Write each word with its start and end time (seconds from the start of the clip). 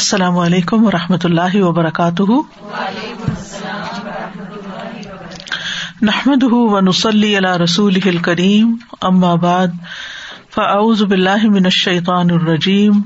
السلام 0.00 0.38
علیکم 0.38 0.86
و 0.86 0.90
رحمۃ 0.90 1.24
اللہ 1.24 1.56
وبرکاتہ۔ 1.56 2.22
نحمد 6.02 6.42
و 6.42 6.80
نسلی 6.80 7.36
اللہ 7.36 7.56
رسول 7.56 8.00
کریم 8.22 8.76
ام 9.00 9.24
آباد 9.24 9.66
بلّہ 11.02 11.44
من 11.44 11.64
الشیطان 11.64 12.30
الرجیم، 12.30 13.00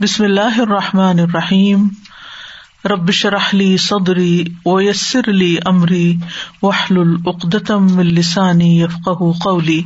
بسم 0.00 0.24
اللہ 0.24 0.60
الرحمٰن 0.60 1.18
الرحیم۔ 1.18 1.88
ربش 2.84 3.26
رحلی 3.26 3.76
صدری 3.76 4.44
و 4.64 4.80
یسر 4.80 5.28
علی 5.28 5.56
عمری 5.64 6.16
وحل 6.62 6.98
العقدم 6.98 7.98
السانی 7.98 8.82
یفق 8.82 9.22
قولی۔ 9.44 9.82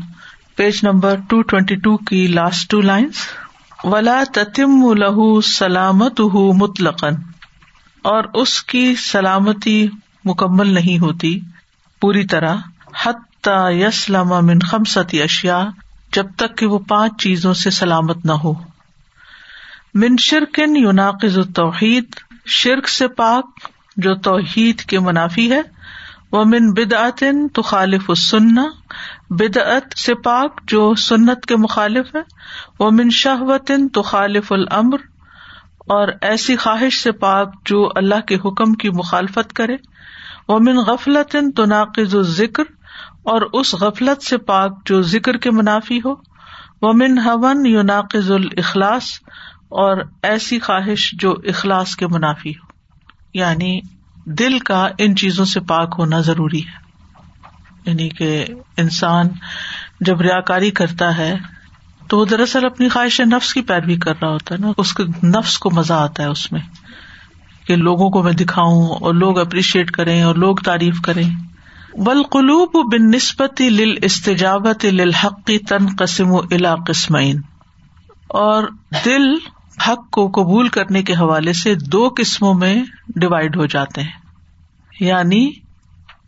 Page 0.56 0.80
number 0.82 1.16
two 1.28 1.42
twenty 1.42 1.74
two 1.74 1.96
کی 1.96 2.26
لاسٹ 2.26 2.70
ٹو 2.70 2.80
لائنس 2.80 3.14
ولا 3.84 4.22
تتم 4.34 4.92
لہو 4.92 5.40
سلامت 5.40 6.20
ہُ 6.20 6.54
مطلقن 6.54 7.14
اور 8.02 8.24
اس 8.34 8.62
کی 8.62 8.94
سلامتی 8.94 9.88
مکمل 10.24 10.74
نہیں 10.74 10.98
ہوتی۔ 10.98 11.40
پوری 12.00 12.26
طرح۔ 12.26 12.56
حتی 13.04 13.80
یسلم 13.80 14.46
من 14.46 14.58
خمستی 14.58 15.22
اشیا 15.22 15.68
جب 16.12 16.26
تک 16.36 16.58
کہ 16.58 16.66
وہ 16.66 16.78
پانچ 16.78 17.22
چیزوں 17.22 17.54
سے 17.54 17.70
سلامت 17.70 18.26
نہ 18.26 18.32
ہو۔ 18.32 18.52
من 19.94 20.16
شرکن 20.18 20.76
یوناقز 20.76 21.38
توحید 21.54 22.04
شرک 22.46 22.88
سے 22.88 23.08
پاک 23.08 23.46
جو 23.96 24.14
توحید 24.14 24.80
کے 24.80 24.98
منافی 24.98 25.52
ہے۔ 25.52 25.60
وہ 26.32 26.44
من 26.44 26.72
بدعتن 26.72 27.48
تو 27.48 27.62
خالف 27.62 28.02
السنہ۔ 28.08 28.60
بدعت 29.30 29.98
سے 29.98 30.14
پاک 30.14 30.60
جو 30.68 30.94
سنت 30.94 31.46
کے 31.46 31.56
مخالف 31.56 32.14
ہے۔ 32.14 32.20
وہ 32.78 32.90
من 32.90 33.10
شہوتن 33.10 33.88
تو 33.88 34.02
خالف 34.02 34.52
العمر 34.52 34.98
اور 35.78 36.08
ایسی 36.20 36.56
خواہش 36.56 37.02
سے 37.02 37.12
پاک 37.12 37.54
جو 37.64 37.88
اللہ 37.94 38.20
کے 38.20 38.34
حکم 38.34 38.72
کی 38.72 38.90
مخالفت 38.90 39.52
کرے۔ 39.52 39.76
وہ 40.48 40.58
من 40.58 40.76
غفلت 40.76 41.36
تو 41.56 41.64
ناقز 41.64 42.16
ذکر 42.20 42.62
اور 43.22 43.42
اس 43.52 43.74
غفلت 43.74 44.22
سے 44.22 44.38
پاک 44.38 44.86
جو 44.86 45.02
ذکر 45.02 45.36
کے 45.36 45.50
منافی 45.50 45.98
ہو۔ 45.98 46.14
وہ 46.82 46.92
من 46.92 47.18
ہون 47.18 47.66
یو 47.66 47.82
ناقز 47.82 48.32
الاخلاص 48.32 49.04
اور 49.68 49.96
ایسی 50.22 50.58
خواہش 50.58 51.10
جو 51.18 51.34
اخلاص 51.44 51.96
کے 51.96 52.06
منافی 52.06 52.50
ہو۔ 52.50 52.66
یعنی 53.34 53.80
دل 54.26 54.58
کا 54.58 54.88
ان 54.98 55.16
چیزوں 55.16 55.44
سے 55.44 55.60
پاک 55.60 55.94
ہونا 55.98 56.20
ضروری 56.20 56.60
ہے۔ 56.60 56.89
یعنی 57.86 58.08
کہ 58.08 58.44
انسان 58.76 59.26
جب 60.00 60.20
ریا 60.20 60.40
کاری 60.40 60.70
کرتا 60.70 61.18
ہے 61.18 61.36
تو 62.08 62.18
وہ 62.18 62.24
دراصل 62.24 62.64
اپنی 62.64 62.88
خواہش 62.88 63.20
نفس 63.20 63.54
کی 63.54 63.62
پیروی 63.62 63.96
کر 63.96 64.14
رہا 64.22 64.28
ہوتا 64.28 64.54
ہے 64.54 64.60
نا، 64.60 64.72
اس 64.76 64.94
کے 64.94 65.02
نفس 65.26 65.58
کو 65.58 65.70
مزہ 65.70 65.92
آتا 65.92 66.22
ہے 66.22 66.28
اس 66.28 66.52
میں 66.52 66.60
کہ 67.66 67.76
لوگوں 67.76 68.10
کو 68.10 68.22
میں 68.22 68.32
دکھاؤں 68.32 68.88
اور 68.88 69.14
لوگ 69.14 69.38
اپریشیٹ 69.38 69.90
کریں 69.90 70.22
اور 70.22 70.34
لوگ 70.34 70.56
تعریف 70.56 71.00
کریں۔ 71.00 71.30
بلقلوب 71.94 72.92
بن 72.92 73.10
نسبتی 73.10 73.68
لل 73.70 73.94
استجابت 74.02 74.84
للحقی 74.84 75.58
تن 75.58 75.96
قسم 75.98 76.32
و 76.32 76.38
الا 76.38 76.74
قسمین 76.86 77.40
اور 78.28 78.64
دل 79.04 79.34
حق 79.88 80.10
کو 80.10 80.28
قبول 80.28 80.68
کرنے 80.68 81.02
کے 81.02 81.14
حوالے 81.14 81.52
سے 81.52 81.74
دو 81.74 82.14
قسموں 82.16 82.54
میں 82.54 82.82
ڈوائڈ 83.16 83.56
ہو 83.56 83.66
جاتے 83.66 84.02
ہیں۔ 84.02 84.10
یعنی 85.00 85.50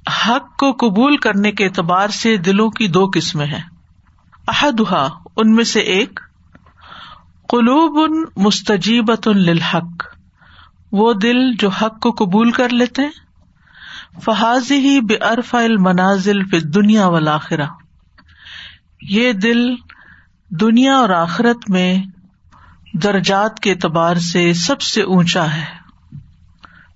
حق 0.06 0.56
کو 0.56 0.72
قبول 0.72 1.16
کرنے 1.16 1.52
کے 1.52 1.64
اعتبار 1.64 2.08
سے 2.08 2.36
دلوں 2.36 2.70
کی 2.70 2.88
دو 2.88 3.10
قسمیں 3.14 3.46
ہیں۔ 3.46 3.62
احدہ 4.48 5.08
ان 5.36 5.54
میں 5.54 5.64
سے 5.64 5.80
ایک، 5.80 6.20
قلوب 7.48 8.12
ان 8.12 8.24
مستجیبت 8.36 9.28
للحق، 9.28 10.04
وہ 10.92 11.12
دل 11.12 11.52
جو 11.52 11.68
حق 11.68 12.00
کو 12.00 12.10
قبول 12.10 12.50
کر 12.50 12.68
لیتے 12.68 13.02
فحاظ 14.24 14.72
ہی 14.72 15.00
بے 15.00 15.16
ارفا 15.16 15.58
المنازل 15.58 16.44
فی 16.44 16.58
دنیا 16.58 17.06
والآخرہ 17.06 17.66
یہ 19.02 19.32
دل 19.32 19.74
دنیا 20.48 20.94
اور 20.94 21.10
آخرت 21.10 21.70
میں 21.70 22.02
درجات 22.94 23.60
کے 23.60 23.70
اعتبار 23.70 24.16
سے 24.16 24.52
سب 24.52 24.80
سے 24.80 25.02
اونچا 25.02 25.54
ہے۔ 25.54 25.64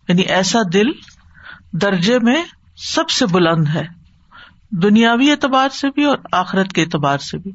یعنی 0.09 0.23
ایسا 0.23 0.59
دل 0.73 0.87
درجے 1.73 2.19
میں 2.19 2.45
سب 2.77 3.11
سے 3.11 3.27
بلند 3.27 3.69
ہے، 3.69 3.87
دنیاوی 4.71 5.31
اعتبار 5.31 5.69
سے 5.69 5.91
بھی 5.91 6.05
اور 6.05 6.19
آخرت 6.33 6.73
کے 6.73 6.83
اعتبار 6.83 7.19
سے 7.19 7.39
بھی۔ 7.39 7.53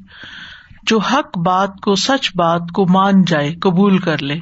جو 0.86 0.98
حق 0.98 1.38
بات 1.38 1.80
کو، 1.82 1.94
سچ 1.94 2.30
بات 2.34 2.60
کو 2.74 2.86
مان 2.86 3.22
جائے، 3.22 3.54
قبول 3.54 3.98
کر 3.98 4.22
لے 4.22 4.40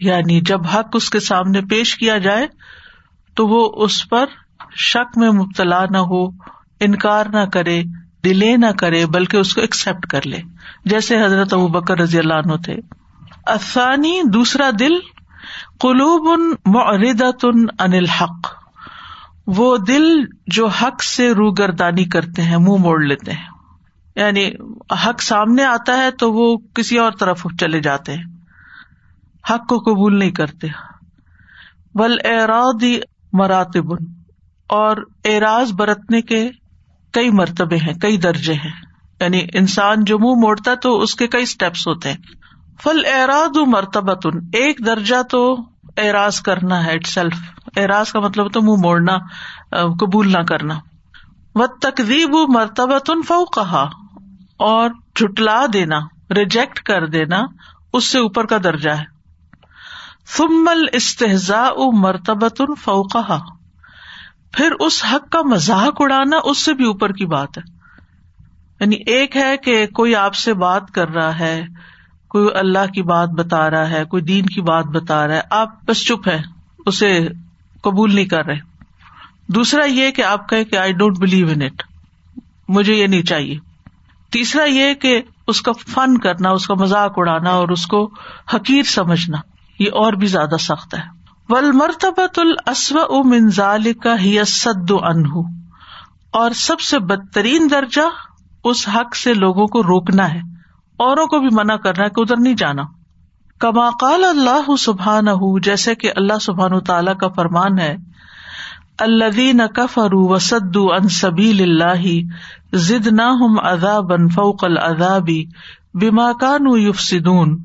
یعنی 0.00 0.40
جب 0.40 0.66
حق 0.66 0.88
اس 0.92 1.10
کے 1.10 1.20
سامنے 1.20 1.60
پیش 1.60 1.96
کیا 1.96 2.18
جائے، 2.18 2.46
تو 3.34 3.46
وہ 3.46 3.84
اس 3.84 4.08
پر 4.08 4.26
شک 4.76 5.18
میں 5.18 5.30
مبتلا 5.30 5.84
نہ 5.90 5.98
ہو، 5.98 6.26
انکار 6.80 7.26
نہ 7.26 7.44
کرے 7.52 7.82
ڈیلے 8.22 8.56
نہ 8.56 8.72
کرے، 8.78 9.06
بلکہ 9.06 9.36
اس 9.36 9.54
کو 9.54 9.60
ایکسپٹ 9.60 10.06
کر 10.06 10.26
لے۔ 10.26 10.38
جیسے 10.84 11.24
حضرت 11.24 11.52
ابو 11.52 11.68
بکر 11.68 11.98
رضی 11.98 12.18
اللہ 12.18 12.34
عنہ 12.34 12.56
تھے۔ 12.64 12.76
افسانی 13.46 14.22
دوسرا 14.22 14.70
دل، 14.78 14.92
قلوب 15.80 16.40
ان 16.40 16.54
معردت 16.66 17.44
ان 17.44 17.64
انل 17.78 18.06
حق 18.06 18.59
وہ 19.56 19.76
دل 19.76 20.04
جو 20.46 20.66
حق 20.66 21.02
سے 21.02 21.32
روگردانی 21.32 22.04
کرتے 22.04 22.42
ہیں، 22.42 22.56
منہ 22.56 22.76
موڑ 22.78 23.02
لیتے 23.02 23.32
ہیں۔ 23.32 23.46
یعنی 24.16 24.50
حق 25.06 25.22
سامنے 25.22 25.64
آتا 25.64 25.96
ہے 25.96 26.10
تو 26.10 26.32
وہ 26.32 26.56
کسی 26.74 26.98
اور 26.98 27.12
طرف 27.12 27.46
چلے 27.60 27.80
جاتے 27.80 28.12
ہیں۔ 28.12 28.24
حق 29.50 29.68
کو 29.68 29.78
قبول 29.78 30.18
نہیں 30.18 30.30
کرتے۔ 30.30 30.66
ول 31.94 32.18
ارادی 32.24 33.00
مراتب، 33.32 33.92
اور 34.68 34.96
اعراض 35.24 35.72
برتنے 35.72 36.22
کے 36.22 36.50
کئی 37.12 37.30
مرتبے 37.30 37.76
ہیں، 37.76 37.94
کئی 37.94 38.16
درجے 38.16 38.52
ہیں۔ 38.52 38.72
یعنی 39.20 39.46
انسان 39.54 40.04
جو 40.04 40.18
منہ 40.18 40.40
موڑتا 40.40 40.70
ہے 40.70 40.76
تو 40.76 41.00
اس 41.00 41.14
کے 41.14 41.26
کئی 41.26 41.42
اسٹیپس 41.42 41.88
ہوتے 41.88 42.08
ہیں۔ 42.08 42.16
فل 42.82 43.00
اراد 43.14 43.56
مرتبہ 43.66 44.14
تن 44.14 44.38
ایک 44.38 44.86
درجہ 44.86 45.22
تو 45.22 45.56
اعراض 46.00 46.40
کرنا 46.40 46.84
ہے 46.86 46.92
اٹ 46.92 47.06
سیلف 47.06 47.34
اعراض 47.76 48.12
کا 48.12 48.20
مطلب 48.20 48.52
تو 48.52 48.62
منہ 48.62 48.80
موڑنا 48.82 49.18
قبول 49.70 50.32
نہ 50.32 50.42
کرنا۔ 50.42 50.74
و 51.54 51.66
تقریب 51.66 52.34
مرتبہ 52.48 52.98
تن 52.98 53.22
فو 53.22 53.44
کہا 53.44 53.88
اور 54.56 54.90
جٹلا 55.16 55.66
دینا، 55.72 55.98
ریجیکٹ 56.30 56.80
کر 56.80 57.06
دینا 57.06 57.40
اس 57.92 58.04
سے 58.04 58.18
اوپر 58.18 58.46
کا 58.46 58.56
درجہ 58.64 58.90
ہے۔ 58.90 59.04
فمل 60.26 60.84
استحزا 60.92 61.68
مرتبہ 61.92 62.48
تن 62.48 62.74
فو 62.74 63.02
کہا 63.02 63.38
پھر 64.52 64.72
اس 64.80 65.04
حق 65.04 65.30
کا 65.30 65.42
مذاق 65.42 65.96
اڑانا 66.00 66.36
اس 66.44 66.64
سے 66.64 66.74
بھی 66.74 66.86
اوپر 66.86 67.12
کی 67.12 67.26
بات 67.26 67.58
ہے۔ 67.58 67.62
یعنی 68.80 68.96
ایک 69.06 69.36
ہے 69.36 69.56
کہ 69.56 69.86
کوئی 69.86 70.14
آپ 70.16 70.34
سے 70.34 70.54
بات 70.54 70.90
کر 70.94 71.08
رہا 71.08 71.38
ہے 71.38 71.66
کوئی 72.30 72.48
اللہ 72.54 72.92
کی 72.94 73.02
بات 73.02 73.28
بتا 73.28 73.70
رہا 73.70 73.90
ہے، 73.90 74.04
کوئی 74.04 74.22
دین 74.22 74.46
کی 74.46 74.60
بات 74.60 74.84
بتا 74.84 75.26
رہا 75.26 75.34
ہے، 75.34 75.40
آپ 75.50 75.84
بس 75.84 76.04
چپ 76.04 76.28
ہے 76.28 76.42
اسے 76.86 77.28
قبول 77.80 78.14
نہیں 78.14 78.24
کر 78.24 78.46
رہے۔ 78.46 78.58
دوسرا 79.48 79.84
یہ 79.84 80.10
کہ 80.10 80.22
آپ 80.22 80.48
کہ 80.48 80.76
I 80.76 80.92
don't 80.92 81.18
believe 81.18 81.46
in 81.50 81.62
it 81.62 81.82
مجھے 82.68 82.94
یہ 82.94 83.06
نہیں 83.06 83.22
چاہیے۔ 83.22 83.58
تیسرا 84.32 84.64
یہ 84.64 84.94
کہ 84.94 85.22
اس 85.46 85.62
کا 85.62 85.72
فن 85.72 86.18
کرنا، 86.18 86.50
اس 86.50 86.66
کا 86.66 86.74
مذاق 86.74 87.12
اڑانا 87.16 87.50
اور 87.50 87.68
اس 87.68 87.86
کو 87.86 88.10
حقیر 88.54 88.82
سمجھنا، 88.82 89.38
یہ 89.78 89.86
اور 89.86 90.12
بھی 90.12 90.26
زیادہ 90.26 90.56
سخت 90.60 90.94
ہے۔ 90.94 91.20
ول 91.48 91.72
مرتبت 91.72 92.38
الاسو 92.38 93.24
منظال 93.24 93.92
کا 93.92 94.20
ہی 94.20 94.38
سد 94.46 94.90
انہ 94.90 95.34
اور 96.30 96.50
سب 96.50 96.80
سے 96.80 96.98
بدترین 96.98 97.68
درجہ 97.70 98.08
اس 98.64 98.88
حق 98.88 99.16
سے 99.16 99.34
لوگوں 99.34 99.66
کو 99.66 99.82
روکنا 99.82 100.34
ہے۔ 100.34 100.49
اوروں 101.00 101.26
کو 101.26 101.38
بھی 101.38 101.48
منع 101.52 101.76
کرنا 101.76 102.04
ہے 102.04 102.10
کہ 102.10 102.20
ادھر 102.20 102.36
نہیں 102.40 102.54
جانا۔ 102.54 102.82
کما 103.60 103.88
قال 104.00 104.24
اللہ 104.24 104.76
سبحان 104.76 105.26
جیسے 105.60 105.94
کہ 105.94 106.12
اللہ 106.16 106.38
سبحان 106.40 106.80
تعالیٰ 106.80 107.16
کا 107.16 107.28
فرمان 107.28 107.78
ہے 107.78 107.96
اللہ 108.98 109.66
کفر 109.66 110.14
وسد 110.14 110.76
ان 110.76 111.08
سبیل 111.08 111.62
اللہ 111.62 112.76
ضد 112.76 113.06
نہ 113.06 113.22
ہم 113.22 113.58
ادا 113.62 114.00
بن 114.00 114.28
فوق 114.28 114.64
العذابی 114.64 115.44
بیما 115.94 116.32
کان 116.32 116.66
یفسدون۔ 116.76 117.58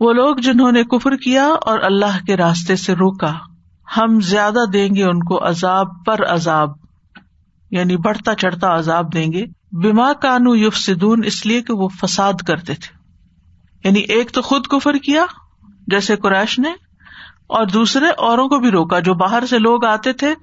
وہ 0.00 0.12
لوگ 0.12 0.36
جنہوں 0.36 0.72
نے 0.72 0.84
کفر 0.84 1.16
کیا 1.16 1.46
اور 1.62 1.78
اللہ 1.82 2.24
کے 2.26 2.36
راستے 2.36 2.76
سے 2.76 2.94
روکا، 2.94 3.32
ہم 3.96 4.20
زیادہ 4.20 4.64
دیں 4.72 4.88
گے 4.94 5.04
ان 5.04 5.22
کو 5.22 5.48
عذاب 5.48 5.88
پر 6.06 6.24
عذاب 6.24 6.70
یعنی 7.70 7.96
بڑھتا 7.96 8.34
چڑھتا 8.34 8.76
عذاب 8.78 9.14
دیں 9.14 9.32
گے۔ 9.32 9.44
بیما 9.72 10.12
کانو 10.12 10.54
یوف 10.54 10.76
سدون 10.76 11.22
اس 11.24 11.46
لیے 11.46 11.62
کہ 11.62 11.72
وہ 11.72 11.88
فساد 11.88 12.32
کرتے 12.46 12.74
تھے۔ 12.74 12.98
یعنی 13.84 14.00
ایک 14.00 14.30
تو 14.30 14.42
خود 14.42 14.66
کفر 14.66 14.94
کیا، 14.94 15.24
جیسے 15.86 16.16
قریش 16.16 16.58
نے، 16.58 16.70
اور 17.46 17.66
دوسرے 17.66 18.06
اوروں 18.08 18.48
کو 18.48 18.58
بھی 18.58 18.70
روکا۔ 18.70 19.00
جو 19.00 19.14
باہر 19.14 19.46
سے 19.50 19.58
لوگ 19.58 19.84
آتے 19.84 20.12
تھے، 20.12 20.34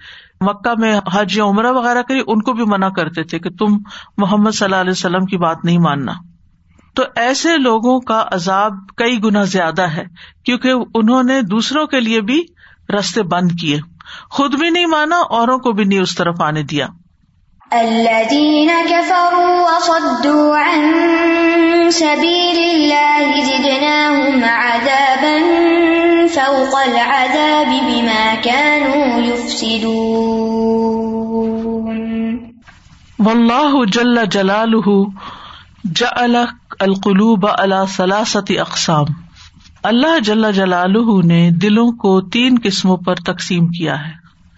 مکہ 0.41 0.79
میں 0.79 0.99
حج 1.13 1.37
یا 1.37 1.43
عمرہ 1.43 1.71
وغیرہ 1.71 2.01
کری 2.01 2.21
ان 2.27 2.41
کو 2.41 2.53
بھی 2.53 2.63
منع 2.65 2.89
کرتے 2.89 3.23
تھے 3.23 3.39
کہ 3.39 3.49
تم 3.49 3.77
محمد 4.17 4.51
صلی 4.51 4.65
اللہ 4.65 4.75
علیہ 4.75 4.91
وسلم 4.91 5.25
کی 5.25 5.37
بات 5.37 5.57
نہیں 5.63 5.77
ماننا۔ 5.77 6.13
تو 6.95 7.03
ایسے 7.15 7.57
لوگوں 7.57 7.99
کا 7.99 8.25
عذاب 8.31 8.73
کئی 8.97 9.23
گنا 9.23 9.43
زیادہ 9.43 9.81
ہے، 9.81 10.05
کیونکہ 10.45 10.73
انہوں 10.95 11.23
نے 11.23 11.41
دوسروں 11.41 11.87
کے 11.87 11.99
لیے 11.99 12.21
بھی 12.21 12.43
رستے 12.99 13.23
بند 13.23 13.51
کیے۔ 13.61 13.79
خود 14.29 14.59
بھی 14.59 14.69
نہیں 14.69 14.85
مانا، 14.85 15.17
اوروں 15.17 15.57
کو 15.57 15.71
بھی 15.71 15.83
نہیں 15.83 15.99
اس 15.99 16.15
طرف 16.15 16.41
آنے 16.41 16.63
دیا۔ 16.63 16.87
الذين 17.75 18.69
كفروا 18.89 19.71
وصدوا 19.71 20.57
عن 20.57 20.93
سبيل 21.91 22.59
الله 22.59 23.31
زدناهم 23.45 24.43
عذابا 24.43 25.37
فوق 26.33 26.75
العذاب 26.75 27.73
بما 27.87 28.35
كانوا 28.43 29.19
يفسدون. 29.19 30.35
واللہ 33.19 33.85
جل 33.85 34.25
جلالہ 34.25 35.03
جعل 35.83 36.35
القلوب 36.79 37.47
على 37.47 37.85
ثلاثة 37.87 38.55
اقسام۔ 38.59 39.05
اللہ 39.83 40.19
جل 40.19 40.51
جلالہ 40.51 41.25
نے 41.25 41.51
دلوں 41.51 41.91
کو 41.91 42.21
تین 42.21 42.57
قسموں 42.63 42.97
پر 42.97 43.15
تقسیم 43.15 43.67
کیا 43.67 44.07
ہے۔ 44.07 44.13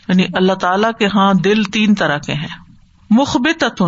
یعنی 0.07 0.23
اللہ 0.33 0.53
تعالی 0.53 0.87
کے 0.99 1.05
ہاں 1.05 1.33
دل 1.33 1.63
تین 1.63 1.95
طرح 1.95 2.17
کے 2.17 2.33
ہیں۔ 2.33 2.66
مخبت 3.09 3.81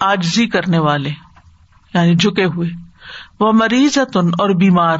آجزی 0.00 0.46
کرنے 0.46 0.78
والے 0.78 1.10
یعنی 1.94 2.14
جھکے 2.14 2.44
ہوئے۔ 2.44 2.70
وہ 3.40 3.52
مریض 3.52 3.98
اور 4.16 4.50
بیمار۔ 4.50 4.98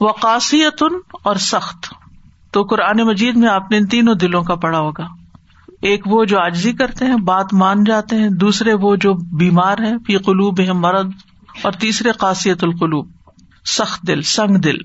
وہ 0.00 0.12
قاصیتن 0.12 0.94
اور 1.22 1.36
سخت۔ 1.36 1.94
تو 2.50 2.62
قرآن 2.62 2.96
مجید 2.96 3.36
میں 3.36 3.48
آپ 3.48 3.70
نے 3.70 3.76
ان 3.76 3.86
تینوں 3.86 4.14
دلوں 4.14 4.42
کا 4.42 4.54
پڑا 4.54 4.78
ہوگا۔ 4.78 5.06
ایک 5.82 6.02
وہ 6.06 6.24
جو 6.24 6.40
آجزی 6.40 6.72
کرتے 6.72 7.04
ہیں، 7.04 7.16
بات 7.16 7.54
مان 7.54 7.84
جاتے 7.84 8.16
ہیں۔ 8.16 8.28
دوسرے 8.28 8.74
وہ 8.74 8.96
جو 8.96 9.14
بیمار 9.14 9.78
ہیں، 9.78 9.98
فی 10.06 10.16
قلوب 10.16 10.60
ہے 10.60 10.72
مرد 10.72 11.10
اور 11.62 11.72
تیسرے 11.72 12.12
قاصیت 12.12 12.64
القلوب۔ 12.64 13.08
سخت 13.64 14.02
دل، 14.02 14.22
سنگ 14.22 14.56
دل۔ 14.56 14.76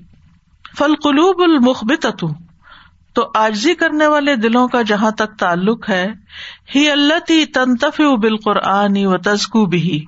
فل 0.78 0.94
قلوب 1.02 1.42
المخبت 1.42 2.06
تو 3.12 3.30
آجزی 3.34 3.74
کرنے 3.74 4.06
والے 4.06 4.36
دلوں 4.36 4.68
کا 4.68 4.82
جہاں 4.82 5.10
تک 5.10 5.38
تعلق 5.38 5.90
ہے، 5.90 6.06
ہی 6.74 6.90
اللہ 6.90 7.18
تی 7.18 7.44
تنتف 7.44 8.00
بال 8.00 8.36
قرآن 8.36 9.06
و 9.06 9.18
تزکو 9.18 9.66
بھی 9.66 10.04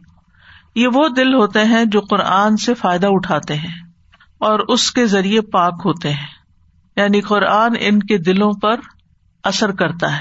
یہ 0.75 0.89
وہ 0.95 1.09
دل 1.09 1.35
ہوتے 1.35 1.65
ہیں 1.65 1.85
جو 1.85 2.01
قرآن 2.01 2.57
سے 2.57 2.75
فائدہ 2.75 3.07
اٹھاتے 3.11 3.55
ہیں 3.55 3.75
اور 4.39 4.59
اس 4.69 4.91
کے 4.91 5.07
ذریعے 5.07 5.41
پاک 5.41 5.75
ہوتے 5.85 6.11
ہیں۔ 6.13 6.27
یعنی 6.97 7.21
قرآن 7.21 7.73
ان 7.81 7.99
کے 7.99 8.19
دلوں 8.19 8.53
پر 8.63 8.81
اثر 9.45 9.71
کرتا 9.73 10.17
ہے۔ 10.17 10.21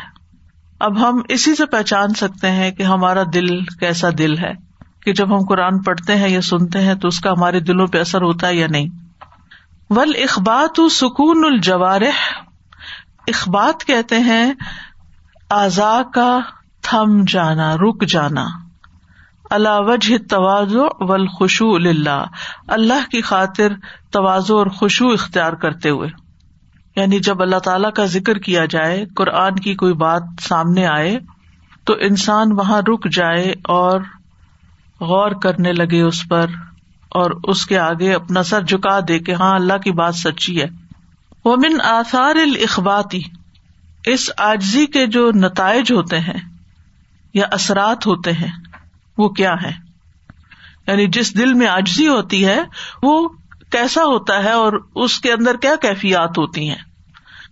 اب 0.79 1.09
ہم 1.09 1.21
اسی 1.29 1.55
سے 1.55 1.65
پہچان 1.65 2.09
سکتے 2.09 2.51
ہیں 2.51 2.71
کہ 2.71 2.83
ہمارا 2.83 3.23
دل 3.33 3.61
کیسا 3.61 4.09
دل 4.17 4.37
ہے، 4.37 4.53
کہ 5.01 5.13
جب 5.13 5.35
ہم 5.35 5.45
قرآن 5.49 5.81
پڑھتے 5.81 6.15
ہیں 6.15 6.29
یا 6.29 6.41
سنتے 6.41 6.81
ہیں 6.81 6.95
تو 6.95 7.07
اس 7.07 7.19
کا 7.19 7.31
ہمارے 7.31 7.59
دلوں 7.59 7.87
پہ 7.87 7.99
اثر 7.99 8.21
ہوتا 8.21 8.47
ہے 8.47 8.55
یا 8.55 8.67
نہیں۔ 8.69 8.87
ول 9.89 10.11
اخبات 10.23 10.79
سکون 10.91 11.45
الجوارح۔ 11.45 12.43
اخبات 13.27 13.85
کہتے 13.85 14.19
ہیں 14.19 14.53
اعضا 15.49 16.01
کا 16.13 16.39
تھم 16.81 17.23
جانا، 17.27 17.75
رک 17.77 18.05
جانا۔ 18.05 18.45
اللہ 19.49 19.79
وجہ 19.79 20.17
توازو 20.29 20.85
ول 20.99 21.27
خوشو 21.27 21.75
اللہ 21.75 22.25
اللہ 22.67 23.11
کی 23.11 23.21
خاطر 23.21 23.73
توازو 24.11 24.57
اور 24.57 24.67
خوشو 24.67 25.07
اختیار 25.07 25.53
کرتے 25.53 25.89
ہوئے۔ 25.89 26.09
یعنی 26.95 27.19
جب 27.19 27.41
اللہ 27.41 27.59
تعالی 27.59 27.87
کا 27.95 28.05
ذکر 28.05 28.37
کیا 28.37 28.65
جائے، 28.65 29.05
قرآن 29.15 29.55
کی 29.55 29.75
کوئی 29.75 29.93
بات 29.93 30.23
سامنے 30.41 30.87
آئے، 30.87 31.19
تو 31.85 31.93
انسان 31.93 32.51
وہاں 32.51 32.81
رک 32.81 33.11
جائے 33.11 33.51
اور 33.51 34.01
غور 34.99 35.31
کرنے 35.31 35.71
لگے 35.71 36.01
اس 36.01 36.27
پر 36.29 36.45
اور 37.09 37.31
اس 37.43 37.65
کے 37.65 37.79
آگے 37.79 38.13
اپنا 38.13 38.43
سر 38.43 38.61
جھکا 38.61 38.99
دے 39.07 39.19
کہ 39.19 39.31
ہاں 39.31 39.55
اللہ 39.55 39.77
کی 39.77 39.91
بات 39.91 40.15
سچی 40.15 40.61
ہے۔ 40.61 40.82
وہ 41.45 41.55
من 41.55 41.81
آثار 41.83 42.35
الخباتی 42.35 43.21
اس 44.07 44.29
آجزی 44.37 44.85
کے 44.85 45.05
جو 45.07 45.31
نتائج 45.35 45.91
ہوتے 45.91 46.19
ہیں 46.19 46.39
یا 47.33 47.45
اثرات 47.51 48.07
ہوتے 48.07 48.31
ہیں، 48.31 48.51
وہ 49.17 49.29
کیا 49.29 49.53
ہے 49.61 49.71
یعنی 50.87 51.07
جس 51.07 51.37
دل 51.37 51.53
میں 51.53 51.67
آجزی 51.67 52.07
ہوتی 52.07 52.45
ہے، 52.45 52.59
وہ 53.03 53.29
کیسا 53.71 54.03
ہوتا 54.03 54.43
ہے 54.43 54.51
اور 54.51 54.73
اس 54.95 55.19
کے 55.19 55.31
اندر 55.31 55.57
کیا 55.57 55.75
کیفیات 55.81 56.37
ہوتی 56.37 56.69
ہیں؟ 56.69 56.81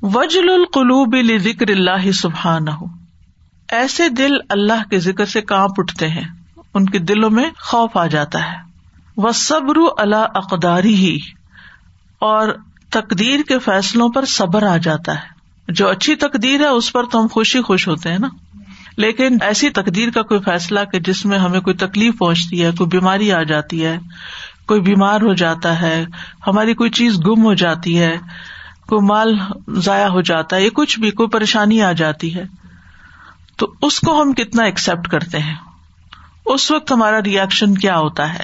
وجل 0.01 0.49
القلوب 0.49 1.15
ذکر 1.41 1.69
اللہ 1.69 2.11
سبحان 2.11 2.67
ہو 2.67 2.85
ایسے 3.69 4.09
دل 4.09 4.33
اللہ 4.49 4.89
کے 4.89 4.99
ذکر 4.99 5.25
سے 5.25 5.41
کانپ 5.41 5.79
اٹھتے 5.79 6.09
ہیں، 6.09 6.27
ان 6.73 6.85
کے 6.85 6.99
دلوں 6.99 7.29
میں 7.29 7.49
خوف 7.59 7.97
آ 7.97 8.05
جاتا 8.07 8.51
ہے۔ 8.51 8.57
وہ 9.17 9.31
صبر 9.31 9.77
اللہ 9.97 10.25
اقداری 10.35 10.95
ہی 10.95 11.17
اور 12.21 12.49
تقدیر 12.91 13.39
کے 13.47 13.59
فیصلوں 13.59 14.09
پر 14.09 14.25
صبر 14.25 14.63
آ 14.63 14.77
جاتا 14.77 15.13
ہے۔ 15.13 15.41
جو 15.67 15.89
اچھی 15.89 16.15
تقدیر 16.15 16.59
ہے، 16.59 16.65
اس 16.65 16.93
پر 16.93 17.03
تو 17.03 17.21
ہم 17.21 17.27
خوشی 17.27 17.61
خوش 17.61 17.88
ہوتے 17.88 18.09
ہیں 18.09 18.19
نا۔ 18.19 18.27
لیکن 18.97 19.38
ایسی 19.41 19.69
تقدیر 19.69 20.09
کا 20.09 20.21
کوئی 20.21 20.39
فیصلہ 20.39 20.79
کہ 20.91 20.99
جس 20.99 21.25
میں 21.25 21.38
ہمیں 21.38 21.59
کوئی 21.59 21.75
تکلیف 21.75 22.17
پہنچتی 22.17 22.63
ہے، 22.63 22.71
کوئی 22.77 22.88
بیماری 22.88 23.31
آ 23.31 23.43
جاتی 23.43 23.85
ہے، 23.85 23.97
کوئی 24.67 24.81
بیمار 24.81 25.21
ہو 25.21 25.33
جاتا 25.33 25.81
ہے، 25.81 26.05
ہماری 26.47 26.73
کوئی 26.73 26.89
چیز 26.89 27.19
گم 27.19 27.43
ہو 27.43 27.53
جاتی 27.53 27.99
ہے، 27.99 28.17
کوئی 28.88 29.07
مال 29.07 29.39
ضائع 29.67 30.07
ہو 30.07 30.21
جاتا 30.21 30.55
ہے، 30.55 30.63
یا 30.63 30.69
کچھ 30.73 30.99
بھی، 30.99 31.11
کوئی 31.11 31.29
پریشانی 31.29 31.81
آ 31.81 31.91
جاتی 31.91 32.35
ہے۔ 32.35 32.43
تو 33.55 33.73
اس 33.81 33.99
کو 33.99 34.21
ہم 34.21 34.33
کتنا 34.33 34.63
ایکسپٹ 34.63 35.07
کرتے 35.07 35.39
ہیں؟ 35.39 35.55
اس 36.45 36.71
وقت 36.71 36.91
ہمارا 36.91 37.19
ریئیکشن 37.25 37.73
کیا 37.73 37.97
ہوتا 37.97 38.33
ہے؟ 38.33 38.43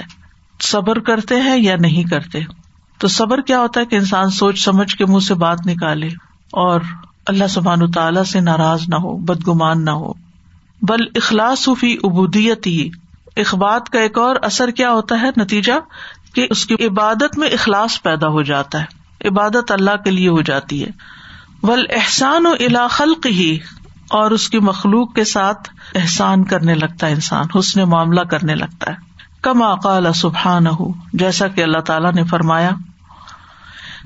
صبر 0.62 1.00
کرتے 1.00 1.42
ہیں 1.42 1.58
یا 1.58 1.76
نہیں 1.80 2.10
کرتے؟ 2.10 2.40
تو 2.98 3.08
صبر 3.08 3.42
کیا 3.42 3.60
ہوتا 3.60 3.80
ہے 3.80 3.86
کہ 3.86 3.96
انسان 3.96 4.30
سوچ 4.30 4.64
سمجھ 4.64 4.96
کے 4.96 5.06
منہ 5.06 5.20
سے 5.20 5.34
بات 5.34 5.68
نکالے 5.68 6.08
اور 6.52 6.82
اللہ 7.26 7.48
سبحان 7.48 7.92
تعالی 7.92 8.24
سے 8.24 8.40
ناراض 8.40 8.82
نہ 8.88 8.96
ہو، 8.96 9.18
بدگمان 9.18 9.86
نہ 9.86 9.90
ہو۔ 9.90 10.14
بل 10.82 11.02
اخلاص 11.16 11.70
فی 11.80 11.98
ابودیت 12.04 12.68
ہی 12.68 12.90
اخبات 13.36 13.90
کا 13.90 14.00
ایک 14.00 14.18
اور 14.18 14.36
اثر 14.42 14.72
کیا 14.72 14.92
ہوتا 14.92 15.22
ہے 15.22 15.30
نتیجہ؟ 15.38 15.72
کہ 16.34 16.48
اس 16.50 16.66
کی 16.66 16.76
عبادت 16.88 17.38
میں 17.38 17.48
اخلاص 17.48 18.02
پیدا 18.02 18.28
ہو 18.28 18.42
جاتا 18.42 18.82
ہے، 18.82 18.86
عبادت 19.28 19.72
اللہ 19.72 20.04
کے 20.04 20.12
لیے 20.12 20.30
ہو 20.30 20.42
جاتی 20.42 20.86
ہے۔ 20.86 20.90
ول 21.64 21.86
احسان 21.90 22.46
و 22.46 22.52
الا 22.60 22.88
خلق 22.88 23.26
ہی 23.26 23.58
اور 24.10 24.32
اس 24.32 24.50
کی 24.50 24.60
مخلوق 24.60 25.14
کے 25.14 25.24
ساتھ 25.24 25.70
احسان 25.96 26.44
کرنے 26.44 26.74
لگتا 26.74 27.08
ہے 27.08 27.12
انسان، 27.12 27.46
حسن 27.60 27.82
معاملہ 27.82 28.22
کرنے 28.22 28.56
لگتا 28.56 28.92
ہے۔ 28.92 29.07
کم 29.42 29.62
اقال 29.62 30.14
سبحان 30.14 30.68
ہو 30.68 30.94
جیسا 31.14 31.48
کہ 31.48 31.64
اللہ 31.64 31.80
تعالیٰ 31.80 32.14
نے 32.14 32.24
فرمایا، 32.24 32.70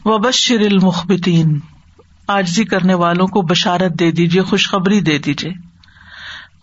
وبشر 0.06 0.60
المخبتین۔ 0.60 1.60
آجزی 2.28 2.64
کرنے 2.64 2.94
والوں 2.94 3.28
کو 3.28 3.42
بشارت 3.42 4.00
دے 4.00 4.12
دیجیے 4.12 4.42
خوشخبری 4.42 5.02
دے 5.02 5.18
دیجیے 5.18 5.52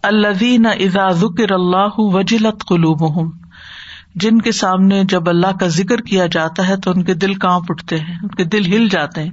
اللہ 0.03 0.69
اذا 0.69 1.09
ذکر 1.09 1.51
اللہ 1.51 1.95
وجلت 1.97 2.65
قلوب 2.69 3.33
جن 4.15 4.41
کے 4.41 4.53
سامنے 4.53 5.05
جب 5.05 5.29
اللہ 5.29 5.57
کا 5.61 5.67
ذکر 5.67 5.97
کیا 5.97 6.27
جاتا 6.27 6.69
ہے، 6.69 6.77
تو 6.77 6.91
ان 6.91 7.03
کے 7.03 7.15
دل 7.15 7.35
کانپ 7.35 7.65
اٹھتے 7.69 7.99
ہیں، 7.99 8.15
ان 8.15 8.29
کے 8.29 8.45
دل 8.45 8.73
ہل 8.73 8.89
جاتے 8.89 9.23
ہیں۔ 9.23 9.31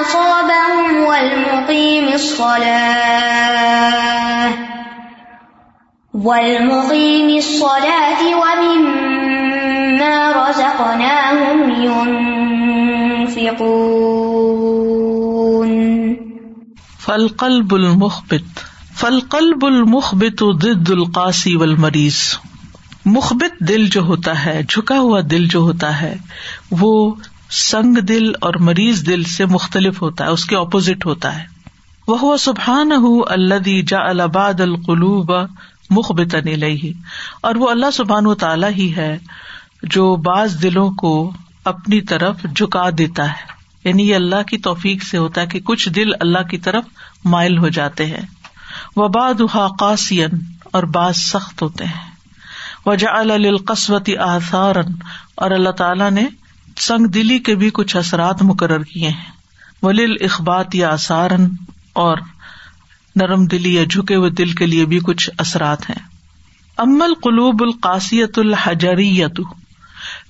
أصابهم 0.01 1.05
والمقيم 1.05 2.13
الصلاة 2.13 3.44
والمقيم 6.25 7.29
الصلاة 7.37 8.21
ومما 8.43 10.13
رزقناهم 10.33 11.59
ينفقون. 11.83 13.65
فل 16.99 17.29
قلب 17.29 17.75
المخبت 17.75 18.63
فل 18.97 19.21
قلب 19.21 19.65
المخبت 19.65 20.45
ضد 20.63 20.91
القاسی 20.91 21.55
المریض 21.63 22.19
مخبت 23.07 23.61
دل 23.61 23.87
جو 23.87 24.01
ہوتا 24.01 24.45
ہے، 24.45 24.63
جھکا 24.69 24.99
ہوا 24.99 25.21
دل 25.31 25.47
جو 25.47 25.61
ہوتا 25.61 26.01
ہے، 26.01 26.15
وہ 26.71 27.15
سنگ 27.51 27.95
دل 27.95 28.33
اور 28.41 28.55
مریض 28.55 29.07
دل 29.07 29.23
سے 29.23 29.47
مختلف 29.47 30.03
ہوتا 30.03 30.25
ہے، 30.25 30.31
اس 30.31 30.45
کے 30.45 30.57
اپوزٹ 30.57 31.07
ہوتا 31.07 31.39
ہے. 31.39 31.45
وہ 32.09 32.37
سبحان 32.37 32.91
اللہ 33.27 33.69
جا 33.87 34.01
الباد 34.09 34.61
القلوب 34.61 35.33
مخبت 35.91 36.35
نہیں 36.35 37.03
اور 37.41 37.55
وہ 37.55 37.71
اللہ 37.71 37.91
سبحان 37.91 38.27
و 38.27 38.35
تعالی 38.35 38.67
ہی 38.67 38.97
ہے 38.97 39.19
جو 39.83 40.17
بعض 40.17 40.63
دلوں 40.63 40.91
کو 40.91 41.33
اپنی 41.65 42.01
طرف 42.01 42.37
جھکا 42.57 42.85
دیتا 42.99 43.29
ہے۔ 43.29 43.55
یعنی 43.85 44.09
یہ 44.09 44.15
اللہ 44.15 44.43
کی 44.43 44.59
توفیق 44.59 45.03
سے 45.03 45.19
ہوتا 45.19 45.41
ہے 45.41 45.47
کہ 45.47 45.61
کچھ 45.61 45.89
دل 45.89 46.09
اللہ 46.21 46.43
کی 46.43 46.59
طرف 46.59 46.85
مائل 47.25 47.59
ہو 47.59 47.69
جاتے 47.69 48.07
ہیں۔ 48.07 48.27
وہ 48.97 49.09
باد 49.09 49.35
قاسین 49.79 50.29
اور 50.65 50.83
بعض 50.83 51.17
سخت 51.17 51.63
ہوتے 51.63 51.85
ہیں۔ 51.85 52.11
وجا 52.87 53.21
القسوتی 53.21 54.17
آثارن 54.17 54.93
اور 55.35 55.51
اللہ 55.51 55.71
تعالیٰ 55.71 56.11
نے 56.11 56.27
سنگ 56.77 57.07
دلی 57.07 57.39
کے 57.39 57.55
بھی 57.55 57.71
کچھ 57.75 57.97
اثرات 57.97 58.43
مقرر 58.43 58.83
کیے 58.83 59.09
ہیں۔ 59.09 59.33
ولیل 59.83 60.17
اخبات 60.21 60.75
یا 60.75 60.91
آسارن 60.91 61.49
اور 61.93 62.19
نرم 63.17 63.47
دلی 63.47 63.75
یا 63.75 63.85
جھکے 63.85 64.15
ہوئے 64.15 64.31
دل 64.31 64.53
کے 64.53 64.67
لیے 64.67 64.85
بھی 64.85 64.99
کچھ 65.03 65.31
اثرات 65.39 65.91
ہیں۔ 65.91 66.09
امل 66.77 67.15
قلوب 67.15 67.63
القاسیت 67.63 68.39
الحجریت 68.39 69.41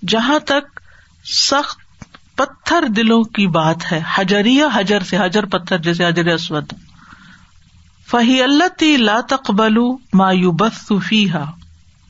جہاں 0.08 0.38
تک 0.38 0.80
سخت 1.24 1.78
پتھر 2.36 2.86
دلوں 2.86 3.22
کی 3.22 3.46
بات 3.46 3.92
ہے، 3.92 4.02
حجریہ 4.14 4.64
حجر 4.74 5.00
سے 5.00 5.16
حجر 5.18 5.44
پتھر 5.44 5.78
جیسے 5.78 6.06
حجر 6.06 6.26
اسود۔ 6.26 6.72
فہی 8.10 8.42
اللہ 8.42 8.68
تی 8.68 8.96
لا 8.96 9.20
تقبل 9.28 9.76
مایو 10.12 10.52
بس 10.52 10.92
فیحا 11.08 11.44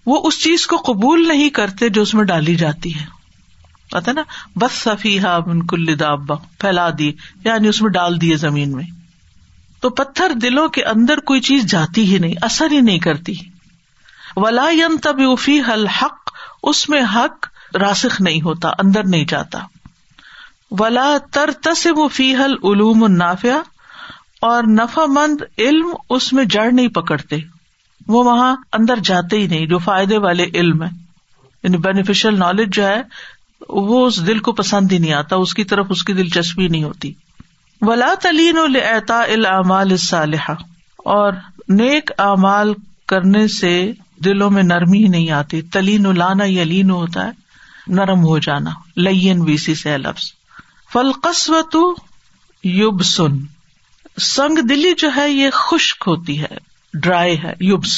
وہ 0.06 0.20
اس 0.24 0.42
چیز 0.42 0.66
کو 0.66 0.76
قبول 0.76 1.28
نہیں 1.28 1.50
کرتے 1.50 1.88
جو 1.88 2.02
اس 2.02 2.14
میں 2.14 2.24
ڈالی 2.24 2.56
جاتی 2.56 2.94
ہے۔ 2.94 3.06
پتا 3.90 4.12
نا؟ 4.12 4.22
بس 4.56 4.72
صفیحا 4.72 5.38
کل 5.68 5.98
دابا 5.98 6.34
پھیلا 6.34 6.90
دی 6.98 7.12
یعنی 7.44 7.68
اس 7.68 7.82
میں 7.82 7.90
ڈال 7.90 8.20
دیے 8.20 8.36
زمین 8.36 8.72
میں۔ 8.72 9.03
تو 9.84 9.90
پتھر 9.90 10.32
دلوں 10.32 10.68
کے 10.68 10.82
اندر 10.82 11.20
کوئی 11.20 11.40
چیز 11.40 11.64
جاتی 11.64 12.12
ہی 12.12 12.18
نہیں، 12.18 12.34
اثر 12.42 12.70
ہی 12.70 12.80
نہیں 12.80 12.98
کرتی۔ 12.98 13.34
ولا 14.36 14.70
ین 14.70 14.96
تب 14.98 15.38
فی 15.38 15.60
حل 15.60 15.86
حق 15.86 16.30
اس 16.62 16.88
میں 16.88 17.02
حق 17.14 17.46
راسخ 17.76 18.20
نہیں 18.20 18.42
ہوتا، 18.42 18.68
اندر 18.68 19.06
نہیں 19.06 19.24
جاتا۔ 19.28 19.58
ولا 20.70 21.16
تر 21.32 21.50
تصب 21.62 22.12
فی 22.12 22.36
حل 22.36 22.54
علوم 22.64 23.04
النافیہ 23.04 23.52
اور 24.40 24.64
نفا 24.64 25.06
مند 25.06 25.40
علم 25.58 25.86
اس 26.10 26.32
میں 26.32 26.44
جڑ 26.44 26.72
نہیں 26.72 26.88
پکڑتے۔ 26.88 27.36
وہ 28.08 28.24
وہاں 28.24 28.56
اندر 28.72 28.96
جاتے 29.04 29.38
ہی 29.38 29.46
نہیں، 29.46 29.66
جو 29.66 29.78
فائدے 29.78 30.18
والے 30.18 30.44
علم 30.54 30.82
ہے 30.82 30.88
یعنی 31.62 31.76
بینیفیشل 31.76 32.38
نالج 32.38 32.74
جو 32.74 32.86
ہے، 32.86 33.02
وہ 33.68 34.06
اس 34.06 34.26
دل 34.26 34.38
کو 34.38 34.52
پسند 34.52 34.92
ہی 34.92 34.98
نہیں 34.98 35.12
آتا، 35.12 35.36
اس 35.36 35.54
کی 35.54 35.64
طرف 35.64 35.86
اس 35.90 36.04
کی 36.04 36.12
دلچسپی 36.12 36.68
نہیں 36.68 36.84
ہوتی۔ 36.84 37.12
ولا 37.84 38.14
تلین 38.22 38.58
العطا 38.58 39.22
العمال 39.22 39.96
صالحہ 39.96 40.54
اور 40.96 41.32
نیک 41.68 42.10
اعمال 42.18 42.74
کرنے 43.08 43.48
سے 43.48 43.92
دلوں 44.24 44.50
میں 44.50 44.62
نرمی 44.62 44.98
ہی 44.98 45.08
نہیں 45.08 45.30
آتی۔ 45.30 45.62
تلین 45.62 46.18
لانا 46.18 46.44
یلین 46.44 46.90
ہوتا 46.90 47.26
ہے، 47.26 47.30
نرم 47.88 48.24
ہو 48.24 48.38
جانا۔ 48.38 48.70
لین 48.96 49.40
ویسی 49.40 49.74
سے 49.74 49.98
لفظ۔ 49.98 50.32
فلقسوت 50.92 52.00
یوب 52.64 53.02
سن 53.02 53.38
سنگ 54.20 54.58
دلی 54.58 54.92
جو 54.98 55.10
ہے، 55.16 55.30
یہ 55.30 55.50
خشک 55.52 56.04
ہوتی 56.06 56.42
ہے، 56.42 56.56
ڈرائی 56.94 57.42
ہے 57.42 57.52
یوبس 57.60 57.92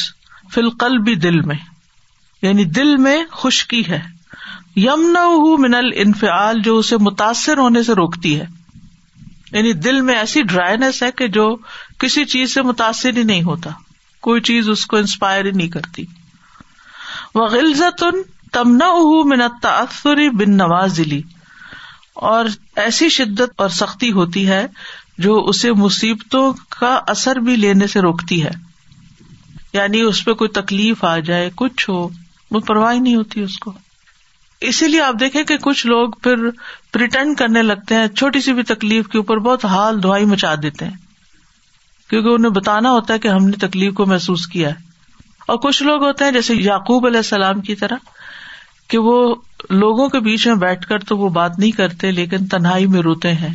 فلقل 0.55 0.99
بھی 0.99 1.15
دل 1.15 1.41
میں۔ 1.41 1.57
یعنی 2.43 2.65
دل 2.65 2.97
میں 2.97 3.25
خشکی 3.33 3.89
ہے۔ 3.89 4.03
یمنا 4.77 5.27
منل 5.59 5.91
انفعال 5.95 6.63
جو 6.63 6.79
اسے 6.79 6.97
متاثر 6.97 7.59
ہونے 7.59 7.83
سے 7.83 7.93
روکتی 7.93 8.41
ہے۔ 8.41 8.56
یعنی 9.53 9.73
دل 9.73 10.01
میں 10.01 10.15
ایسی 10.15 10.43
ڈرائیس 10.43 11.03
ہے 11.03 11.11
کہ 11.13 11.29
جو 11.29 11.57
کسی 11.99 12.25
چیز 12.25 12.55
سے 12.55 12.63
متاثر 12.63 13.17
ہی 13.17 13.23
نہیں 13.23 13.43
ہوتا۔ 13.43 13.71
کوئی 14.21 14.41
چیز 14.41 14.69
اس 14.69 14.87
کو 14.87 14.97
انسپائر 14.97 15.45
ہی 15.45 15.51
نہیں 15.51 15.69
کرتی۔ 15.69 16.05
وہ 17.35 17.47
غلزت 17.47 18.05
تمنا 18.53 19.49
تمنا 19.63 20.29
بن 20.31 20.57
نوازلی 20.57 21.23
اور 22.15 22.45
ایسی 22.77 23.09
شدت 23.09 23.51
اور 23.57 23.69
سختی 23.69 24.13
ہوتی 24.13 24.49
ہے 24.49 24.67
جو 25.19 25.45
اسے 25.45 25.73
مصیبتوں 25.73 26.53
کا 26.69 27.01
اثر 27.07 27.37
بھی 27.37 27.57
لینے 27.57 27.87
سے 27.87 28.01
روکتی 28.01 28.45
ہے۔ 28.45 28.51
یعنی 29.73 30.01
اس 30.01 30.25
پہ 30.25 30.33
کوئی 30.33 30.49
تکلیف 30.49 31.05
آ 31.05 31.19
جائے، 31.19 31.51
کچھ 31.55 31.91
ہو، 31.91 32.09
وہ 32.51 32.61
پرواہ 32.61 32.95
نہیں 32.95 33.17
ہوتی 33.17 33.41
اس 33.41 33.59
کو۔ 33.59 33.73
اسی 34.69 34.89
لیے 34.89 35.01
آپ 35.01 35.15
دیکھیں 35.21 35.45
کہ 35.45 35.57
کچھ 35.57 35.87
لوگ 35.87 36.09
پھر 36.11 36.37
پریٹینڈ 36.93 37.39
کرنے 37.39 37.63
لگتے 37.63 37.95
ہیں، 37.95 38.07
چھوٹی 38.09 38.41
سی 38.41 38.53
بھی 38.53 38.63
تکلیف 38.63 39.09
کے 39.09 39.19
اوپر 39.19 39.39
بہت 39.39 39.65
حال 39.65 40.03
دعائی 40.03 40.25
مچا 40.25 40.55
دیتے 40.63 40.85
ہیں۔ 40.85 40.93
کیونکہ 42.11 42.29
انہیں 42.29 42.53
بتانا 42.53 42.91
ہوتا 42.91 43.15
ہے 43.15 43.19
کہ 43.19 43.29
ہم 43.29 43.47
نے 43.47 43.69
تکلیف 43.69 43.95
کو 43.95 44.07
محسوس 44.07 44.47
کیا 44.47 44.69
ہے۔ 44.69 44.75
اور 45.49 45.57
کچھ 45.57 45.83
لوگ 45.83 46.05
ہوتے 46.05 46.25
ہیں، 46.25 46.33
جیسے 46.33 46.55
یعقوب 46.55 47.07
علیہ 47.07 47.17
السلام 47.17 47.61
کی 47.61 47.75
طرح، 47.75 47.97
کہ 48.89 48.99
وہ 48.99 49.35
لوگوں 49.71 50.09
کے 50.09 50.21
بیچ 50.21 50.47
میں 50.47 50.55
بیٹھ 50.55 50.87
کر 50.87 50.99
تو 50.99 51.19
وہ 51.19 51.29
بات 51.29 51.59
نہیں 51.59 51.71
کرتے، 51.71 52.11
لیکن 52.11 52.47
تنہائی 52.47 52.87
میں 52.87 53.01
روتے 53.01 53.33
ہیں۔ 53.33 53.55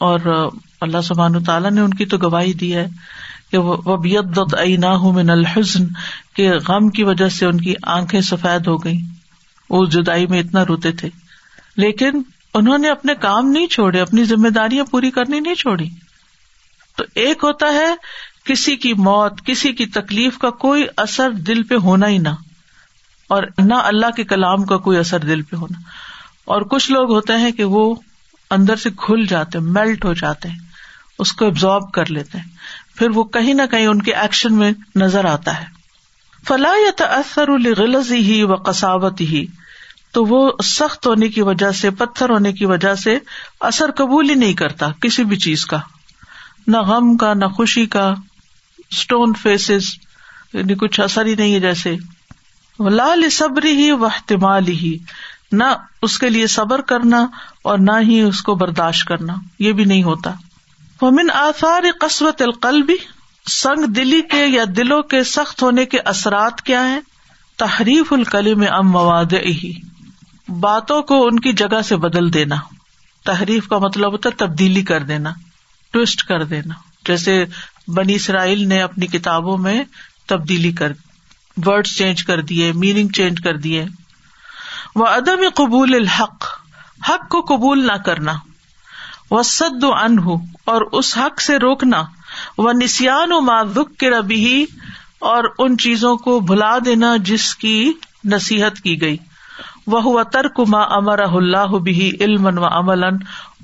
اور 0.00 0.50
اللہ 0.80 1.00
سبحان 1.00 1.44
تعالیٰ 1.44 1.70
نے 1.70 1.80
ان 1.80 1.94
کی 1.94 2.06
تو 2.06 2.18
گواہی 2.18 2.52
دی 2.52 2.76
ہے 2.76 2.88
کہ 3.50 3.58
وہ 3.58 5.12
من 5.12 5.30
الحزن، 5.30 5.86
کہ 6.34 6.52
غم 6.68 6.88
کی 6.88 7.04
وجہ 7.04 7.28
سے 7.28 7.46
ان 7.46 7.60
کی 7.60 7.74
آنکھیں 7.82 8.20
سفید 8.20 8.66
ہو 8.66 8.84
گئی 8.84 8.98
وہ 9.70 9.86
جدائی 9.86 10.26
میں 10.26 10.40
اتنا 10.40 10.64
روتے 10.64 10.92
تھے۔ 10.92 11.10
لیکن 11.76 12.22
انہوں 12.54 12.78
نے 12.78 12.88
اپنے 12.88 13.14
کام 13.14 13.48
نہیں 13.48 13.66
چھوڑے، 13.66 14.00
اپنی 14.00 14.24
ذمہ 14.24 14.48
داریاں 14.48 14.84
پوری 14.84 15.10
کرنی 15.10 15.40
نہیں 15.40 15.54
چھوڑی۔ 15.54 15.90
تو 16.96 17.04
ایک 17.14 17.38
ہوتا 17.42 17.66
ہے، 17.66 17.94
کسی 18.44 18.76
کی 18.76 18.92
موت، 18.92 19.46
کسی 19.46 19.72
کی 19.72 19.86
تکلیف 19.86 20.38
کا 20.38 20.50
کوئی 20.50 20.84
اثر 20.96 21.30
دل 21.30 21.62
پہ 21.62 21.74
ہونا 21.74 22.08
ہی 22.08 22.18
نہ۔ 22.18 22.28
اور 23.28 23.42
نہ 23.58 23.74
اللہ 23.74 24.10
کے 24.10 24.24
کلام 24.24 24.64
کا 24.64 24.76
کوئی 24.76 24.98
اثر 24.98 25.18
دل 25.18 25.42
پہ 25.42 25.56
ہونا۔ 25.56 25.80
اور 26.44 26.62
کچھ 26.62 26.92
لوگ 26.92 27.10
ہوتے 27.12 27.32
ہیں 27.32 27.52
کہ 27.52 27.64
وہ 27.64 27.94
اندر 28.50 28.76
سے 28.76 28.90
کھل 28.96 29.26
جاتے 29.26 29.58
میلٹ 29.58 30.04
ہو 30.04 30.12
جاتے 30.12 30.48
ہیں، 30.48 30.58
اس 31.18 31.32
کو 31.32 31.46
ابزارو 31.46 31.86
کر 31.86 32.10
لیتے 32.10 32.38
ہیں۔ 32.38 32.48
پھر 32.96 33.10
وہ 33.10 33.24
کہیں 33.24 33.54
نہ 33.54 33.62
کہیں 33.70 33.86
ان 33.86 34.02
کے 34.02 34.14
ایکشن 34.14 34.54
میں 34.54 34.72
نظر 34.96 35.24
آتا 35.24 35.60
ہے۔ 35.60 35.73
فلاح 36.48 36.72
یا 36.72 36.90
تأثر 36.96 37.48
الغلز 37.48 38.12
ہی 38.12 38.42
و 38.42 38.56
کساوت 38.56 39.20
ہی 39.20 39.46
تو 40.12 40.24
وہ 40.24 40.52
سخت 40.64 41.06
ہونے 41.06 41.28
کی 41.28 41.42
وجہ 41.42 41.70
سے، 41.70 41.90
پتھر 41.90 42.30
ہونے 42.30 42.52
کی 42.52 42.66
وجہ 42.66 42.94
سے 42.94 43.18
اثر 43.60 43.90
قبول 43.90 44.30
ہی 44.30 44.34
نہیں 44.34 44.54
کرتا 44.54 44.90
کسی 45.00 45.24
بھی 45.24 45.36
چیز 45.36 45.66
کا۔ 45.66 45.78
نہ 46.66 46.76
غم 46.76 47.16
کا، 47.16 47.34
نہ 47.34 47.44
خوشی 47.44 47.86
کا 47.86 48.14
اسٹون 48.90 49.32
فیسز 49.42 49.82
یعنی 50.52 50.74
کچھ 50.74 51.00
اثر 51.00 51.26
ہی 51.26 51.34
نہیں 51.34 51.54
ہے 51.54 51.60
جیسے۔ 51.60 51.96
لال 52.90 53.30
صبری 53.30 53.70
ہی 53.70 53.92
و 53.92 54.04
احتمال 54.04 54.68
ہی 54.68 54.98
نہ 55.52 55.64
اس 56.02 56.18
کے 56.18 56.30
لیے 56.30 56.46
صبر 56.46 56.80
کرنا 56.80 57.26
اور 57.62 57.78
نہ 57.78 57.92
ہی 58.00 58.20
اس 58.20 58.42
کو 58.42 58.54
برداشت 58.54 59.08
کرنا۔ 59.08 59.34
یہ 59.58 59.72
بھی 59.72 59.84
نہیں 59.84 60.02
ہوتا۔ 60.02 60.30
ومن 61.00 61.30
آثار 61.30 61.82
قسوت 62.00 62.42
القلبی 62.42 63.13
سنگ 63.50 63.84
دلی 63.84 64.22
کے 64.22 64.46
یا 64.46 64.64
دلوں 64.76 65.02
کے 65.02 65.24
سخت 65.24 65.62
ہونے 65.62 65.86
کے 65.86 65.98
اثرات 65.98 66.62
کیا 66.62 66.88
ہیں؟ 66.88 67.00
تحریف 67.56 68.12
الکلی 68.12 68.54
میں 68.54 68.68
ام 68.68 68.90
مواد 68.90 69.32
ہی 69.32 69.72
باتوں 70.60 71.02
کو 71.02 71.26
ان 71.26 71.40
کی 71.40 71.52
جگہ 71.52 71.82
سے 71.82 71.96
بدل 71.96 72.34
دینا۔ 72.34 72.56
تحریف 73.24 73.68
کا 73.68 73.78
مطلب 73.78 74.12
ہوتا 74.12 74.28
ہے 74.28 74.34
تبدیلی 74.34 74.82
کر 74.82 75.02
دینا، 75.02 75.30
ٹوسٹ 75.90 76.22
کر 76.22 76.44
دینا۔ 76.44 76.74
جیسے 77.06 77.44
بنی 77.88 78.14
اسرائیل 78.14 78.68
نے 78.68 78.82
اپنی 78.82 79.06
کتابوں 79.06 79.58
میں 79.58 79.84
تبدیلی 80.26 80.72
کر 80.72 80.92
ورڈ 81.66 81.86
چینج 81.86 82.24
کر 82.24 82.40
دیے 82.42 82.72
میننگ 82.72 83.08
چینج 83.08 83.40
کر 83.44 83.56
دیے۔ 83.56 83.84
وہ 84.94 85.06
عدم 85.06 85.42
قبول 85.54 85.94
الحق۔ 85.94 86.44
حق 87.08 87.28
کو 87.28 87.40
قبول 87.40 87.86
نہ 87.86 87.92
کرنا۔ 87.92 88.32
وہ 89.30 89.42
سد 89.42 89.84
ان 89.84 90.16
اور 90.64 90.82
اس 90.92 91.18
حق 91.18 91.40
سے 91.40 91.56
روکنا۔ 91.56 92.02
وہ 92.58 92.72
نسان 92.72 93.32
و 93.32 93.40
معذک 93.40 93.98
کے 93.98 94.10
ربی 94.10 94.64
اور 95.18 95.44
ان 95.58 95.78
چیزوں 95.78 96.16
کو 96.16 96.40
بھلا 96.40 96.78
دینا 96.84 97.16
جس 97.16 97.54
کی 97.54 97.92
نصیحت 98.24 98.80
کی 98.80 99.00
گئی۔ 99.00 99.16
وہ 99.86 100.22
ترک 100.22 100.60
ما 100.68 100.80
امر 100.80 101.18
اللہ 101.18 101.78
بھی 101.78 102.12
علم 102.20 102.46
و 102.46 102.66
عمل 102.66 103.04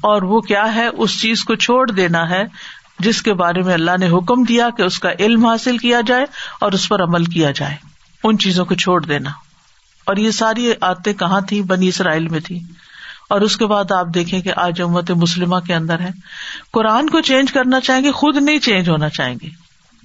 اور 0.00 0.22
وہ 0.22 0.40
کیا 0.40 0.74
ہے؟ 0.74 0.86
اس 0.86 1.20
چیز 1.20 1.44
کو 1.44 1.54
چھوڑ 1.54 1.90
دینا 1.90 2.30
ہے 2.30 2.44
جس 2.98 3.22
کے 3.22 3.34
بارے 3.34 3.62
میں 3.62 3.74
اللہ 3.74 3.90
نے 4.00 4.06
حکم 4.06 4.42
دیا 4.42 4.68
کہ 4.76 4.82
اس 4.82 4.98
کا 4.98 5.08
علم 5.18 5.46
حاصل 5.46 5.78
کیا 5.78 6.00
جائے 6.00 6.24
اور 6.60 6.72
اس 6.72 6.88
پر 6.88 7.02
عمل 7.02 7.24
کیا 7.24 7.50
جائے۔ 7.50 7.76
ان 8.24 8.38
چیزوں 8.38 8.64
کو 8.64 8.74
چھوڑ 8.74 9.04
دینا۔ 9.04 9.30
اور 10.04 10.16
یہ 10.16 10.30
ساری 10.30 10.72
آتے 10.80 11.12
کہاں 11.14 11.40
تھی 11.40 11.62
بنی 11.62 11.88
اسرائیل 11.88 12.28
میں 12.28 12.40
تھی 12.40 12.60
اور 13.30 13.40
اس 13.40 13.56
کے 13.56 13.66
بعد 13.66 13.92
آپ 13.92 14.06
دیکھیں 14.14 14.40
کہ 14.40 14.50
آج 14.56 14.82
امت 14.82 15.10
مسلمہ 15.10 15.56
کے 15.66 15.74
اندر 15.74 16.00
ہے 16.00 16.10
قرآن 16.72 17.10
کو 17.10 17.20
چینج 17.20 17.52
کرنا 17.52 17.80
چاہیں 17.80 18.04
گے، 18.04 18.10
خود 18.10 18.36
نہیں 18.36 18.58
چینج 18.58 18.88
ہونا 18.88 19.08
چاہیں 19.08 19.36
گے۔ 19.42 19.48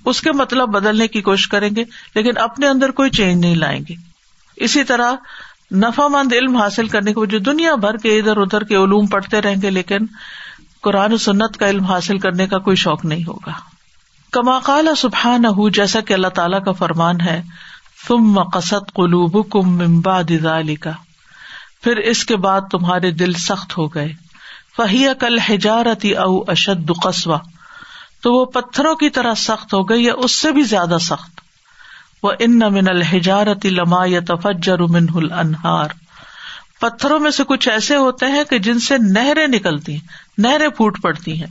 اس 0.06 0.22
کے 0.22 0.32
مطلب 0.32 0.70
بدلنے 0.70 1.08
کی 1.08 1.22
کوشش 1.22 1.48
کریں 1.48 1.70
گے، 1.76 1.84
لیکن 2.16 2.38
اپنے 2.38 2.68
اندر 2.68 2.92
کوئی 2.92 3.10
چینج 3.10 3.42
نہیں 3.42 3.56
لائیں 3.56 3.80
گے۔ 3.90 3.96
اسی 4.56 4.84
طرح 4.84 5.14
نفا 5.74 6.08
مند 6.08 6.34
علم 6.34 6.56
حاصل 6.56 6.88
کرنے 6.88 7.14
کے 7.14 7.26
جو 7.26 7.40
دنیا 7.40 7.76
بھر 7.76 7.98
کے 7.98 8.20
ادھر 8.20 8.38
ادھر 8.38 8.64
کے 8.64 8.76
علوم 8.76 9.08
پڑھتے 9.08 9.42
رہیں 9.42 9.62
گے، 9.62 9.70
لیکن 9.70 9.98
قرآن 10.82 11.14
و 11.14 11.18
سنت 11.18 11.58
کا 11.58 11.70
علم 11.70 11.84
حاصل 11.84 12.18
کرنے 12.18 12.48
کا 12.48 12.58
کوئی 12.58 12.76
شوق 12.76 13.06
نہیں 13.06 13.24
ہوگا۔ 13.28 13.52
کما 14.32 14.60
قال 14.60 14.88
سبحان 14.98 15.46
ہُ 15.46 15.72
جیسا 15.74 16.00
کہ 16.00 16.14
اللہ 16.14 16.28
تعالیٰ 16.28 16.64
کا 16.64 16.72
فرمان 16.72 17.22
ہے 17.22 17.42
تم 18.08 18.18
مقصد 18.18 18.94
قلوب 18.94 19.52
کم 19.52 19.78
ممبا 19.78 20.22
دلی 20.30 20.76
کا 20.76 20.92
پھر 21.84 21.98
اس 21.98 22.26
کے 22.26 22.36
بعد 22.36 22.62
تمہارے 22.72 23.12
دل 23.12 23.34
سخت 23.34 23.78
ہو 23.78 23.88
گئے۔ 23.88 24.14
فہیا 24.78 25.14
کل 25.14 25.40
ہجارتی 25.50 26.12
او 26.12 26.42
اشد 26.42 26.92
قصبہ 27.04 27.38
تو 28.22 28.34
وہ 28.34 28.46
پتھروں 28.46 28.96
کی 28.96 29.10
طرح 29.10 29.34
سخت 29.34 29.74
ہو 29.74 29.90
گئی 29.90 30.04
یا 30.04 30.14
اس 30.18 30.36
سے 30.36 30.52
بھی 30.52 30.62
زیادہ 30.62 30.98
سخت۔ 31.02 31.42
وہ 32.24 32.32
ان 32.40 32.60
من 32.60 32.88
الحجارتی 32.88 33.70
لما 33.70 34.06
یا 34.06 34.20
تفجر 34.28 34.80
من 34.80 35.06
انہار 35.34 35.88
پتھروں 36.80 37.20
میں 37.20 37.32
سے 37.32 37.44
کچھ 37.44 37.70
ایسے 37.70 37.96
ہوتے 37.96 38.26
ہیں 38.26 38.44
کہ 38.44 38.60
جن 38.60 38.80
سے 38.80 38.96
نہریں 38.98 39.48
نکلتی 39.48 39.94
ہیں، 39.94 40.08
نہریں 40.38 40.70
پھوٹ 40.70 41.02
پڑتی 41.02 41.40
ہیں۔ 41.40 41.48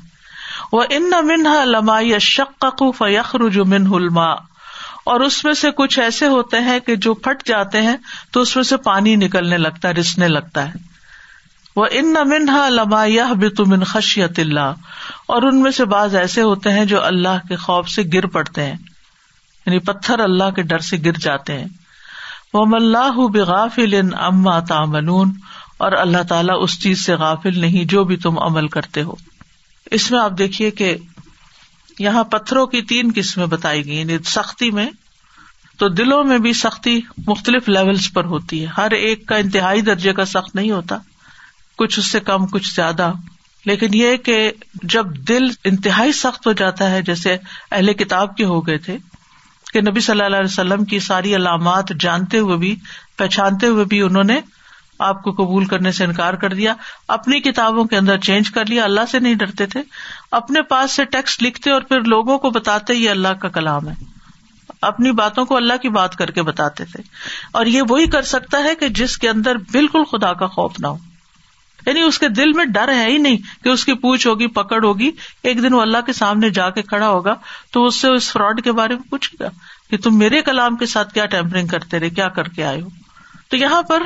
وہ 0.72 0.84
ان 0.90 1.12
منہا 1.22 1.64
لما 1.64 2.00
یا 2.00 2.18
شک 2.18 2.64
فخر 2.98 3.48
جو 3.48 3.64
من 3.64 3.86
الما 3.94 4.53
اور 5.04 5.20
اس 5.20 5.44
میں 5.44 5.54
سے 5.54 5.70
کچھ 5.70 5.98
ایسے 5.98 6.26
ہوتے 6.26 6.58
ہیں 6.58 6.80
کہ 6.80 6.96
جو 6.96 7.14
پھٹ 7.14 7.46
جاتے 7.46 7.82
ہیں 7.82 7.96
تو 8.30 8.40
اس 8.40 8.56
میں 8.56 8.64
سے 8.64 8.76
پانی 8.76 9.16
نکلنے 9.16 9.58
لگتا 9.58 9.88
ہے، 9.88 9.92
رسنے 9.92 10.28
لگتا 10.28 10.68
ہے۔ 10.68 10.94
وہ 11.76 11.86
ان 11.90 12.12
نہ 12.12 12.18
منہا 12.24 12.68
لما 12.68 13.04
یا 13.06 13.32
من 13.66 13.84
خشیت 13.84 14.38
اللہ۔ 14.38 14.74
اور 15.26 15.42
ان 15.42 15.62
میں 15.62 15.70
سے 15.70 15.84
بعض 15.84 16.14
ایسے 16.14 16.42
ہوتے 16.42 16.72
ہیں 16.72 16.84
جو 16.84 17.04
اللہ 17.04 17.46
کے 17.48 17.56
خوف 17.56 17.88
سے 17.88 18.02
گر 18.14 18.26
پڑتے 18.26 18.62
ہیں۔ 18.62 18.76
یعنی 19.66 19.78
پتھر 19.78 20.18
اللہ 20.18 20.50
کے 20.50 20.62
ڈر 20.62 20.78
سے 20.78 20.96
گر 21.04 21.12
جاتے 21.12 21.58
ہیں۔ 21.58 21.68
وہ 22.54 22.64
ملاح 22.68 23.26
بغافل 23.32 24.00
اما 24.18 24.60
تامنون 24.60 25.32
اور 25.78 25.92
اللہ 25.92 26.22
تعالیٰ 26.28 26.56
اس 26.62 26.82
چیز 26.82 27.04
سے 27.04 27.14
غافل 27.14 27.60
نہیں 27.60 27.84
جو 27.84 28.04
بھی 28.04 28.16
تم 28.16 28.38
عمل 28.38 28.68
کرتے 28.68 29.02
ہو۔ 29.02 29.14
اس 29.90 30.10
میں 30.10 30.20
آپ 30.20 30.32
دیکھیے 30.38 30.70
کہ 30.70 30.96
یہاں 31.98 32.24
پتھروں 32.24 32.66
کی 32.66 32.82
تین 32.82 33.12
قسمیں 33.14 33.46
بتائی 33.46 33.86
گئی 33.86 33.98
یعنی 33.98 34.18
سختی 34.24 34.70
میں 34.70 34.90
تو 35.78 35.88
دلوں 35.88 36.24
میں 36.24 36.38
بھی 36.38 36.52
سختی 36.52 37.00
مختلف 37.26 37.68
لیولس 37.68 38.12
پر 38.12 38.24
ہوتی 38.24 38.60
ہے۔ 38.60 38.66
ہر 38.76 38.90
ایک 38.90 39.26
کا 39.26 39.36
انتہائی 39.36 39.80
درجے 39.80 40.12
کا 40.12 40.24
سخت 40.24 40.54
نہیں 40.54 40.70
ہوتا۔ 40.70 40.98
کچھ 41.78 41.98
اس 41.98 42.10
سے 42.10 42.20
کم، 42.20 42.46
کچھ 42.46 42.74
زیادہ۔ 42.74 43.12
لیکن 43.66 43.88
یہ 43.92 44.16
کہ 44.16 44.52
جب 44.82 45.16
دل 45.28 45.42
انتہائی 45.64 46.12
سخت 46.12 46.46
ہو 46.46 46.52
جاتا 46.52 46.90
ہے، 46.90 47.02
جیسے 47.02 47.36
اہل 47.72 47.92
کتاب 47.92 48.36
کے 48.36 48.44
ہو 48.44 48.66
گئے 48.66 48.78
تھے، 48.78 48.96
کہ 49.72 49.80
نبی 49.80 50.00
صلی 50.00 50.20
اللہ 50.20 50.36
علیہ 50.36 50.52
وسلم 50.52 50.84
کی 50.84 50.98
ساری 50.98 51.36
علامات 51.36 51.92
جانتے 52.00 52.38
ہوئے 52.38 52.56
بھی، 52.56 52.76
پہچانتے 53.16 53.66
ہوئے 53.66 53.84
بھی 53.84 54.02
انہوں 54.02 54.24
نے 54.24 54.40
آپ 54.98 55.22
کو 55.22 55.32
قبول 55.32 55.64
کرنے 55.64 55.92
سے 55.92 56.04
انکار 56.04 56.34
کر 56.34 56.54
دیا، 56.54 56.74
اپنی 57.08 57.40
کتابوں 57.40 57.84
کے 57.84 57.96
اندر 57.96 58.18
چینج 58.18 58.50
کر 58.50 58.66
لیا، 58.66 58.84
اللہ 58.84 59.00
سے 59.10 59.18
نہیں 59.18 59.34
ڈرتے 59.34 59.66
تھے۔ 59.66 59.82
اپنے 60.30 60.62
پاس 60.62 60.92
سے 60.92 61.04
ٹیکسٹ 61.04 61.42
لکھتے 61.42 61.70
اور 61.70 61.80
پھر 61.80 62.00
لوگوں 62.00 62.38
کو 62.38 62.50
بتاتے، 62.50 62.94
یہ 62.94 63.10
اللہ 63.10 63.28
کا 63.28 63.48
کلام 63.48 63.88
ہے۔ 63.88 63.94
اپنی 64.80 65.12
باتوں 65.12 65.44
کو 65.44 65.56
اللہ 65.56 65.72
کی 65.82 65.88
بات 65.88 66.16
کر 66.16 66.30
کے 66.30 66.42
بتاتے 66.42 66.84
تھے۔ 66.84 67.02
اور 67.52 67.66
یہ 67.66 67.82
وہی 67.88 68.06
کر 68.06 68.22
سکتا 68.22 68.58
ہے 68.58 68.74
کہ 68.74 68.88
جس 68.88 69.18
کے 69.18 69.28
اندر 69.28 69.56
بالکل 69.56 70.04
خدا 70.04 70.32
کا 70.32 70.46
خوف 70.46 70.80
نہ 70.80 70.86
ہو۔ 70.86 70.98
یعنی 71.86 72.00
اس 72.00 72.18
کے 72.18 72.28
دل 72.28 72.52
میں 72.52 72.64
ڈر 72.64 72.88
ہے 72.88 73.10
ہی 73.10 73.18
نہیں 73.18 73.36
کہ 73.64 73.68
اس 73.68 73.84
کی 73.84 73.94
پوچھ 73.94 74.26
ہوگی، 74.26 74.46
پکڑ 74.46 74.84
ہوگی، 74.84 75.10
ایک 75.42 75.62
دن 75.62 75.74
وہ 75.74 75.82
اللہ 75.82 75.98
کے 76.06 76.12
سامنے 76.12 76.50
جا 76.50 76.70
کے 76.70 76.82
کھڑا 76.82 77.08
ہوگا 77.08 77.34
تو 77.70 77.84
اس 77.84 78.00
سے 78.00 78.08
اس 78.08 78.32
فراڈ 78.32 78.64
کے 78.64 78.72
بارے 78.72 78.94
میں 78.94 79.10
پوچھے 79.10 79.44
گا 79.44 79.48
کہ 79.90 79.96
تم 79.96 80.18
میرے 80.18 80.42
کلام 80.42 80.76
کے 80.76 80.86
ساتھ 80.86 81.14
کیا 81.14 81.26
ٹیمپرنگ 81.26 81.66
کرتے 81.66 82.00
رہے، 82.00 82.10
کیا 82.10 82.28
کر 82.28 82.48
کے 82.48 82.64
آئے 82.64 82.80
ہو؟ 82.80 82.88
تو 83.48 83.56
یہاں 83.56 83.82
پر 83.82 84.02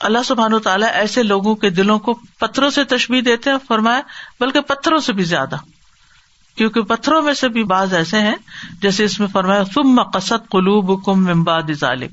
اللہ 0.00 0.18
سبحان 0.24 0.52
و 0.52 0.58
تعالیٰ 0.58 0.88
ایسے 0.92 1.22
لوگوں 1.22 1.54
کے 1.54 1.70
دلوں 1.70 1.98
کو 1.98 2.14
پتھروں 2.14 2.70
سے 2.70 2.84
تشبیح 2.84 3.20
دیتے 3.26 3.50
ہیں 3.50 3.56
فرمایا، 3.68 4.00
بلکہ 4.40 4.60
پتھروں 4.60 4.98
سے 4.98 5.12
بھی 5.12 5.24
زیادہ۔ 5.24 5.56
کیونکہ 6.56 6.82
پتھروں 6.82 7.22
میں 7.22 7.34
سے 7.34 7.48
بھی 7.48 7.64
بعض 7.64 7.94
ایسے 7.94 8.18
ہیں، 8.18 8.34
جیسے 8.82 9.04
اس 9.04 9.20
میں 9.20 9.28
فرمایا 9.28 9.62
تم 9.62 9.82
مقصد 9.82 10.48
قلوب 10.50 11.04
کم 11.04 11.28
امباد 11.28 11.62
ذالک، 11.80 12.10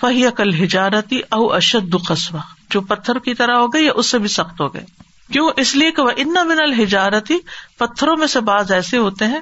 فہی 0.00 0.24
کل 0.36 0.64
ہجارتی 0.64 1.20
او 1.30 1.52
اشد 1.52 1.94
قصبہ 2.08 2.38
جو 2.70 2.80
پتھر 2.80 3.18
کی 3.18 3.34
طرح 3.34 3.54
ہو 3.56 3.66
گئے 3.66 3.82
یا 3.82 3.92
اس 3.94 4.10
سے 4.10 4.18
بھی 4.18 4.28
سخت 4.28 4.60
ہو 4.60 4.74
گئے۔ 4.74 4.84
کیوں؟ 5.32 5.50
اس 5.56 5.74
لیے 5.74 5.90
کہ 5.90 6.02
وہ 6.02 6.10
ان 6.16 6.32
من 6.32 6.60
الحجارتی 6.62 7.34
پتھروں 7.78 8.16
میں 8.16 8.26
سے 8.26 8.40
بعض 8.40 8.72
ایسے 8.72 8.98
ہوتے 8.98 9.24
ہیں، 9.24 9.40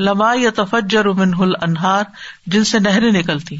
لما 0.00 0.34
یا 0.34 0.50
تفجر 0.54 1.04
من 1.04 1.30
انہار 1.62 2.04
جن 2.46 2.64
سے 2.64 2.78
نہریں 2.78 3.12
نکلتی۔ 3.12 3.56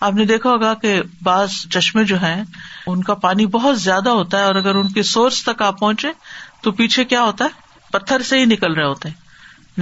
آپ 0.00 0.12
نے 0.12 0.24
دیکھا 0.24 0.50
ہوگا 0.50 0.74
کہ 0.74 1.02
بعض 1.22 1.50
چشمے 1.50 2.04
جو 2.04 2.22
ہیں، 2.22 2.44
ان 2.86 3.02
کا 3.02 3.14
پانی 3.14 3.46
بہت 3.46 3.80
زیادہ 3.80 4.08
ہوتا 4.08 4.38
ہے 4.38 4.42
اور 4.42 4.54
اگر 4.54 4.74
ان 4.74 4.88
کے 4.88 5.02
سورس 5.02 5.44
تک 5.44 5.62
آپ 5.62 5.80
پہنچے، 5.80 6.08
تو 6.62 6.72
پیچھے 6.72 7.04
کیا 7.04 7.22
ہوتا 7.22 7.44
ہے؟ 7.44 7.48
پتھر 7.92 8.22
سے 8.22 8.38
ہی 8.38 8.44
نکل 8.44 8.72
رہے 8.72 8.84
ہوتے 8.84 9.08
ہیں۔ 9.08 9.30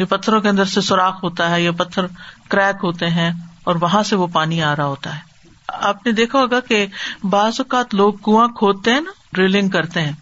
پتھروں 0.04 0.40
کے 0.40 0.48
اندر 0.48 0.64
سے 0.64 0.80
سوراخ 0.80 1.24
ہوتا 1.24 1.50
ہے 1.50 1.62
یا 1.62 1.72
پتھر 1.72 2.06
کریک 2.48 2.76
ہوتے 2.82 3.06
ہیں 3.06 3.30
اور 3.64 3.76
وہاں 3.80 4.02
سے 4.02 4.16
وہ 4.16 4.26
پانی 4.26 4.62
آ 4.62 4.76
رہا 4.76 4.84
ہوتا 4.84 5.14
ہے۔ 5.14 5.20
آپ 5.68 6.06
نے 6.06 6.12
دیکھا 6.12 6.38
ہوگا 6.38 6.60
کہ 6.60 6.86
بعض 7.22 7.52
اوقات 7.58 7.94
لوگ 7.94 8.12
کنواں 8.12 8.48
کھودتے 8.48 8.92
ہیں 8.92 9.00
نا، 9.00 9.10
ڈرلنگ 9.32 9.68
کرتے 9.68 10.00
ہیں، 10.00 10.12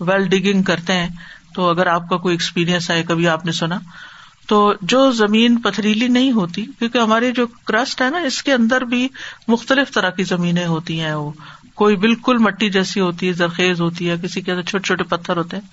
ویل 0.00 0.28
ڈگنگ 0.28 0.62
کرتے 0.62 0.92
ہیں۔ 0.92 1.08
تو 1.54 1.68
اگر 1.70 1.86
آپ 1.86 2.08
کا 2.08 2.16
کوئی 2.16 2.34
ایکسپیرئنس 2.34 2.90
ہے 2.90 3.02
کبھی 3.02 3.28
آپ 3.28 3.44
نے 3.44 3.52
سنا 3.52 3.78
تو 4.46 4.74
جو 4.82 5.10
زمین 5.10 5.60
پتھریلی 5.60 6.08
نہیں 6.08 6.32
ہوتی، 6.32 6.64
کیونکہ 6.78 6.98
ہماری 6.98 7.32
جو 7.32 7.46
کرسٹ 7.46 8.02
ہے 8.02 8.10
نا، 8.10 8.18
اس 8.18 8.42
کے 8.42 8.52
اندر 8.52 8.80
بھی 8.80 9.08
مختلف 9.48 9.94
طرح 9.94 10.10
کی 10.10 10.22
زمینیں 10.22 10.66
ہوتی 10.66 11.00
ہیں 11.00 11.14
وہ۔ 11.14 11.30
کوئی 11.74 11.96
بالکل 11.96 12.38
مٹی 12.38 12.70
جیسی 12.70 13.00
ہوتی 13.00 13.28
ہے، 13.28 13.32
زرخیز 13.32 13.80
ہوتی 13.80 14.10
ہے، 14.10 14.16
کسی 14.22 14.40
کے 14.40 14.52
اندر 14.52 14.62
چھوٹے 14.62 14.82
چھوٹے 14.82 15.04
پتھر 15.04 15.36
ہوتے 15.36 15.56
ہیں۔ 15.56 15.68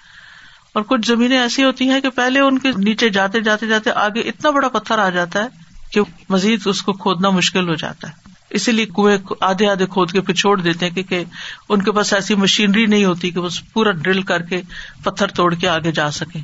اور 0.73 0.83
کچھ 0.83 1.07
زمینیں 1.07 1.39
ایسی 1.39 1.63
ہوتی 1.63 1.89
ہیں 1.89 2.01
کہ 2.01 2.09
پہلے 2.09 2.39
ان 2.39 2.59
کے 2.59 2.71
نیچے 2.77 3.09
جاتے 3.09 3.41
جاتے 3.41 3.67
جاتے 3.67 3.91
آگے 3.91 4.19
اتنا 4.19 4.49
بڑا 4.49 4.69
پتھر 4.69 4.99
آ 4.99 5.09
جاتا 5.09 5.43
ہے 5.43 5.47
کہ 5.91 6.01
مزید 6.29 6.59
اس 6.65 6.81
کو 6.81 6.93
کھودنا 6.93 7.29
مشکل 7.29 7.69
ہو 7.69 7.73
جاتا 7.73 8.09
ہے۔ 8.09 8.13
اسی 8.49 8.71
لیے 8.71 8.85
کنویں 8.85 9.17
آدھے 9.41 9.67
آدھے 9.67 9.85
کھود 9.85 10.11
کے 10.11 10.21
پھر 10.21 10.33
چھوڑ 10.33 10.61
دیتے 10.61 10.85
ہیں 10.87 10.93
کیونکہ 10.93 11.23
ان 11.69 11.81
کے 11.81 11.91
پاس 11.91 12.13
ایسی 12.13 12.35
مشینری 12.35 12.85
نہیں 12.85 13.05
ہوتی 13.05 13.31
کہ 13.31 13.39
وہ 13.39 13.49
پورا 13.73 13.91
ڈرل 13.91 14.21
کر 14.21 14.41
کے 14.41 14.61
پتھر 15.03 15.27
توڑ 15.27 15.55
کے 15.55 15.67
آگے 15.67 15.91
جا 15.91 16.11
سکے 16.11 16.39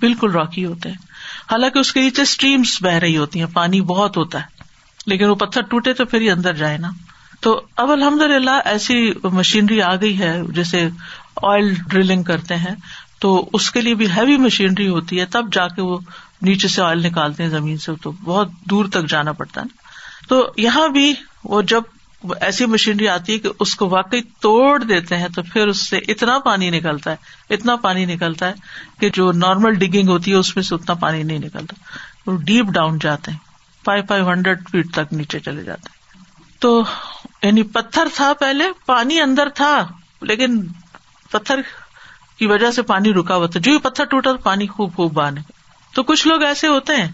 بالکل 0.00 0.30
راکی 0.30 0.64
ہوتے 0.64 0.88
ہیں۔ 0.88 1.11
حالانکہ 1.52 1.78
اس 1.78 1.92
کے 1.92 2.00
نیچے 2.00 2.22
اسٹریمس 2.22 2.82
بہ 2.82 2.90
رہی 2.90 3.16
ہوتی 3.16 3.40
ہیں، 3.40 3.46
پانی 3.46 3.80
بہت 3.80 4.16
ہوتا 4.16 4.40
ہے۔ 4.40 4.44
لیکن 5.06 5.24
وہ 5.24 5.34
پتھر 5.34 5.62
ٹوٹے 5.62 5.92
تو 5.92 6.04
پھر 6.04 6.20
ہی 6.20 6.30
اندر 6.30 6.52
جائے 6.54 6.78
نا۔ 6.78 6.90
تو 7.40 7.62
اب 7.76 7.90
الحمد 7.90 8.22
للہ 8.22 8.60
ایسی 8.64 9.12
مشینری 9.24 9.82
آ 9.82 9.94
گئی 9.96 10.18
ہے، 10.18 10.40
جیسے 10.54 10.88
آئل 11.42 11.74
ڈرلنگ 11.88 12.22
کرتے 12.22 12.56
ہیں، 12.56 12.74
تو 13.18 13.50
اس 13.52 13.70
کے 13.70 13.80
لیے 13.80 13.94
بھی 13.94 14.10
ہیوی 14.10 14.36
مشینری 14.36 14.88
ہوتی 14.88 15.20
ہے۔ 15.20 15.26
تب 15.26 15.52
جا 15.52 15.68
کے 15.68 15.82
وہ 15.82 15.98
نیچے 16.42 16.68
سے 16.68 16.82
آئل 16.82 17.06
نکالتے 17.06 17.42
ہیں 17.42 17.50
زمین 17.50 17.78
سے، 17.78 17.92
تو 18.02 18.10
بہت 18.10 18.48
دور 18.70 18.84
تک 18.84 19.08
جانا 19.08 19.32
پڑتا 19.32 19.60
ہے 19.60 19.66
تو 20.28 20.52
یہاں 20.56 20.88
بھی 20.88 21.14
وہ 21.44 21.62
جب 21.62 21.82
ایسی 22.40 22.66
مشینری 22.66 23.08
آتی 23.08 23.32
ہے 23.32 23.38
کہ 23.38 23.48
اس 23.60 23.74
کو 23.74 23.88
واقعی 23.88 24.20
توڑ 24.40 24.82
دیتے 24.84 25.16
ہیں 25.16 25.28
تو 25.28 25.42
پھر 25.42 25.66
اس 25.66 25.90
سے 25.90 25.98
اتنا 25.98 26.38
پانی 26.38 26.70
نکلتا 26.70 27.10
ہے، 27.10 27.16
اتنا 27.54 27.76
پانی 27.76 28.04
نکلتا 28.04 28.48
ہے 28.48 28.54
کہ 29.00 29.10
جو 29.10 29.32
نارمل 29.32 29.74
ڈگنگ 29.74 30.08
ہوتی 30.08 30.30
ہے، 30.30 30.36
اس 30.36 30.56
میں 30.56 30.64
سے 30.64 30.74
اتنا 30.74 30.94
پانی 30.94 31.22
نہیں 31.22 31.38
نکلتا۔ 31.38 31.74
وہ 32.26 32.36
ڈیپ 32.36 32.64
ڈاؤن 32.64 32.98
جاتے 32.98 33.30
ہیں۔ 33.30 33.38
فائیو 33.84 34.02
فائیو 34.08 34.28
ہنڈریڈ 34.28 34.68
فیٹ 34.70 34.92
تک 34.92 35.12
نیچے 35.12 35.40
چلے 35.40 35.62
جاتے 35.64 35.88
ہیں۔ 35.88 36.20
تو 36.58 36.84
یعنی 37.42 37.62
پتھر 37.62 38.04
تھا 38.14 38.32
پہلے، 38.40 38.64
پانی 38.86 39.20
اندر 39.20 39.48
تھا، 39.48 39.88
لیکن 40.22 40.66
پتھر 41.30 41.60
کی 42.36 42.46
وجہ 42.46 42.70
سے 42.70 42.82
پانی 42.82 43.12
رکا 43.12 43.34
ہوا 43.36 43.46
تھا۔ 43.46 43.60
جو 43.60 43.78
پتھر 43.78 44.04
ٹوٹا 44.04 44.32
تو 44.32 44.38
پانی 44.38 44.66
خوب 44.66 44.96
خوب 44.96 45.12
بانے 45.12 45.40
تو 45.94 46.02
کچھ 46.02 46.26
لوگ 46.26 46.42
ایسے 46.42 46.66
ہوتے 46.66 46.96
ہیں 46.96 47.12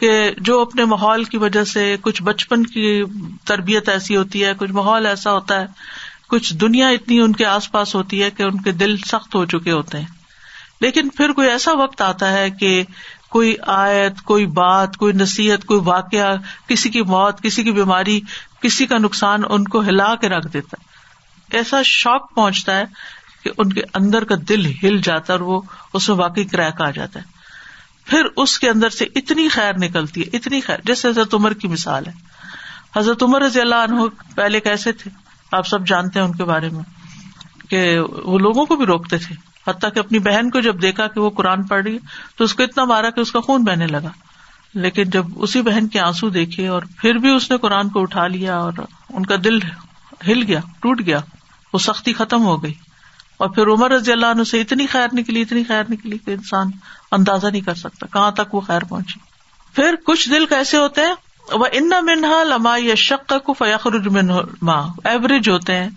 کہ 0.00 0.30
جو 0.38 0.60
اپنے 0.60 0.84
ماحول 0.84 1.24
کی 1.24 1.36
وجہ 1.36 1.64
سے 1.64 1.96
کچھ 2.00 2.22
بچپن 2.22 2.66
کی 2.66 3.02
تربیت 3.44 3.88
ایسی 3.88 4.16
ہوتی 4.16 4.44
ہے، 4.44 4.52
کچھ 4.58 4.72
ماحول 4.72 5.06
ایسا 5.06 5.32
ہوتا 5.32 5.60
ہے، 5.60 5.66
کچھ 6.28 6.54
دنیا 6.54 6.88
اتنی 6.88 7.20
ان 7.20 7.32
کے 7.32 7.44
آس 7.44 7.72
پاس 7.72 7.94
ہوتی 7.94 8.22
ہے 8.22 8.30
کہ 8.30 8.42
ان 8.42 8.62
کے 8.62 8.72
دل 8.72 8.96
سخت 8.96 9.34
ہو 9.34 9.44
چکے 9.44 9.72
ہوتے 9.72 9.98
ہیں۔ 9.98 10.06
لیکن 10.80 11.08
پھر 11.08 11.32
کوئی 11.32 11.50
ایسا 11.50 11.72
وقت 11.72 12.02
آتا 12.02 12.32
ہے 12.32 12.50
کہ 12.50 12.84
کوئی 13.28 13.54
آیت، 13.66 14.22
کوئی 14.22 14.46
بات، 14.46 14.96
کوئی 14.96 15.12
نصیحت، 15.12 15.64
کوئی 15.64 15.80
واقعہ، 15.84 16.36
کسی 16.68 16.90
کی 16.90 17.02
موت، 17.02 17.42
کسی 17.42 17.64
کی 17.64 17.72
بیماری، 17.72 18.20
کسی 18.62 18.86
کا 18.86 18.98
نقصان 18.98 19.42
ان 19.48 19.64
کو 19.64 19.80
ہلا 19.80 20.14
کے 20.14 20.28
رکھ 20.28 20.46
دیتا 20.52 20.76
ہے۔ 20.80 20.86
ایسا 21.56 21.82
شوق 21.84 22.34
پہنچتا 22.34 22.78
ہے 22.78 22.84
کہ 23.44 23.50
ان 23.58 23.72
کے 23.72 23.82
اندر 23.94 24.24
کا 24.24 24.34
دل 24.48 24.66
ہل 24.82 24.98
جاتا 24.98 25.32
ہے 25.32 25.38
اور 25.38 25.46
وہ 25.46 25.60
اس 25.92 26.08
میں 26.08 26.16
واقعی 26.16 26.44
کریک 26.44 26.82
آ 26.82 26.90
جاتا 26.90 27.20
ہے۔ 27.20 27.35
پھر 28.06 28.26
اس 28.36 28.58
کے 28.58 28.70
اندر 28.70 28.88
سے 28.88 29.04
اتنی 29.14 29.48
خیر 29.48 29.72
نکلتی 29.78 30.22
ہے، 30.22 30.36
اتنی 30.36 30.60
خیر۔ 30.60 30.76
جیسے 30.84 31.08
حضرت 31.08 31.34
عمر 31.34 31.52
کی 31.52 31.68
مثال 31.68 32.06
ہے۔ 32.06 32.12
حضرت 32.96 33.22
عمر 33.22 33.42
رضی 33.42 33.60
اللہ 33.60 33.74
عنہ 33.74 34.00
پہلے 34.34 34.60
کیسے 34.60 34.92
تھے؟ 34.92 35.10
آپ 35.52 35.66
سب 35.66 35.86
جانتے 35.86 36.18
ہیں 36.20 36.26
ان 36.26 36.32
کے 36.32 36.44
بارے 36.44 36.68
میں 36.68 36.82
کہ 37.70 37.98
وہ 38.24 38.38
لوگوں 38.38 38.66
کو 38.66 38.76
بھی 38.76 38.86
روکتے 38.86 39.18
تھے۔ 39.18 39.34
حتیٰ 39.70 39.92
کہ 39.94 39.98
اپنی 39.98 40.18
بہن 40.18 40.50
کو 40.50 40.60
جب 40.60 40.82
دیکھا 40.82 41.06
کہ 41.06 41.20
وہ 41.20 41.30
قرآن 41.30 41.62
پڑھ 41.62 41.82
رہی 41.82 41.98
تو 42.36 42.44
اس 42.44 42.54
کو 42.54 42.62
اتنا 42.62 42.84
مارا 42.84 43.10
کہ 43.10 43.20
اس 43.20 43.32
کا 43.32 43.40
خون 43.40 43.64
بہنے 43.64 43.86
لگا۔ 43.86 44.10
لیکن 44.74 45.04
جب 45.04 45.26
اسی 45.36 45.62
بہن 45.62 45.88
کے 45.88 46.00
آنسو 46.00 46.28
دیکھے 46.28 46.68
اور 46.68 46.82
پھر 46.96 47.14
بھی 47.14 47.30
اس 47.30 47.50
نے 47.50 47.58
قرآن 47.58 47.88
کو 47.88 48.02
اٹھا 48.02 48.26
لیا 48.26 48.56
اور 48.56 48.72
ان 49.08 49.26
کا 49.26 49.34
دل 49.44 49.58
ہل 50.26 50.42
گیا، 50.42 50.60
ٹوٹ 50.80 51.02
گیا، 51.06 51.20
وہ 51.72 51.78
سختی 51.78 52.12
ختم 52.12 52.44
ہو 52.44 52.62
گئی۔ 52.62 52.74
اور 53.36 53.48
پھر 53.48 53.66
عمر 53.66 53.90
رضی 53.90 54.12
اللہ 54.12 54.26
عنہ 54.26 54.42
سے 54.42 54.60
اتنی 54.60 54.86
خیر 54.86 55.08
نکلی، 55.12 55.42
اتنی 55.42 55.64
خیر 55.64 55.82
نکلی 55.90 56.18
کہ 56.18 56.30
انسان 56.30 56.66
اندازہ 57.12 57.46
نہیں 57.46 57.60
کر 57.60 57.74
سکتا 57.74 58.06
کہاں 58.06 58.30
تک 58.30 58.54
وہ 58.54 58.60
خیر 58.60 58.80
پہنچی۔ 58.84 59.20
پھر 59.74 59.94
کچھ 60.06 60.30
دل 60.30 60.46
کیسے 60.46 60.76
ہوتے 60.76 61.00
ہیں؟ 61.00 61.14
وہ 61.52 61.66
ان 61.72 61.90
منہا 62.02 62.42
لما 62.42 62.76
یا 62.78 62.94
شک 62.94 63.32
کو 63.44 63.52
فیاخر 63.52 63.92
ماں 64.62 64.88
ایوریج 65.04 65.48
ہوتے 65.48 65.76
ہیں۔ 65.76 65.88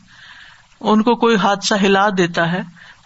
ان 0.79 1.01
کو 1.01 1.15
کوئی 1.15 1.35
حادثہ 1.35 1.75
ہلا 1.75 2.09
دیتا 2.17 2.51
ہے 2.51 2.61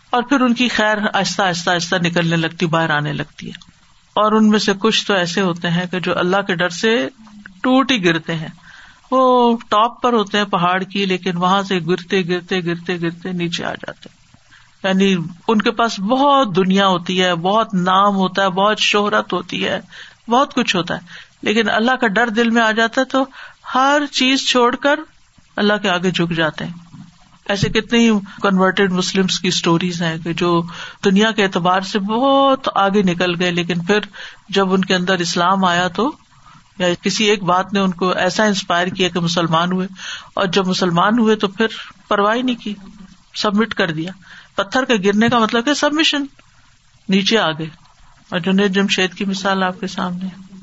اور 0.09 0.23
پھر 0.23 0.41
ان 0.41 0.53
کی 0.53 0.67
خیر 0.67 0.97
آہستہ 1.13 1.41
آہستہ 1.41 1.69
آہستہ 1.69 1.95
نکلنے 1.95 2.35
لگتی، 2.35 2.65
باہر 2.65 2.89
آنے 2.89 3.13
لگتی 3.13 3.47
ہے۔ 3.47 3.73
اور 4.13 4.31
ان 4.31 4.49
میں 4.49 4.59
سے 4.59 4.71
کچھ 4.79 5.07
تو 5.07 5.13
ایسے 5.13 5.41
ہوتے 5.41 5.69
ہیں 5.69 5.85
کہ 5.91 5.99
جو 5.99 6.19
اللہ 6.19 6.41
کے 6.47 6.55
ڈر 6.55 6.69
سے 6.69 7.09
ٹوٹ 7.61 7.91
ہی 7.91 8.05
گرتے 8.05 8.35
ہیں۔ 8.35 8.47
وہ 9.11 9.57
ٹاپ 9.69 10.01
پر 10.01 10.13
ہوتے 10.13 10.37
ہیں، 10.37 10.45
پہاڑ 10.45 10.83
کی، 10.83 11.05
لیکن 11.05 11.37
وہاں 11.37 11.61
سے 11.61 11.79
گرتے 11.87 12.27
گرتے 12.27 12.59
گرتے 12.65 13.01
گرتے، 13.01 13.31
نیچے 13.31 13.65
آ 13.65 13.73
جاتے 13.73 14.09
ہیں۔ 14.09 14.22
یعنی 14.83 15.15
ان 15.47 15.61
کے 15.61 15.71
پاس 15.71 15.99
بہت 15.99 16.55
دنیا 16.55 16.87
ہوتی 16.87 17.23
ہے، 17.23 17.35
بہت 17.35 17.73
نام 17.73 18.15
ہوتا 18.15 18.43
ہے، 18.43 18.49
بہت 18.49 18.79
شہرت 18.79 19.33
ہوتی 19.33 19.67
ہے، 19.67 19.79
بہت 20.27 20.53
کچھ 20.53 20.75
ہوتا 20.75 20.95
ہے۔ 20.95 20.99
لیکن 21.41 21.69
اللہ 21.69 21.91
کا 21.91 22.07
ڈر 22.07 22.27
دل 22.27 22.49
میں 22.49 22.61
آ 22.61 22.71
جاتا 22.71 23.01
ہے 23.01 23.05
تو 23.05 23.25
ہر 23.75 24.01
چیز 24.11 24.47
چھوڑ 24.47 24.75
کر 24.75 24.99
اللہ 25.55 25.73
کے 25.81 25.89
آگے 25.89 26.11
جھک 26.11 26.31
جاتے 26.35 26.65
ہیں۔ 26.65 26.73
ایسے 27.49 27.69
کتنے 27.69 27.99
ہی 27.99 28.11
کنورٹیڈ 28.41 28.91
مسلم 28.91 29.27
کی 29.27 29.47
اسٹوریز 29.47 30.01
ہیں 30.01 30.17
کہ 30.17 30.33
جو 30.33 30.63
دنیا 31.05 31.31
کے 31.31 31.43
اعتبار 31.43 31.81
سے 31.81 31.99
بہت 31.99 32.69
آگے 32.75 33.01
نکل 33.01 33.41
گئے، 33.41 33.51
لیکن 33.51 33.83
پھر 33.83 33.99
جب 34.49 34.73
ان 34.73 34.81
کے 34.81 34.95
اندر 34.95 35.13
اسلام 35.13 35.65
آیا 35.65 35.87
تو 35.87 36.11
یا 36.77 36.87
کسی 37.01 37.23
ایک 37.23 37.43
بات 37.43 37.73
نے 37.73 37.79
ان 37.79 37.91
کو 37.91 38.09
ایسا 38.09 38.43
انسپائر 38.43 38.87
کیا 38.87 39.09
کہ 39.09 39.19
مسلمان 39.19 39.71
ہوئے۔ 39.71 39.87
اور 40.33 40.45
جب 40.45 40.67
مسلمان 40.67 41.19
ہوئے 41.19 41.35
تو 41.35 41.47
پھر 41.47 41.67
پرواہ 42.07 42.35
نہیں 42.35 42.55
کی، 42.55 42.73
سبمٹ 43.35 43.73
کر 43.73 43.91
دیا۔ 43.91 44.11
پتھر 44.55 44.85
کے 44.85 44.93
گرنے 45.05 45.29
کا 45.29 45.39
مطلب 45.39 45.65
کہ 45.65 45.73
سبمشن 45.73 46.23
نیچے 47.09 47.39
آ 47.39 47.51
گئے۔ 47.51 47.67
اور 48.29 48.39
جنید 48.39 48.75
جمشید 48.75 49.13
کی 49.13 49.25
مثال 49.25 49.63
آپ 49.63 49.79
کے 49.79 49.87
سامنے۔ 49.87 50.55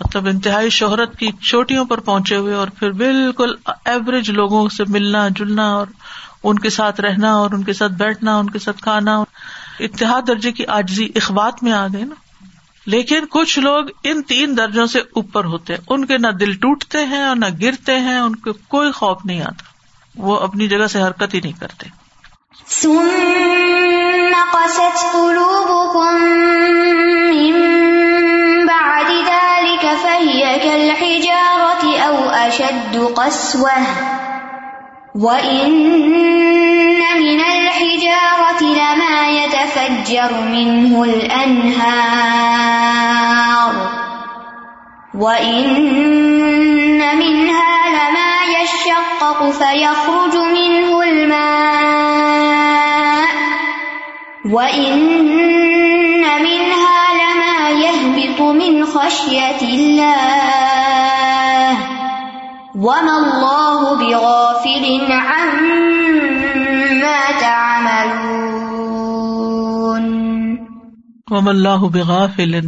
مطلب 0.00 0.26
انتہائی 0.26 0.70
شہرت 0.70 1.18
کی 1.18 1.30
چوٹیوں 1.40 1.84
پر 1.84 2.00
پہنچے 2.00 2.36
ہوئے 2.36 2.54
اور 2.54 2.68
پھر 2.68 2.90
بالکل 2.90 3.54
ایوریج 3.84 4.30
لوگوں 4.30 4.68
سے 4.68 4.84
ملنا، 4.88 5.28
جلنا 5.28 5.72
اور 5.72 5.86
ان 6.42 6.58
کے 6.58 6.70
ساتھ 6.70 7.00
رہنا 7.00 7.32
اور 7.32 7.50
ان 7.50 7.62
کے 7.62 7.72
ساتھ 7.72 7.92
بیٹھنا، 7.92 8.36
ان 8.36 8.50
کے 8.50 8.58
ساتھ 8.58 8.82
کھانا۔ 8.82 9.22
اتحاد 9.80 10.22
درجے 10.28 10.52
کی 10.52 10.66
آجزی 10.66 11.08
اخبات 11.14 11.62
میں 11.62 11.72
آ 11.72 11.86
گئے 11.86 12.04
نا۔ 12.04 12.14
لیکن 12.86 13.24
کچھ 13.30 13.58
لوگ 13.58 13.84
ان 14.02 14.22
تین 14.22 14.56
درجوں 14.56 14.86
سے 14.86 14.98
اوپر 14.98 15.44
ہوتے 15.44 15.72
ہیں۔ 15.72 15.80
ان 15.88 16.04
کے 16.04 16.18
نہ 16.18 16.28
دل 16.28 16.52
ٹوٹتے 16.52 16.98
ہیں 16.98 17.22
اور 17.22 17.36
نہ 17.36 17.46
گرتے 17.62 18.00
ہیں، 18.00 18.18
ان 18.18 18.36
کو 18.36 18.52
کوئی 18.52 18.92
خوف 18.92 19.20
نہیں 19.24 19.42
آتا۔ 19.42 19.64
وہ 20.16 20.40
اپنی 20.40 20.68
جگہ 20.68 20.86
سے 20.86 21.02
حرکت 21.02 21.34
ہی 21.34 21.40
نہیں 21.40 21.60
کرتے۔ 21.60 22.05
ثم 22.64 24.34
قست 24.52 25.06
قلوبكم 25.14 26.14
من 27.30 27.54
بعد 28.66 29.10
ذلك 29.10 29.84
فهي 30.04 30.58
كالحجارة 30.58 31.98
أو 31.98 32.16
أشد 32.30 33.12
قسوة 33.16 33.72
وإن 35.14 35.70
من 37.18 37.40
الحجارة 37.40 38.62
لما 38.62 39.28
يتفجر 39.28 40.40
منه 40.40 41.04
الأنهار 41.04 42.46
وإن 45.14 45.66
منها 47.18 47.88
لما 47.88 48.32
يشقق 48.62 49.50
فيخرج 49.50 50.34
منه 50.36 51.02
الماء 51.02 52.15
وإن 54.50 56.42
منها 56.42 57.14
لما 57.14 57.68
يهبط 57.68 58.40
من 58.40 58.84
خشية 58.84 59.62
الله 59.62 61.78
وما 62.74 63.16
الله 63.16 63.94
بغافل 63.94 65.12
عما 65.12 67.40
تعملون 67.40 68.36
وم 71.30 71.48
اللہ 71.48 71.68
بغافل 71.68 72.60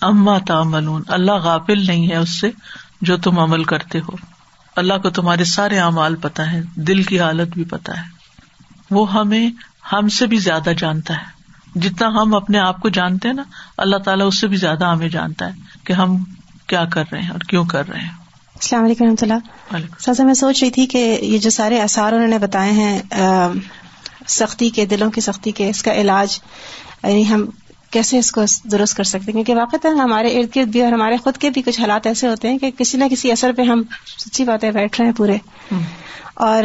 اما 0.00 0.38
تعملون 0.38 1.02
اللہ 1.08 1.32
غافل 1.32 1.86
نہیں 1.86 2.10
ہے 2.10 2.16
اس 2.16 2.40
سے 2.40 2.50
جو 3.00 3.16
تم 3.16 3.38
عمل 3.38 3.64
کرتے 3.64 3.98
ہو۔ 3.98 4.12
اللہ 4.76 4.94
کو 5.02 5.10
تمہارے 5.10 5.44
سارے 5.44 5.78
اعمال 5.78 6.16
پتا 6.16 6.52
ہے 6.52 6.62
دل 6.74 7.02
کی 7.02 7.20
حالت 7.20 7.48
بھی 7.48 7.64
پتا 7.64 7.96
ہے۔ 7.96 8.02
وہ 8.90 9.12
ہمیں 9.12 9.50
ہم 9.92 10.08
سے 10.08 10.26
بھی 10.26 10.36
زیادہ 10.36 10.70
جانتا 10.78 11.14
ہے۔ 11.14 11.40
جتنا 11.80 12.08
ہم 12.08 12.34
اپنے 12.34 12.58
آپ 12.58 12.80
کو 12.80 12.88
جانتے 12.88 13.28
ہیں 13.28 13.34
نا 13.34 13.42
اللہ 13.76 13.96
تعالیٰ 13.96 14.26
اس 14.26 14.40
سے 14.40 14.46
بھی 14.46 14.56
زیادہ 14.56 14.84
ہمیں 14.84 15.08
جانتا 15.08 15.46
ہے 15.46 15.52
کہ 15.84 15.92
ہم 15.92 16.24
کیا 16.66 16.84
کر 16.84 17.04
رہے 17.12 17.20
ہیں 17.20 17.30
اور 17.30 17.40
کیوں 17.40 17.64
کر 17.64 17.88
رہے 17.88 18.00
ہیں۔ 18.00 18.08
السلام 18.54 18.84
علیکم 18.84 19.04
رحمۃ 19.04 19.22
اللہ۔ 19.22 19.76
سازا 19.98 20.24
میں 20.24 20.34
سوچ 20.34 20.62
رہی 20.62 20.70
تھی 20.70 20.86
کہ 20.86 21.18
یہ 21.22 21.38
جو 21.38 21.50
سارے 21.50 21.80
اثار 21.80 22.12
انہوں 22.12 22.28
نے 22.28 22.38
بتائے 22.38 22.72
ہیں 22.72 23.02
سختی 24.28 24.70
کے 24.70 24.86
دلوں 24.86 25.10
کی 25.10 25.20
سختی 25.20 25.52
کے 25.52 25.68
اس 25.68 25.82
کا 25.82 25.94
علاج 25.94 26.40
یعنی 27.04 27.28
ہم 27.28 27.44
کیسے 27.90 28.18
اس 28.18 28.32
کو 28.32 28.42
درست 28.72 28.96
کر 28.96 29.04
سکتے 29.04 29.32
کیونکہ 29.32 29.54
واقع 29.54 29.88
ہمارے 29.88 30.38
ارد 30.38 30.56
گرد 30.56 30.68
بھی 30.68 30.82
اور 30.82 30.92
ہمارے 30.92 31.16
خود 31.16 31.36
کے 31.36 31.50
بھی 31.50 31.62
کچھ 31.62 31.80
حالات 31.80 32.06
ایسے 32.06 32.28
ہوتے 32.28 32.48
ہیں 32.48 32.58
کہ 32.58 32.70
کسی 32.78 32.98
نہ 32.98 33.04
کسی 33.10 33.32
اثر 33.32 33.50
پہ 33.56 33.62
ہم 33.62 33.82
سچی 34.18 34.44
باتیں 34.44 34.70
بیٹھ 34.70 35.00
رہے 35.00 35.08
ہیں 35.08 35.16
پورے۔ 35.16 35.36
اور 36.40 36.64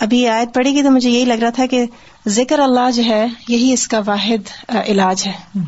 ابھی 0.00 0.28
آیت 0.28 0.54
پڑی 0.54 0.72
گی 0.74 0.82
تو 0.82 0.90
مجھے 0.90 1.10
یہی 1.10 1.24
لگ 1.24 1.42
رہا 1.42 1.50
تھا 1.50 1.66
کہ 1.66 1.84
ذکر 2.28 2.58
اللہ 2.58 2.90
جو 2.90 3.02
ہے 3.04 3.26
یہی 3.48 3.72
اس 3.72 3.88
کا 3.88 4.00
واحد 4.06 4.70
علاج 4.86 5.26
ہے۔ 5.26 5.60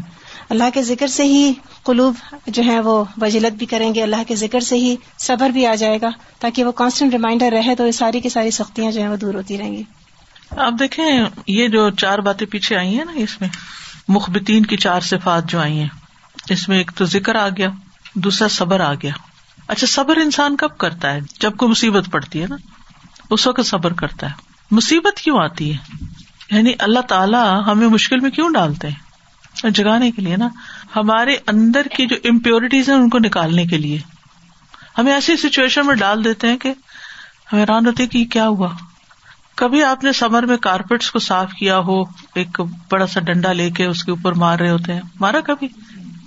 اللہ 0.51 0.65
کے 0.75 0.83
ذکر 0.83 1.07
سے 1.07 1.25
ہی 1.25 1.53
قلوب 1.83 2.15
جو 2.47 2.63
ہے 2.67 2.81
وہ 2.81 3.05
وجلت 3.21 3.53
بھی 3.53 3.67
کریں 3.67 3.95
گے 3.95 4.03
اللہ 4.03 4.23
کے 4.29 4.37
ذکر 4.37 4.61
سے 4.61 4.77
ہی 4.77 4.97
صبر 5.19 5.51
بھی 5.51 5.67
آ 5.67 5.75
جائے 5.75 5.99
گا 6.03 6.11
تاکہ 6.39 6.65
وہ 6.65 6.73
کانسٹنٹ 6.73 7.13
ریمائنڈر 7.13 7.51
رہے 7.53 7.75
تو 7.75 7.87
یہ 7.87 7.91
ساری 7.91 8.21
کی 8.21 8.29
ساری 8.29 8.51
سختیاں 8.51 8.91
جو 8.91 9.01
ہیں 9.01 9.09
وہ 9.09 9.17
دور 9.17 9.35
ہوتی 9.35 9.59
رہیں 9.59 9.73
گی۔ 9.73 9.83
آپ 10.57 10.73
دیکھیں 10.79 11.21
یہ 11.47 11.69
جو 11.69 11.91
چار 11.91 12.19
باتیں 12.19 12.47
پیچھے 12.47 12.77
آئی 12.77 12.99
ہیں 12.99 13.05
نا 13.05 13.13
اس 13.15 13.41
میں 13.41 13.49
مخبتین 14.09 14.67
کی 14.67 14.77
چار 14.77 15.01
صفات 15.01 15.49
جو 15.49 15.61
آئی 15.61 15.79
ہیں 15.79 15.89
اس 16.51 16.69
میں 16.69 16.79
ایک 16.79 16.91
تو 16.95 17.05
ذکر 17.05 17.35
آ 17.35 17.49
گیا 17.49 17.69
دوسرا 18.15 18.49
صبر 18.49 18.81
آ 18.81 18.95
گیا۔ 18.95 19.13
اچھا 19.69 19.87
صبر 19.87 20.17
انسان 20.17 20.57
کب 20.57 20.79
کرتا 20.79 21.13
ہے؟ 21.13 21.21
جب 21.41 21.57
کوئی 21.57 21.71
مصیبت 21.71 22.05
پڑتی 22.11 22.43
ہے 22.43 22.47
نا۔ 22.47 22.57
اس 23.31 23.47
وقت 23.47 23.67
صبر 23.67 23.93
کرتا 23.93 24.27
ہے۔ 24.27 24.33
مصیبت 24.71 25.21
کیوں 25.21 25.39
آتی 25.39 25.75
ہے؟ 25.75 26.05
یعنی 26.51 26.73
اللہ 26.79 27.01
تعالیٰ 27.01 27.67
ہمیں 27.67 27.89
مشکل 27.89 28.21
میں 28.21 28.31
کیوں 28.31 28.53
ڈالتے 28.53 28.89
ہیں؟ 28.89 29.07
جگانے 29.71 30.11
کے 30.11 30.23
لیے 30.23 30.37
نا۔ 30.37 30.49
ہمارے 30.97 31.37
اندر 31.47 31.83
کی 31.97 32.07
جو 32.07 32.17
امپیورٹیز 32.25 32.89
ہیں 32.89 32.97
ان 32.97 33.09
کو 33.09 33.19
نکالنے 33.19 33.67
کے 33.67 33.79
لیے۔ 33.79 33.99
ہمیں 34.99 35.13
ایسی 35.13 35.37
سچویشن 35.37 35.87
میں 35.87 35.95
ڈال 35.95 36.25
دیتے 36.25 36.49
ہیں 36.49 36.57
کہ 36.57 36.75
حیران 37.53 37.87
ہوتے 37.87 38.07
کہ 38.07 38.25
کیا 38.25 38.49
ہوا۔ 38.49 38.69
کبھی 39.55 39.85
آپ 39.85 40.05
نے 40.05 40.13
سمر 40.13 40.43
میں 40.43 40.57
کارپیٹس 40.57 41.11
کو 41.11 41.19
صاف 41.19 41.53
کیا 41.53 41.79
ہو، 41.79 42.03
ایک 42.35 42.61
بڑا 42.91 43.07
سا 43.07 43.21
ڈنڈا 43.21 43.53
لے 43.53 43.71
کے 43.71 43.85
اس 43.85 44.05
کے 44.05 44.11
اوپر 44.11 44.33
مار 44.33 44.59
رہے 44.59 44.71
ہوتے 44.71 44.95
ہیں۔ 44.95 45.01
مارا 45.21 45.41
کبھی؟ 45.41 45.69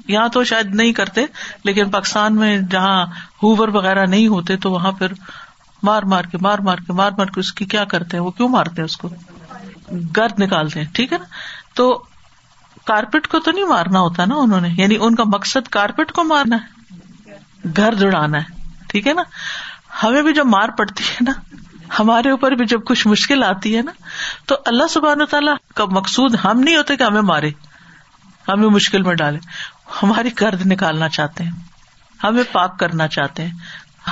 یہاں 0.07 0.27
تو 0.27 0.43
شاید 0.43 0.75
نہیں 0.75 0.93
کرتے، 0.93 1.25
لیکن 1.63 1.89
پاکستان 1.89 2.35
میں 2.35 2.57
جہاں 2.57 3.05
ہوور 3.43 3.67
وغیرہ 3.67 4.05
نہیں 4.05 4.27
ہوتے 4.27 4.57
تو 4.57 4.71
وہاں 4.71 4.91
پھر 4.91 5.07
مار 5.84 6.04
مار 6.04 6.24
کے 6.24 6.38
مار 6.42 6.60
مار 6.60 6.78
کے 6.78 6.94
مار 6.94 7.12
مار 7.18 7.26
کے 7.26 7.39
اس 7.39 7.52
کی 7.54 7.65
کیا 7.65 7.84
کرتے 7.86 8.18
ہیں؟ 8.18 8.24
وہ 8.24 8.32
کیوں 8.32 8.50
مارتے 8.50 8.76
ہیں 8.78 8.86
اس 8.86 8.98
کو؟ 8.98 9.10
گرد 10.18 10.39
نکالتے 10.39 10.80
ہیں، 10.80 10.88
ٹھیک 10.94 11.13
ہے 11.13 11.18
نا؟ 11.18 11.26
تو 11.74 12.04
کارپیٹ 12.86 13.28
کو 13.28 13.39
تو 13.39 13.52
نہیں 13.52 13.65
مارنا 13.65 14.00
ہوتا 14.00 14.26
نا 14.26 14.36
انہوں 14.36 14.62
نے 14.62 14.70
یعنی 14.78 14.98
ان 15.00 15.15
کا 15.15 15.24
مقصد 15.24 15.68
کارپیٹ 15.68 16.12
کو 16.12 16.24
مارنا 16.24 16.56
ہے، 16.56 17.34
گھر 17.76 17.94
جڑانا 17.94 18.38
ہے، 18.38 18.68
ٹھیک 18.88 19.08
ہے 19.08 19.13
نا؟ 19.13 19.24
ہمیں 20.04 20.22
بھی 20.22 20.34
جب 20.34 20.46
مار 20.46 20.70
پڑتی 20.70 21.04
ہے 21.04 21.18
نا، 21.22 21.32
ہمارے 22.00 22.30
اوپر 22.30 22.52
بھی 22.52 22.65
جب 22.65 22.84
کچھ 22.86 23.08
مشکل 23.08 23.44
آتی 23.44 23.76
ہے 23.78 23.82
نا، 23.82 23.92
تو 24.46 24.56
اللہ 24.65 24.88
سبحان 24.89 25.26
تعالیٰ 25.26 25.56
کا 25.76 25.86
مقصود 25.86 26.36
ہم 26.44 26.60
نہیں 26.60 26.78
ہوتے 26.78 26.96
کہ 26.96 27.04
ہمیں 27.04 27.22
مارے، 27.22 27.50
ہمیں 28.48 28.70
مشکل 28.70 29.02
میں 29.02 29.15
ڈالے۔ 29.15 29.39
ہماری 30.04 30.30
گرد 30.42 30.65
نکالنا 30.65 31.10
چاہتے 31.10 31.44
ہیں، 31.44 31.52
ہمیں 32.24 32.44
پاک 32.52 32.80
کرنا 32.80 33.08
چاہتے 33.08 33.46
ہیں، 33.46 33.54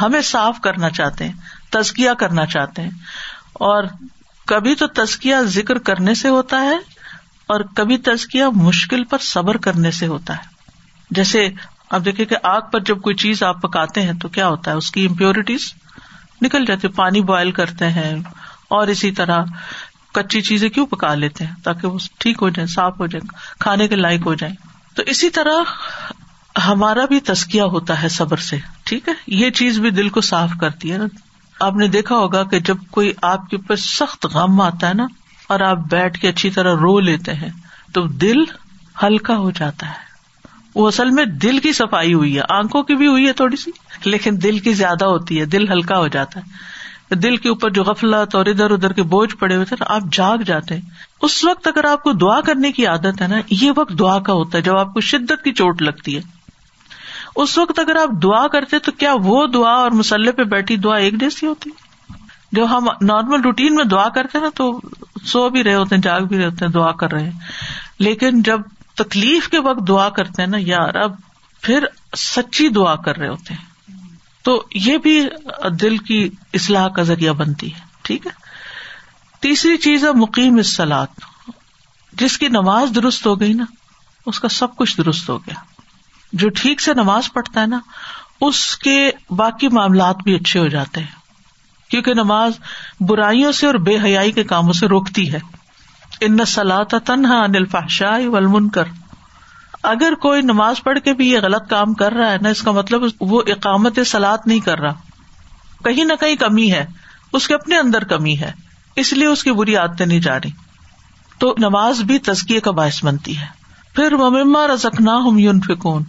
ہمیں 0.02 0.22
صاف 0.22 0.60
کرنا 0.62 0.90
چاہتے 0.90 1.26
ہیں۔ 1.26 1.34
تزکیا 1.72 2.14
کرنا 2.14 2.46
چاہتے 2.46 2.82
ہیں۔ 2.82 2.90
اور 3.54 3.84
کبھی 4.46 4.76
تو 4.76 4.88
تزکیا 4.88 5.42
ذکر 5.42 5.78
کرنے 5.78 6.14
سے 6.14 6.30
ہوتا 6.30 6.62
ہے 6.62 6.76
اور 7.48 7.60
کبھی 7.76 7.98
تزکیا 7.98 8.50
مشکل 8.50 9.04
پر 9.04 9.18
صبر 9.18 9.58
کرنے 9.58 9.92
سے 9.92 10.08
ہوتا 10.08 10.34
ہے۔ 10.34 10.42
جیسے 11.12 11.50
اب 11.90 12.06
دیکھے 12.06 12.26
کہ 12.26 12.36
آگ 12.44 12.62
پر 12.72 12.80
جب 12.80 13.02
کوئی 13.02 13.16
چیز 13.16 13.44
آپ 13.44 13.62
پکاتے 13.62 14.02
ہیں 14.02 14.14
تو 14.14 14.28
کیا 14.28 14.48
ہوتا 14.48 14.72
ہے؟ 14.72 14.76
اس 14.76 14.92
کی 14.92 15.06
امپیورٹیز 15.06 15.74
نکل 16.42 16.66
جاتی 16.66 16.88
پانی 16.88 17.22
بوائل 17.22 17.52
کرتے 17.52 17.90
ہیں۔ 17.90 18.16
اور 18.68 18.88
اسی 18.88 19.12
طرح 19.12 19.44
کچی 20.14 20.42
چیزیں 20.42 20.70
کیوں 20.70 20.86
پکا 20.86 21.16
لیتے 21.16 21.46
ہیں؟ 21.46 21.56
تاکہ 21.64 21.88
وہ 21.88 22.00
ٹھیک 22.20 22.38
ہو 22.42 22.50
جائیں 22.50 22.68
صاف 22.68 23.00
ہو 23.00 23.08
جائیں 23.08 23.28
کھانے 23.60 23.88
کے 23.88 23.96
لائق 23.96 24.26
ہو 24.26 24.34
جائیں 24.34 24.56
تو 24.96 25.04
اسی 25.06 25.30
طرح 25.30 25.64
ہمارا 26.60 27.06
بھی 27.06 27.20
تسکیا 27.20 27.66
ہوتا 27.66 28.02
ہے 28.04 28.10
صبر 28.10 28.38
سے، 28.38 28.58
ٹھیک 28.84 29.08
ہے؟ 29.08 29.14
یہ 29.28 29.50
چیز 29.50 29.80
بھی 29.80 29.90
دل 29.90 30.10
کو 30.10 30.22
صاف 30.22 30.50
کرتی 30.62 30.92
ہے 30.92 30.98
نا۔ 30.98 31.06
آپ 31.60 31.76
نے 31.76 31.88
دیکھا 31.88 32.15
ہوگا 32.15 32.43
کہ 32.43 32.60
جب 32.60 32.78
کوئی 32.91 33.12
آپ 33.22 33.50
کے 33.50 33.56
اوپر 33.56 33.76
سخت 33.76 34.26
غم 34.26 34.62
آتا 34.62 34.89
ہے 34.89 34.93
نا، 34.93 35.06
اور 35.50 35.60
آپ 35.60 35.78
بیٹھ 35.91 36.20
کے 36.20 36.30
اچھی 36.30 36.50
طرح 36.50 36.76
رو 36.76 37.00
لیتے 37.00 37.34
ہیں، 37.34 37.50
تو 37.93 38.04
دل 38.08 38.43
ہلکا 39.04 39.38
ہو 39.38 39.52
جاتا 39.52 39.88
ہے۔ 39.88 40.06
وہ 40.76 40.88
اصل 40.88 41.10
میں 41.10 41.26
دل 41.26 41.60
کی 41.60 41.72
صفائی 41.74 42.13
ہوئی 42.13 42.36
ہے، 42.38 42.41
آنکھوں 42.50 42.84
کی 42.84 42.96
بھی 42.96 43.08
ہوئی 43.08 43.28
ہے 43.28 43.34
تھوڑی 43.34 43.56
سی، 43.56 43.72
لیکن 44.06 44.36
دل 44.43 44.60
کی 44.60 44.74
زیادہ 44.74 45.06
ہوتی 45.06 45.39
ہے، 45.39 45.46
دل 45.46 45.72
ہلکا 45.72 45.98
ہو 45.98 46.08
جاتا 46.08 46.39
ہے۔ 46.39 47.15
دل 47.15 47.36
کے 47.38 47.50
اوپر 47.50 47.70
جو 47.70 47.84
غفلت 47.84 48.36
اور 48.36 48.46
ادھر 48.46 48.72
ادھر 48.72 48.93
کے 48.93 49.04
بوجھ 49.04 49.36
پڑے 49.36 49.56
ہوئے 49.56 49.65
تھے 49.65 49.76
نا 49.80 49.86
آپ 49.88 50.02
جاگ 50.12 50.38
جاتے 50.38 50.76
ہیں۔ 50.76 50.82
اس 51.22 51.43
وقت 51.43 51.67
اگر 51.67 51.86
آپ 51.86 52.04
کو 52.04 52.12
دعا 52.12 52.39
کرنے 52.41 52.72
کی 52.72 52.86
عادت 52.86 53.22
ہے 53.22 53.28
نا، 53.28 53.39
یہ 53.50 53.72
وقت 53.76 54.00
دعا 54.00 54.20
کا 54.20 54.34
ہوتا 54.34 54.58
ہے، 54.58 54.63
جب 54.63 54.78
آپ 54.78 54.93
کو 54.93 55.02
شدت 55.02 55.43
کی 55.43 55.54
چوٹ 55.54 55.82
لگتی 55.82 56.15
ہے۔ 56.17 56.22
اس 57.38 57.58
وقت 57.58 57.80
اگر 57.80 57.95
آپ 57.95 58.10
دعا 58.23 58.47
کرتے 58.47 58.80
تو 58.80 58.91
کیا 58.91 59.13
وہ 59.23 59.47
دعا 59.47 59.71
اور 59.71 59.91
مسلح 59.91 60.32
پہ 60.32 60.43
بیٹھی 60.43 60.78
دعا 60.78 60.97
ایک 60.97 61.19
جیسی 61.19 61.47
ہوتی؟ 61.47 61.69
جو 62.52 62.65
ہم 62.65 62.88
نارمل 63.02 63.41
روٹین 63.41 63.76
میں 63.76 63.84
دعا 63.84 64.10
کرتے 64.10 64.39
نا 64.39 64.47
تو 64.56 64.82
سو 65.26 65.50
بھی 65.50 65.63
رہے 65.63 65.76
ہوتے 65.76 65.95
ہیں، 65.95 66.02
جاگ 66.02 66.21
بھی 66.21 66.38
رہے 66.38 66.45
ہوتے 66.45 66.65
ہیں، 66.65 66.71
دعا 66.71 66.91
کر 66.91 67.12
رہے 67.12 67.23
ہیں۔ 67.23 67.39
لیکن 68.00 68.41
جب 68.41 68.62
تکلیف 68.95 69.50
کے 69.50 69.60
وقت 69.60 69.88
دعا 69.88 70.10
کرتے 70.10 70.41
ہیں 70.41 70.50
نا 70.50 70.58
یار 70.62 70.95
اب 70.95 71.15
پھر 71.62 71.86
سچی 72.17 72.69
دعا 72.69 72.95
کر 72.95 73.17
رہے 73.17 73.28
ہوتے 73.28 73.54
ہیں۔ 73.54 73.97
تو 74.43 74.63
یہ 74.73 74.97
بھی 74.97 75.26
دل 75.82 75.97
کی 75.97 76.30
اصلاح 76.54 76.88
کا 76.88 77.02
ذریعہ 77.02 77.34
بنتی 77.34 77.73
ہے، 77.73 77.80
ٹھیک 78.02 78.28
ہے؟ 78.28 78.32
تیسری 79.39 79.78
چیز 79.78 80.06
ہے 80.06 80.12
مقیم 80.12 80.58
اصلاح 80.58 81.06
جس 82.13 82.38
کی 82.38 82.47
نماز 82.47 82.91
درست 82.95 83.28
ہو 83.28 83.39
گئی 83.39 83.54
نا، 83.54 83.65
اس 84.26 84.39
کا 84.39 84.47
سب 84.47 84.76
کچھ 84.76 84.97
درست 84.97 85.30
ہو 85.30 85.38
گیا۔ 85.38 85.77
جو 86.34 86.50
ٹھیک 86.50 86.82
سے 86.82 86.94
نماز 86.94 87.34
پڑھتا 87.34 87.62
ہے 87.62 87.68
نا، 87.68 87.80
اس 88.42 88.76
کے 88.78 89.12
باقی 89.30 89.68
معاملات 89.68 90.16
بھی 90.24 90.36
اچھے 90.36 90.60
ہو 90.60 90.68
جاتے 90.68 91.00
ہیں۔ 91.00 91.18
کیونکہ 91.90 92.13
نماز 92.13 92.52
برائیوں 93.00 93.52
سے 93.52 93.68
اور 93.68 93.76
بے 93.76 93.98
حیائی 94.04 94.32
کے 94.32 94.44
کاموں 94.44 94.74
سے 94.74 94.88
روکتی 94.88 95.34
ہے۔ 95.34 95.40
ان 96.22 96.38
سلاط 96.48 96.94
تنہا 97.06 97.44
انل 97.44 97.66
فاشا 97.66 98.18
ولمن 98.26 98.70
کر 98.70 98.84
اگر 99.84 100.13
کوئی 100.22 100.42
نماز 100.42 100.76
پڑھ 100.84 101.00
کے 101.00 101.13
بھی 101.13 101.32
یہ 101.32 101.40
غلط 101.40 101.70
کام 101.70 101.94
کر 101.94 102.13
رہا 102.13 102.32
ہے 102.32 102.38
نا، 102.42 102.50
اس 102.50 102.62
کا 102.62 102.72
مطلب 102.72 103.02
وہ 103.20 103.42
اقامت 103.48 104.00
سلاد 104.06 104.38
نہیں 104.46 104.60
کر 104.60 104.80
رہا۔ 104.80 104.94
کہیں 105.84 106.06
نہ 106.06 106.13
کہیں 106.20 106.36
کمی 106.36 106.72
ہے، 106.72 106.86
اس 107.34 107.48
کے 107.48 107.54
اپنے 107.54 107.78
اندر 107.78 108.04
کمی 108.04 108.40
ہے۔ 108.40 108.52
اس 108.96 109.13
لیے 109.13 109.28
اس 109.28 109.44
کی 109.44 109.52
بری 109.52 109.76
عادتیں 109.76 110.06
نہیں 110.06 110.20
جا 110.20 110.38
رہی 110.38 110.52
تو 111.38 111.56
نماز 111.58 112.02
بھی 112.02 112.20
تزکیے 112.20 112.60
کا 112.60 112.72
باعث 112.72 113.06
بنتی 113.06 113.38
ہے۔ 113.38 113.46
پھر 113.96 114.16
مما 114.16 114.68
رزکنا 114.68 115.18
ہم 115.18 115.38
یون 115.38 115.62
فکون 115.62 116.04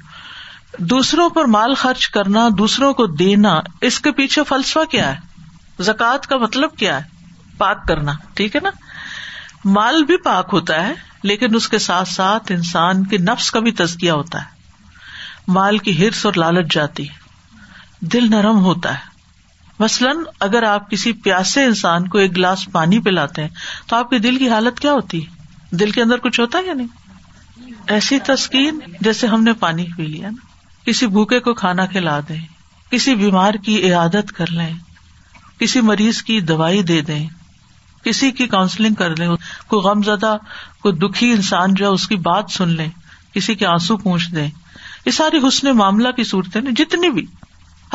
دوسروں 0.78 1.30
پر 1.30 1.44
مال 1.44 1.74
خرچ 1.74 2.08
کرنا، 2.08 2.48
دوسروں 2.58 2.92
کو 2.92 3.06
دینا، 3.06 3.60
اس 3.80 4.00
کے 4.00 4.12
پیچھے 4.12 4.42
فلسفہ 4.44 4.84
کیا 4.90 5.14
ہے؟ 5.14 5.20
زکوٰۃ 5.82 6.18
کا 6.18 6.36
مطلب 6.36 6.76
کیا 6.76 6.96
ہے؟ 6.96 7.04
پاک 7.58 7.88
کرنا، 7.88 8.12
ٹھیک 8.34 8.56
ہے 8.56 8.60
نا؟ 8.62 8.70
مال 9.64 10.04
بھی 10.04 10.16
پاک 10.16 10.50
ہوتا 10.52 10.86
ہے، 10.86 10.92
لیکن 11.22 11.54
اس 11.54 11.68
کے 11.68 11.78
ساتھ 11.78 12.08
ساتھ 12.08 12.52
انسان 12.52 13.06
کے 13.06 13.18
نفس 13.18 13.50
کا 13.50 13.60
بھی 13.60 13.72
تزکیا 13.72 14.14
ہوتا 14.14 14.40
ہے۔ 14.40 14.46
مال 15.48 15.78
کی 15.78 16.06
ہرس 16.06 16.26
اور 16.26 16.34
لالچ 16.34 16.74
جاتی 16.74 17.08
ہے۔ 17.08 17.14
دل 18.00 18.30
نرم 18.30 18.58
ہوتا 18.58 18.94
ہے۔ 18.94 19.08
مثلاً 19.78 20.16
اگر 20.40 20.62
آپ 20.62 20.90
کسی 20.90 21.12
پیاسے 21.12 21.64
انسان 21.64 22.08
کو 22.08 22.18
ایک 22.18 22.36
گلاس 22.36 22.68
پانی 22.72 22.98
پلاتے 22.98 23.42
ہیں، 23.42 23.50
تو 23.86 23.96
آپ 23.96 24.10
کے 24.10 24.18
دل 24.18 24.38
کی 24.38 24.50
حالت 24.50 24.80
کیا 24.80 24.92
ہوتی؟ 24.92 25.26
ہے 25.26 25.38
دل 25.76 25.90
کے 25.90 26.02
اندر 26.02 26.16
کچھ 26.16 26.40
ہوتا 26.40 26.58
ہے 26.58 26.66
یا 26.66 26.74
نہیں؟ 26.74 26.86
ایسی 27.86 28.18
تسکین 28.18 28.78
جیسے 29.00 29.26
ہم 29.26 29.42
نے 29.42 29.52
پانی 29.52 29.86
پی 29.96 30.06
لیا 30.06 30.30
نا۔ 30.30 30.47
کسی 30.88 31.06
بھوکے 31.06 31.40
کو 31.40 31.54
کھانا 31.54 31.86
کھلا 31.86 32.20
دیں، 32.20 32.40
کسی 32.90 33.14
بیمار 33.14 33.54
کی 33.54 33.86
عیادت 33.86 34.32
کر 34.32 34.50
لیں، 34.50 34.74
کسی 35.58 35.80
مریض 35.80 36.22
کی 36.22 36.40
دوائی 36.40 36.82
دے 36.82 37.00
دیں، 37.00 37.28
کسی 38.04 38.30
کی 38.30 38.46
کاؤنسلنگ 38.46 38.94
کر 38.94 39.16
لیں، 39.16 39.28
کوئی 39.66 39.82
غم 39.82 40.02
زدہ، 40.02 40.36
کوئی 40.82 40.96
دکھی 40.96 41.32
انسان 41.32 41.74
جو 41.74 41.86
ہے 41.86 41.90
اس 41.90 42.08
کی 42.08 42.16
بات 42.16 42.50
سن 42.50 42.68
لیں، 42.68 42.88
کسی 43.34 43.54
کے 43.54 43.66
آنسو 43.66 43.96
پوچھ 43.96 44.30
دیں۔ 44.30 44.50
یہ 45.06 45.10
ساری 45.10 45.48
حسن 45.48 45.76
معاملہ 45.76 46.08
کی 46.08 46.24
صورتیں 46.24 46.60
نا، 46.60 46.70
جتنی 46.76 47.10
بھی۔ 47.10 47.26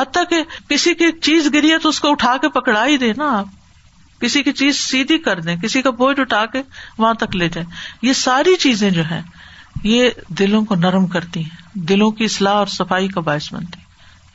حتیٰ 0.00 0.22
کہ 0.30 0.42
کسی 0.68 0.94
کی 0.94 1.20
چیز 1.20 1.48
گری 1.54 1.72
ہے 1.72 1.78
تو 1.78 1.88
اس 1.88 2.00
کو 2.00 2.10
اٹھا 2.10 2.36
کے 2.36 2.48
پکڑا 2.48 2.86
ہی 2.86 2.96
دے 2.96 3.12
نا 3.16 3.38
آپ۔ 3.38 3.46
کسی 4.20 4.42
کی 4.42 4.52
چیز 4.52 4.76
سیدھی 4.76 5.18
کر 5.18 5.40
دیں، 5.40 5.56
کسی 5.56 5.82
کا 5.82 5.90
بوجھ 5.90 6.20
اٹھا 6.20 6.46
کے 6.46 6.62
وہاں 6.98 7.14
تک 7.14 7.36
لے 7.36 7.48
جائیں۔ 7.48 7.70
یہ 8.02 8.12
ساری 8.12 8.56
چیزیں 8.56 8.90
جو 8.90 9.02
ہے 9.10 9.22
یہ 9.84 10.10
دلوں 10.28 10.64
کو 10.64 10.74
نرم 10.74 11.06
کرتی 11.06 11.40
ہیں۔ 11.40 11.78
دلوں 11.78 12.10
کی 12.10 12.24
اصلاح 12.24 12.52
اور 12.52 12.66
صفائی 12.66 13.08
کا 13.08 13.20
باعث 13.20 13.52
بنتی 13.52 13.80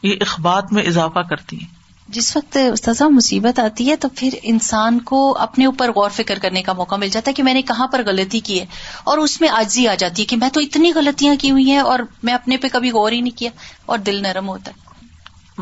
یہ 0.07 0.15
اخبات 0.21 0.73
میں 0.73 0.83
اضافہ 0.83 1.19
کرتی 1.19 1.59
ہیں۔ 1.59 1.79
جس 2.07 2.37
وقت 2.37 2.57
استاذہ 2.73 3.03
مصیبت 3.03 3.59
آتی 3.59 3.89
ہے 3.89 3.95
تو 3.95 4.07
پھر 4.15 4.29
انسان 4.43 4.99
کو 4.99 5.37
اپنے 5.37 5.65
اوپر 5.65 5.89
غور 5.89 6.09
فکر 6.09 6.39
کرنے 6.41 6.61
کا 6.61 6.73
موقع 6.73 6.95
مل 6.95 7.09
جاتا 7.09 7.29
ہے 7.29 7.33
کہ 7.33 7.43
میں 7.43 7.53
نے 7.53 7.61
کہاں 7.61 7.87
پر 7.87 8.01
غلطی 8.05 8.39
کی 8.39 8.59
ہے 8.59 8.65
اور 9.03 9.17
اس 9.17 9.41
میں 9.41 9.49
آجزی 9.49 9.87
آ 9.87 9.95
جاتی 9.95 10.21
ہے 10.21 10.25
کہ 10.25 10.37
میں 10.37 10.49
تو 10.49 10.59
اتنی 10.59 10.91
غلطیاں 10.95 11.35
کی 11.39 11.51
ہوئی 11.51 11.71
ہیں 11.71 11.77
اور 11.77 11.99
میں 12.23 12.33
اپنے 12.33 12.57
پہ 12.57 12.67
کبھی 12.71 12.91
غور 12.91 13.11
ہی 13.11 13.21
نہیں 13.21 13.37
کیا 13.37 13.49
اور 13.85 13.97
دل 13.97 14.23
نرم 14.23 14.49
ہوتا 14.49 14.71
ہے۔ 14.71 14.89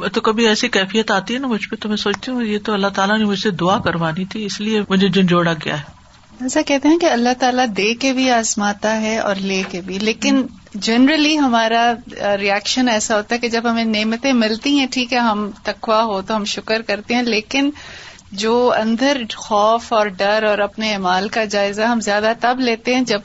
تو 0.10 0.22
کبھی 0.22 0.48
ایسی 0.48 0.68
کیفیت 0.68 1.12
آتی 1.12 1.34
ہے 1.34 1.40
نا 1.40 1.48
مجھ 1.48 1.70
پہ 1.70 1.76
تو 1.76 1.90
میں 1.90 1.98
سوچتی 1.98 2.32
ہوں 2.32 2.44
یہ 2.44 2.58
تو 2.64 2.74
اللہ 2.74 2.88
تعالیٰ 2.88 3.18
نے 3.18 3.26
مجھ 3.26 3.40
سے 3.40 3.52
دعا 3.52 3.80
کروانی 3.80 4.26
تھی 4.26 4.46
اس 4.46 4.62
لیے 4.62 4.82
مجھے 4.90 5.08
جنجوڑا 5.08 5.54
گیا 5.54 5.80
ہے۔ 5.80 5.97
ایسا 6.42 6.62
کہتے 6.62 6.88
ہیں 6.88 6.98
کہ 6.98 7.06
اللہ 7.06 7.30
تعالیٰ 7.40 7.66
دے 7.78 7.94
کے 7.94 8.14
بھی 8.14 8.32
آزماتا 8.32 9.02
ہے 9.02 9.18
اور 9.20 9.36
لے 9.36 9.64
کے 9.72 9.82
بھی۔ 9.82 10.00
لیکن 10.00 10.46
جنرلی 10.74 11.40
ہمارا 11.40 11.94
ریئیکشن 12.40 12.90
ایسا 12.90 13.18
ہوتا 13.18 13.36
ہے 13.36 13.40
کہ 13.40 13.50
جب 13.50 13.72
ہمیں 13.72 13.86
نعمتیں 13.86 14.34
ملتی 14.34 14.80
ہیں، 14.80 14.88
ٹھیک 14.92 15.14
ہے، 15.14 15.18
ہم 15.18 15.50
تکوا 15.64 16.04
ہو 16.04 16.22
تو 16.22 16.36
ہم 16.36 16.46
شکر 16.46 16.82
کرتے 16.82 17.16
ہیں، 17.16 17.22
لیکن 17.22 17.70
جو 18.32 18.74
اندر 18.78 19.22
خوف 19.36 19.94
اور 19.94 20.08
ڈر 20.08 20.44
اور 20.44 20.58
اپنے 20.58 20.96
امال 20.96 21.30
کا 21.30 21.46
جائزہ 21.46 21.82
ہم 21.82 22.00
زیادہ 22.00 22.32
تب 22.40 22.60
لیتے 22.60 22.96
ہیں 22.96 23.02
جب 23.02 23.20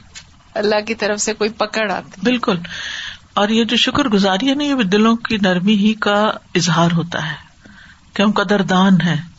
اللہ 0.54 0.80
کی 0.86 0.94
طرف 0.94 1.20
سے 1.20 1.32
کوئی 1.32 1.50
پکڑ 1.50 1.90
آتی۔ 1.90 2.20
بالکل۔ 2.22 2.56
اور 3.34 3.48
یہ 3.48 3.64
جو 3.64 3.76
شکر 3.76 4.08
گزاری 4.08 4.48
ہے 4.48 4.54
نا، 4.54 4.64
یہ 4.64 4.74
دلوں 4.74 5.16
کی 5.16 5.38
نرمی 5.42 5.74
ہی 5.74 5.94
کا 5.94 6.30
اظہار 6.54 6.92
ہوتا 6.92 7.30
ہے 7.30 7.36
کہ 8.14 8.22
ہم 8.22 8.30
قدردان 8.30 9.00
ہیں۔ 9.00 9.31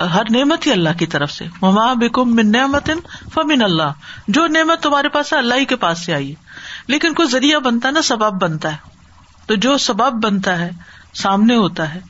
ہر 0.00 0.22
نعمت 0.30 0.66
ہی 0.66 0.72
اللہ 0.72 0.88
کی 0.98 1.06
طرف 1.06 1.30
سے۔ 1.30 1.44
مما 1.62 1.92
بکم 1.92 2.36
من 2.36 2.52
نعمت 2.52 2.90
فمن 3.34 3.62
اللہ 3.62 3.92
جو 4.28 4.46
نعمت 4.46 4.82
تمہارے 4.82 5.08
پاس 5.08 5.32
ہے، 5.32 5.38
اللہ 5.38 5.54
ہی 5.54 5.64
کے 5.64 5.76
پاس 5.76 6.04
سے 6.04 6.14
آئی 6.14 6.30
ہے۔ 6.30 6.34
لیکن 6.86 7.14
کوئی 7.14 7.28
ذریعہ 7.28 7.58
بنتا 7.58 7.88
ہے 7.88 7.92
نا، 7.92 8.02
سبب 8.02 8.42
بنتا 8.42 8.72
ہے۔ 8.72 8.76
تو 9.46 9.54
جو 9.54 9.78
سبب 9.78 10.24
بنتا 10.24 10.58
ہے، 10.58 10.70
سامنے 11.14 11.56
ہوتا 11.56 11.94
ہے۔ 11.94 12.00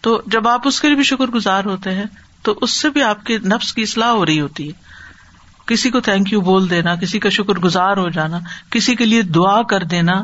تو 0.00 0.22
جب 0.26 0.48
آپ 0.48 0.68
اس 0.68 0.80
کے 0.80 0.88
لیے 0.88 0.96
بھی 0.96 1.04
شکر 1.04 1.26
گزار 1.26 1.64
ہوتے 1.64 1.94
ہیں، 1.94 2.04
تو 2.42 2.58
اس 2.60 2.70
سے 2.70 2.90
بھی 2.90 3.02
آپ 3.02 3.24
کے 3.24 3.38
نفس 3.38 3.72
کی 3.72 3.82
اصلاح 3.82 4.08
ہو 4.08 4.26
رہی 4.26 4.40
ہوتی 4.40 4.68
ہے۔ 4.68 4.72
کسی 5.66 5.90
کو 5.90 6.00
تھینک 6.00 6.32
یو 6.32 6.40
بول 6.40 6.70
دینا، 6.70 6.94
کسی 6.94 7.18
کا 7.18 7.28
شکر 7.28 7.52
گزار 7.52 7.96
ہو 7.96 8.08
جانا، 8.08 8.38
کسی 8.70 8.96
کے 8.96 9.04
لیے 9.04 9.22
دعا 9.22 9.62
کر 9.62 9.82
دینا، 9.82 10.22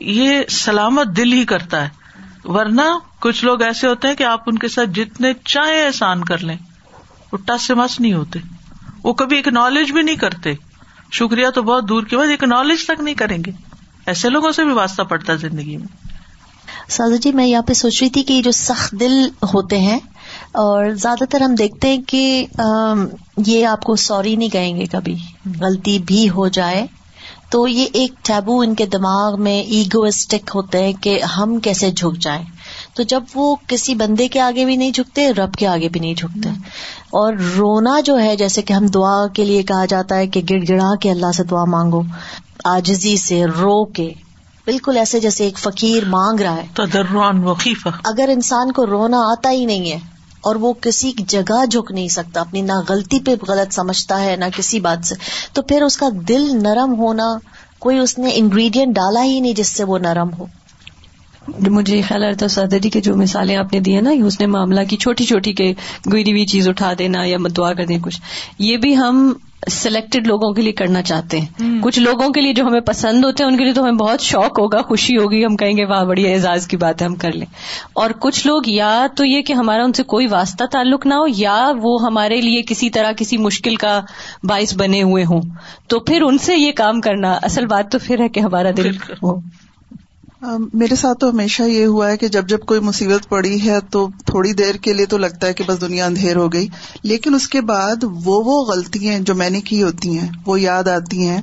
یہ 0.00 0.40
سلامت 0.50 1.06
دل 1.16 1.32
ہی 1.32 1.44
کرتا 1.44 1.84
ہے۔ 1.84 2.07
ورنہ 2.44 2.82
کچھ 3.20 3.44
لوگ 3.44 3.62
ایسے 3.62 3.86
ہوتے 3.86 4.08
ہیں 4.08 4.14
کہ 4.14 4.24
آپ 4.24 4.40
ان 4.46 4.58
کے 4.58 4.68
ساتھ 4.68 4.90
جتنے 4.90 5.32
چاہے 5.44 5.86
احسان 5.86 6.24
کر 6.24 6.38
لیں، 6.38 6.56
وہ 7.32 7.38
ٹس 7.38 7.66
سے 7.66 7.74
مس 7.74 8.00
نہیں 8.00 8.12
ہوتے۔ 8.12 8.38
وہ 9.04 9.12
کبھی 9.12 9.38
اکنالج 9.38 9.92
بھی 9.92 10.02
نہیں 10.02 10.16
کرتے۔ 10.16 10.54
شکریہ 11.12 11.48
تو 11.54 11.62
بہت 11.62 11.88
دور 11.88 12.02
کی 12.02 12.16
بات 12.16 12.28
اکنالج 12.30 12.84
تک 12.86 13.00
نہیں 13.00 13.14
کریں 13.14 13.38
گے۔ 13.46 13.52
ایسے 14.06 14.28
لوگوں 14.28 14.52
سے 14.52 14.64
بھی 14.64 14.72
واسطہ 14.72 15.02
پڑتا 15.02 15.32
ہے 15.32 15.38
زندگی 15.38 15.76
میں۔ 15.76 15.86
سازا 16.88 17.16
جی 17.16 17.32
میں 17.32 17.46
یہاں 17.46 17.62
پہ 17.62 17.72
سوچ 17.72 18.02
رہی 18.02 18.10
تھی 18.10 18.22
کہ 18.22 18.42
جو 18.42 18.50
سخت 18.50 18.94
دل 19.00 19.28
ہوتے 19.54 19.78
ہیں، 19.78 19.98
اور 20.52 20.90
زیادہ 20.90 21.24
تر 21.24 21.40
ہم 21.40 21.54
دیکھتے 21.54 21.88
ہیں 21.88 22.02
کہ 22.06 22.46
یہ 23.46 23.66
آپ 23.66 23.82
کو 23.82 23.96
سوری 23.96 24.36
نہیں 24.36 24.48
کہیں 24.48 24.76
گے 24.76 24.86
کبھی۔ 24.86 25.16
غلطی 25.60 25.98
بھی 25.98 26.30
ہو 26.30 26.48
جائے۔ 26.48 26.86
تو 27.50 27.68
یہ 27.68 27.86
ایک 27.92 28.12
ٹیبو 28.24 28.60
ان 28.60 28.74
کے 28.74 28.86
دماغ 28.86 29.42
میں 29.42 29.62
ایگوسٹک 29.62 30.50
ہوتے 30.54 30.84
ہیں 30.84 30.92
کہ 30.92 31.22
ہم 31.22 31.58
کیسے 31.58 31.90
جھک 31.90 32.18
جائیں۔ 32.20 32.44
تو 32.94 33.02
جب 33.02 33.22
وہ 33.34 33.56
کسی 33.66 33.94
بندے 33.94 34.28
کے 34.28 34.40
آگے 34.40 34.64
بھی 34.64 34.76
نہیں 34.76 34.90
جھکتے 34.90 35.32
رب 35.32 35.54
کے 35.54 35.66
آگے 35.66 35.88
بھی 35.88 36.00
نہیں 36.00 36.14
جھکتے۔ 36.14 36.48
اور 37.10 37.32
رونا 37.32 38.00
جو 38.00 38.18
ہے 38.18 38.36
جیسے 38.36 38.62
کہ 38.62 38.72
ہم 38.72 38.86
دعا 38.86 39.26
کے 39.26 39.44
لیے 39.44 39.62
کہا 39.62 39.84
جاتا 39.84 40.16
ہے 40.16 40.26
کہ 40.26 40.42
گڑ 40.50 40.58
گڑا 40.68 40.94
کے 41.00 41.10
اللہ 41.10 41.32
سے 41.36 41.44
دعا 41.44 41.64
مانگو 41.64 42.02
آجزی 42.64 43.16
سے 43.16 43.44
رو 43.44 43.84
کے۔ 43.84 44.12
بالکل 44.64 44.96
ایسے 44.96 45.20
جیسے 45.20 45.44
ایک 45.44 45.58
فقیر 45.58 46.04
مانگ 46.04 46.40
رہا 46.40 46.56
ہے۔ 46.56 46.66
اگر 48.04 48.28
انسان 48.32 48.72
کو 48.72 48.86
رونا 48.86 49.18
آتا 49.18 49.50
ہی 49.50 49.64
نہیں 49.64 49.92
ہے 49.92 50.17
اور 50.40 50.56
وہ 50.56 50.72
کسی 50.72 51.12
جگہ 51.18 51.66
جھک 51.66 51.92
نہیں 51.92 52.08
سکتا، 52.08 52.40
اپنی 52.40 52.60
نہ 52.60 52.72
غلطی 52.88 53.20
پہ 53.20 53.34
غلط 53.48 53.74
سمجھتا 53.74 54.22
ہے، 54.22 54.36
نہ 54.36 54.44
کسی 54.56 54.80
بات 54.80 55.06
سے۔ 55.06 55.14
تو 55.52 55.62
پھر 55.62 55.82
اس 55.82 55.96
کا 55.96 56.08
دل 56.28 56.62
نرم 56.62 56.94
ہونا، 56.98 57.38
کوئی 57.78 57.98
اس 57.98 58.18
نے 58.18 58.30
انگریڈینٹ 58.34 58.94
ڈالا 58.94 59.22
ہی 59.22 59.40
نہیں 59.40 59.52
جس 59.52 59.68
سے 59.68 59.84
وہ 59.84 59.98
نرم 59.98 60.30
ہو۔ 60.38 60.46
مجھے 61.70 62.00
خیال 62.00 62.48
سادہ 62.48 62.76
جی 62.82 62.90
کے 62.90 63.00
جو 63.00 63.16
مثالیں 63.16 63.56
آپ 63.56 63.72
نے 63.72 63.80
دی 63.80 63.94
ہیں 63.94 64.02
نا 64.02 64.10
اس 64.10 64.40
نے 64.40 64.46
معاملہ 64.46 64.80
کی 64.88 64.96
چھوٹی 64.96 65.24
چھوٹی 65.24 65.52
کے 65.52 65.74
گری 66.12 66.30
ہوئی 66.30 66.46
چیز 66.46 66.68
اٹھا 66.68 66.92
دینا 66.98 67.24
یا 67.24 67.38
دعا 67.56 67.72
کر 67.72 67.86
دیں 67.86 67.98
کچھ۔ 67.98 68.20
یہ 68.58 68.76
بھی 68.76 68.96
ہم 68.96 69.32
سلیکٹڈ 69.70 70.26
لوگوں 70.26 70.52
کے 70.52 70.62
لیے 70.62 70.72
کرنا 70.72 71.02
چاہتے 71.02 71.40
ہیں۔ 71.40 71.82
کچھ 71.82 71.98
لوگوں 71.98 72.28
کے 72.28 72.40
لیے 72.40 72.52
جو 72.52 72.64
ہمیں 72.64 72.80
پسند 72.80 73.24
ہوتے 73.24 73.44
ہیں 73.44 73.50
ان 73.50 73.56
کے 73.56 73.64
لیے 73.64 73.72
تو 73.72 73.82
ہمیں 73.82 73.92
بہت 73.92 74.20
شوق 74.20 74.58
ہوگا 74.58 74.82
خوشی 74.82 75.16
ہوگی 75.16 75.44
ہم 75.44 75.56
کہیں 75.56 75.76
گے 75.76 75.84
واہ 75.84 76.04
بڑی 76.04 76.32
اعزاز 76.32 76.66
کی 76.66 76.76
بات 76.76 77.02
ہے 77.02 77.06
ہم 77.06 77.14
کر 77.14 77.32
لیں۔ 77.32 77.46
اور 77.92 78.10
کچھ 78.18 78.46
لوگ 78.46 78.62
یا 78.66 79.06
تو 79.16 79.24
یہ 79.24 79.42
کہ 79.42 79.52
ہمارا 79.52 79.84
ان 79.84 79.92
سے 79.92 80.02
کوئی 80.02 80.26
واسطہ 80.26 80.64
تعلق 80.64 81.06
نہ 81.06 81.14
ہو 81.14 81.24
یا 81.36 81.72
وہ 81.82 82.02
ہمارے 82.02 82.40
لیے 82.40 82.62
کسی 82.62 82.90
طرح 82.90 83.12
کسی 83.12 83.36
مشکل 83.36 83.76
کا 83.76 84.00
باعث 84.44 84.76
بنے 84.76 85.02
ہوئے 85.02 85.24
ہوں۔ 85.24 85.40
تو 85.88 86.00
پھر 86.00 86.22
ان 86.22 86.38
سے 86.38 86.56
یہ 86.56 86.72
کام 86.72 87.00
کرنا 87.00 87.32
اصل 87.42 87.66
بات 87.66 87.92
تو 87.92 87.98
پھر 88.02 88.20
ہے 88.20 88.28
کہ 88.28 88.40
ہمارا 88.40 88.70
دل 88.76 88.96
ہو 89.22 89.67
میرے 90.74 90.96
ساتھ 90.96 91.18
تو 91.18 91.30
ہمیشہ 91.30 91.62
یہ 91.62 91.86
ہوا 91.86 92.10
ہے 92.10 92.16
کہ 92.16 92.28
جب 92.28 92.48
جب 92.48 92.58
کوئی 92.60 92.80
مصیبت 92.80 93.28
پڑی 93.28 93.68
ہے 93.68 93.80
تو 93.90 94.08
تھوڑی 94.26 94.52
دیر 94.52 94.74
کے 94.74 94.92
لیے 94.92 95.06
تو 95.06 95.18
لگتا 95.18 95.46
ہے 95.46 95.52
کہ 95.54 95.64
بس 95.66 95.80
دنیا 95.80 96.06
اندھیر 96.06 96.36
ہو 96.36 96.52
گئی۔ 96.52 96.68
لیکن 97.02 97.34
اس 97.34 97.48
کے 97.48 97.60
بعد 97.60 98.04
وہ 98.04 98.42
وہ 98.44 98.64
غلطیاں 98.64 99.18
جو 99.18 99.34
میں 99.34 99.50
نے 99.50 99.60
کی 99.60 99.82
ہوتی 99.82 100.18
ہیں 100.18 100.28
وہ 100.46 100.60
یاد 100.60 100.88
آتی 100.88 101.28
ہیں 101.28 101.40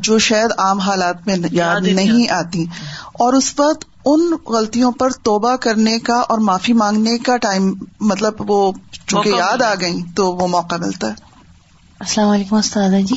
جو 0.00 0.18
شاید 0.18 0.50
عام 0.58 0.78
حالات 0.78 1.26
میں 1.26 1.36
یاد 1.50 1.80
نہیں 1.80 2.32
آتی۔ 2.32 2.64
اور 3.12 3.32
اس 3.32 3.54
وقت 3.58 3.84
ان 4.04 4.30
غلطیوں 4.48 4.92
پر 4.92 5.10
توبہ 5.10 5.56
کرنے 5.56 5.98
کا 5.98 6.16
اور 6.16 6.38
معافی 6.38 6.72
مانگنے 6.72 7.18
کا 7.18 7.36
ٹائم 7.36 7.74
مطلب 8.00 8.50
وہ 8.50 8.72
چونکہ 9.06 9.28
یاد 9.28 9.62
آ 9.62 9.74
گئی 9.74 10.00
تو 10.16 10.32
وہ 10.32 10.46
موقع 10.46 10.74
ملتا 10.76 11.08
ہے۔ 11.08 11.35
السلام 12.00 12.28
علیکم 12.28 12.56
استاد 12.56 12.90
جی۔ 13.04 13.14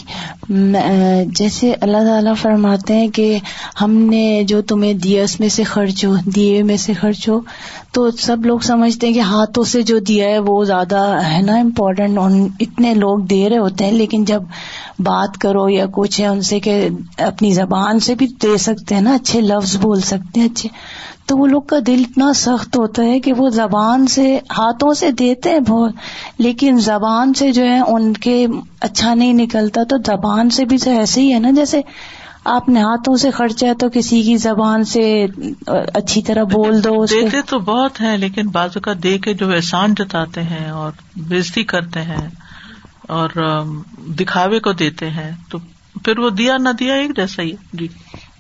جیسے 1.36 1.74
اللہ 1.82 1.98
تعالیٰ 1.98 2.34
فرماتے 2.42 2.94
ہیں 2.94 3.08
کہ 3.08 3.38
ہم 3.82 3.92
نے 3.92 4.44
جو 4.48 4.62
تمہیں 4.62 4.94
دیا 4.94 5.24
اس 5.24 5.40
میں 5.40 5.50
سے 5.50 5.64
خرچ 5.64 6.06
ہو، 6.06 6.16
دیے 6.26 6.64
میں 6.64 6.78
سے 6.78 6.94
خرچ 6.94 7.30
ہو، 7.30 7.40
تو 7.92 8.12
سب 8.12 8.46
لوگ 8.46 8.60
سمجھتے 8.60 9.08
ہیں 9.08 9.14
کہ 9.14 9.20
ہاتھوں 9.20 9.64
سے 9.64 9.82
جو 9.82 10.00
دیا 10.00 10.30
ہے 10.30 10.40
وہ 10.40 10.64
زیادہ 10.66 11.20
ہے 11.28 11.42
نا 11.42 11.56
امپورٹینٹ 11.56 12.20
اتنے 12.60 12.94
لوگ 12.94 13.20
دے 13.20 13.50
رہے 13.50 13.58
ہوتے 13.58 13.86
ہیں، 13.86 13.92
لیکن 13.92 14.24
جب 14.26 14.44
بات 15.00 15.38
کرو 15.38 15.70
یا 15.70 15.86
کچھ 15.92 16.22
ہے، 16.22 16.28
ان 16.28 16.42
سے 16.42 16.60
کہ 16.60 16.88
اپنی 17.18 17.52
زبان 17.54 18.00
سے 18.00 18.16
بھی 18.16 18.28
دے 18.28 18.58
سکتے 18.58 18.96
ہیں 18.96 19.02
نا، 19.02 19.14
اچھے 19.14 19.42
لفظ 19.42 19.78
بول 19.78 20.02
سکتے 20.02 20.40
ہیں، 20.40 20.48
اچھے۔ 20.48 20.70
تو 21.30 21.38
وہ 21.38 21.48
لوگ 21.48 21.62
کا 21.62 21.78
دل 21.88 22.04
اتنا 22.10 22.32
سخت 22.34 22.78
ہوتا 22.78 23.04
ہے 23.04 23.20
کہ 23.20 23.34
وہ 23.34 23.50
زبان 23.50 24.08
سے 24.08 24.40
ہاتھوں 24.58 24.94
سے 24.94 25.12
دیتے 25.12 25.50
ہیں 25.50 25.60
بہت، 25.60 25.94
لیکن 26.38 26.80
زبان 26.80 27.34
سے 27.34 27.52
جو 27.52 27.64
ہے 27.64 27.80
ان 27.80 28.14
کے 28.14 28.46
اچھا 28.82 29.14
نہیں 29.14 29.34
نکلتا، 29.34 29.84
تو 29.84 29.98
زبان 30.06 30.50
سے 30.50 30.66
بھی 30.66 30.78
تو 30.78 30.92
ایسے 30.92 31.22
ہی 31.22 31.34
ہے 31.34 31.40
نا، 31.40 31.52
جیسے 31.52 31.82
آپ 32.46 32.70
نے 32.70 32.82
ہاتھوں 32.82 33.16
سے 33.18 33.32
خرچہ 33.32 33.74
تو 33.80 33.88
کسی 33.94 34.22
کی 34.22 34.36
زبان 34.38 34.84
سے 34.84 35.26
اچھی 35.68 36.22
طرح 36.22 36.44
بول 36.44 36.84
دو 36.84 37.06
دیتے 37.06 37.42
تو 37.42 37.60
بہت 37.60 38.02
ہیں، 38.02 38.18
لیکن 38.18 38.48
بازو 38.50 38.80
کا 38.80 38.94
دے 39.04 39.18
کے 39.18 39.34
جو 39.34 39.52
احسان 39.52 39.94
جتاتے 39.94 40.44
ہیں 40.44 40.70
اور 40.70 40.92
بےزتی 41.16 41.64
کرتے 41.64 42.02
ہیں 42.02 42.28
اور 43.10 43.30
دکھاوے 44.20 44.60
کو 44.60 44.72
دیتے 44.74 45.10
ہیں، 45.10 45.32
تو 45.50 45.58
پھر 46.06 46.20
وہ 46.20 46.30
دیا 46.30 46.58
نہ 46.58 46.70
دیا 46.70 46.94
ایک 46.94 47.16
جیسا 47.16 47.42
ہی 47.42 47.52
جی۔ 47.74 47.88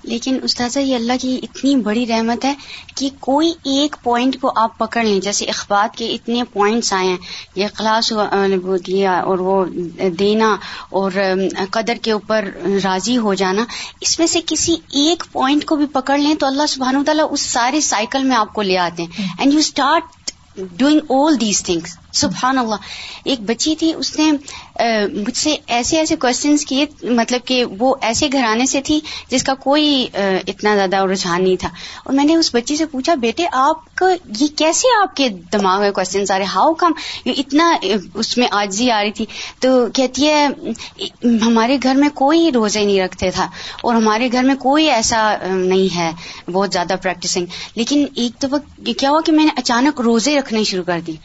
لیکن 0.10 0.40
استاذہ 0.44 0.80
یہ 0.80 0.96
اللہ 0.96 1.14
کی 1.22 1.40
اتنی 1.44 1.76
بڑی 1.76 2.08
رحمت 2.08 2.46
ہے 2.46 2.54
کہ 2.96 3.10
کوئی 3.20 3.54
ایک 3.64 3.96
پوائنٹ 4.04 4.38
کو 4.42 4.52
آپ 4.56 4.78
پکڑ 4.78 5.04
لیں 5.04 5.20
جیسے 5.20 5.46
اخبار 5.46 5.88
کے 5.98 6.14
اتنے 6.14 6.44
پوائنٹس 6.44 6.94
آئے 6.94 7.08
ہیں۔ 7.08 7.18
یہ 7.56 7.68
خلاص 7.74 8.14
دیا 8.88 9.20
اور 9.20 9.40
وہ 9.40 9.66
دینا 10.20 10.56
اور 10.90 11.12
قدر 11.72 11.98
کے 12.02 12.12
اوپر 12.12 12.50
راضی 12.84 13.18
ہو 13.18 13.34
جانا۔ 13.34 13.66
اس 14.02 14.20
میں 14.20 14.28
سے 14.28 14.40
کسی 14.46 14.76
ایک 14.94 15.24
پوائنٹ 15.32 15.66
کو 15.66 15.76
بھی 15.76 15.86
پکڑ 15.86 16.18
لیں 16.18 16.34
تو 16.36 16.46
اللہ 16.46 16.68
سبحانہ 16.70 17.04
تعالیٰ 17.06 17.26
اس 17.32 17.42
سارے 17.42 17.82
سائیکل 17.82 18.24
میں 18.24 18.36
آپ 18.36 18.54
کو 18.54 18.62
لے 18.62 18.78
آتے 18.78 19.04
ہیں۔ 19.04 19.28
And 19.40 19.54
you 19.54 19.60
start 19.60 20.04
doing 20.72 21.00
all 21.10 21.40
these 21.42 21.64
things 21.64 21.98
سبحان 22.14 22.58
اللہ 22.58 22.76
ایک 23.24 23.40
بچی 23.42 23.76
تھی، 23.76 23.94
اس 23.94 24.18
نے 24.20 24.32
مجھ 25.14 25.38
سے 25.38 25.56
ایسے 25.68 25.98
ایسے 25.98 26.16
کوشچنس 26.16 26.66
کیے 26.66 26.86
مطلب 27.04 27.42
کہ 27.46 27.64
وہ 27.80 27.96
ایسے 28.02 28.28
گھرانے 28.32 28.66
سے 28.66 28.82
تھی 28.82 29.00
جس 29.30 29.44
کا 29.44 29.54
کوئی 29.54 30.08
اتنا 30.14 30.76
زیادہ 30.76 31.04
رجحان 31.12 31.44
نہیں 31.44 31.56
تھا۔ 31.56 31.70
اور 32.06 32.14
میں 32.14 32.26
نے 32.26 32.36
اس 32.36 32.54
بچی 32.56 32.78
سے 32.78 32.86
پوچھا، 32.86 33.16
بیٹے، 33.16 33.44
آپ 33.52 33.96
کا، 33.96 34.06
یہ 34.40 34.48
کیسے 34.58 34.88
آپ 35.02 35.16
کے 35.16 35.30
دماغ 35.54 35.80
میں 35.80 35.92
کوشچنس 35.92 36.32
آ 36.32 36.38
رہے 36.38 36.46
ہاؤ 36.46 36.74
کم 36.74 36.92
یہ 37.26 37.34
اتنا 37.38 37.76
اس 38.14 38.38
میں 38.38 38.48
آجزی 38.52 38.92
آ 38.92 39.02
رہی 39.04 39.12
تھی؟ 39.12 39.26
تو 39.60 39.86
کہتی 39.94 40.28
ہے 40.28 40.48
ہمارے 41.46 41.78
گھر 41.84 41.96
میں 41.96 42.10
کوئی 42.14 42.52
روزے 42.52 42.86
نہیں 42.86 43.00
رکھتے 43.02 43.32
تھا 43.32 43.50
اور 43.84 43.96
ہمارے 43.96 44.30
گھر 44.32 44.44
میں 44.44 44.56
کوئی 44.56 44.90
ایسا 44.90 45.22
نہیں 45.50 45.96
ہے، 45.96 46.12
بہت 46.52 46.74
زیادہ 46.74 46.96
پریکٹسنگ 47.02 47.46
لیکن 47.76 48.06
ایک 48.16 48.44
دفعہ 48.44 48.60
کیا 48.98 49.10
ہوا 49.10 49.22
کہ 49.26 49.32
میں 49.32 49.46
نے 49.46 49.52
اچانک 49.58 50.02
روزے 50.02 50.38
رکھنے 50.40 50.64
شروع 50.64 50.84
کر 50.84 51.00
دی 51.08 51.16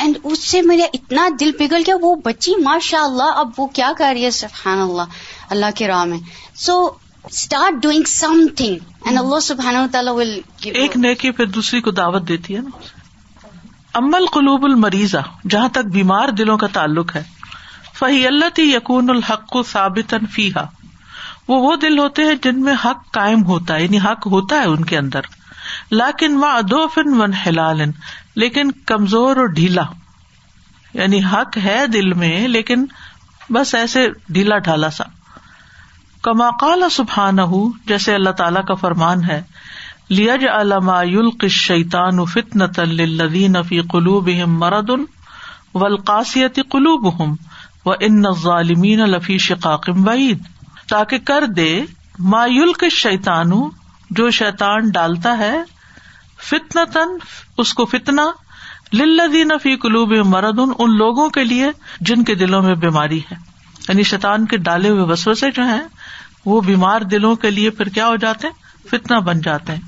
اینڈ 0.00 0.18
اس 0.24 0.48
سے 0.48 0.62
میرا 0.62 0.84
اتنا 0.92 1.28
دل 1.40 1.52
پگھل 1.52 1.82
گیا 1.86 1.94
وہ 2.00 2.14
بچی 2.14 2.52
ماشاء 2.62 3.02
اللہ 3.02 3.22
اب 3.22 3.50
وہ 3.58 3.66
کیا 3.66 3.92
کر 3.98 4.10
رہی 4.14 4.24
ہے؟ 4.24 4.30
سبحان 4.30 4.80
اللہ 4.80 5.02
اللہ 5.50 5.66
کے 5.74 5.88
راہ 5.88 6.04
میں۔ 6.04 6.18
So 6.54 6.90
start 7.24 7.82
doing 7.82 8.02
something 8.56 8.76
and 9.04 9.18
اللہ 9.18 9.40
سبحان 9.40 9.88
تعالیٰ 9.92 10.14
ول 10.14 10.40
ایک 10.64 10.96
نیکی 10.96 11.30
پھر 11.30 11.46
دوسری 11.46 11.80
کو 11.80 11.90
دعوت 11.90 12.28
دیتی 12.28 12.56
ہے 12.56 12.60
نا۔ 12.60 12.70
امل 13.94 14.26
قلوب 14.26 14.64
المریضہ 14.64 15.18
جہاں 15.50 15.68
تک 15.68 15.86
بیمار 15.92 16.28
دلوں 16.28 16.58
کا 16.58 16.66
تعلق 16.66 17.16
ہے۔ 17.16 17.22
فہی 17.98 18.26
اللہ 18.26 18.48
تی 18.54 18.74
یقون 18.74 19.10
الحق 19.10 19.46
کو 19.46 19.62
ثابت 19.62 20.14
فیحا 20.32 20.64
وہ 21.48 21.56
وہ 21.62 21.76
دل 21.76 21.98
ہوتے 21.98 22.24
ہیں 22.24 22.34
جن 22.34 22.60
میں 22.60 22.74
حق 22.84 23.12
قائم 23.12 23.44
ہوتا 23.44 23.74
ہے 23.74 23.82
یعنی 23.84 23.98
حق 23.98 24.26
ہوتا 24.26 24.56
ہے 24.56 24.64
ان 24.64 24.84
کے 24.84 24.98
اندر۔ 24.98 25.20
لاکن 25.90 26.36
وہ 26.36 26.46
ادوفن 26.46 27.20
ون 27.20 27.32
ہلال 27.46 27.80
لیکن 28.36 28.70
کمزور 28.70 29.36
اور 29.36 29.46
ڈھیلا 29.46 29.82
یعنی 30.94 31.24
حق 31.24 31.58
ہے 31.64 31.86
دل 31.86 32.12
میں، 32.12 32.48
لیکن 32.48 32.86
بس 33.50 33.74
ایسے 33.74 34.08
ڈھیلا 34.28 34.58
ڈھالا 34.58 34.90
سا۔ 34.90 35.04
کما 36.22 36.50
کال 36.50 36.82
سبحان 36.90 37.38
جیسے 37.86 38.14
اللہ 38.14 38.30
تعالی 38.30 38.60
کا 38.68 38.74
فرمان 38.74 39.24
ہے 39.24 39.42
لیج 40.08 40.46
علما 40.48 41.02
یلق 41.02 41.44
شیطان 41.46 42.24
فتن 42.24 42.72
تلدین 42.72 43.56
فی 43.68 43.80
قلوب 43.80 44.28
مرد 44.46 44.90
و 45.74 45.84
القاصیت 45.84 46.56
قلوب 46.56 47.22
ہم 47.22 47.34
و 47.86 47.90
ان 47.90 48.22
ظالمین 48.42 48.98
لفی 48.98 49.38
شقاقم 49.38 50.02
بعید۔ 50.02 50.38
تاکہ 50.88 51.18
کر 51.18 51.46
دے 51.46 51.84
ما 52.18 52.46
یلق 52.46 52.84
شیطان 52.90 53.50
جو 54.10 54.30
شیطان 54.30 54.90
ڈالتا 54.90 55.38
ہے 55.38 55.56
فتن 56.42 56.78
تن 56.92 57.16
اس 57.58 57.74
کو 57.74 57.84
فتنا 57.86 58.24
للدین 58.92 59.52
فی 59.62 59.76
قلوب 59.76 60.12
مرد 60.12 60.58
ان 60.78 60.96
لوگوں 60.96 61.28
کے 61.30 61.44
لیے 61.44 61.70
جن 62.00 62.24
کے 62.24 62.34
دلوں 62.34 62.62
میں 62.62 62.74
بیماری 62.74 63.18
ہے۔ 63.18 63.36
یعنی 63.88 64.02
شیطان 64.02 64.46
کے 64.46 64.56
ڈالے 64.56 64.88
ہوئے 64.88 65.02
وسوسے 65.02 65.50
جو 65.50 65.62
ہیں، 65.62 65.80
وہ 66.44 66.60
بیمار 66.60 67.00
دلوں 67.00 67.36
کے 67.36 67.50
لیے 67.50 67.70
پھر 67.70 67.88
کیا 67.88 68.08
ہو 68.08 68.16
جاتے 68.16 68.46
ہیں؟ 68.46 68.88
فتنا 68.88 69.18
بن 69.18 69.40
جاتے 69.40 69.72
ہیں۔ 69.72 69.80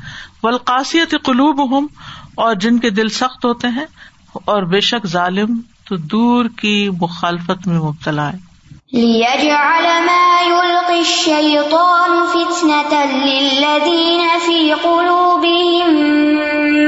ولقاسیت 0.42 1.14
قلوب 1.24 1.72
ہوں 1.72 1.88
اور 2.34 2.54
جن 2.54 2.78
کے 2.78 2.90
دل 2.90 3.08
سخت 3.08 3.44
ہوتے 3.44 3.68
ہیں، 3.68 3.86
اور 4.34 4.62
بے 4.62 4.80
شک 4.80 5.06
ظالم 5.06 5.60
تو 5.84 5.96
دور 5.96 6.44
کی 6.56 6.90
مخالفت 7.00 7.66
میں 7.66 7.78
مبتلا 7.78 8.32
ہے 8.32 8.51
ليجعل 8.92 10.07
ما 10.07 10.40
يلقي 10.46 11.00
الشيطان 11.00 12.11
فتنة 12.26 12.92
للذين 13.05 14.22
في 14.46 14.74
قلوبهم 14.74 15.90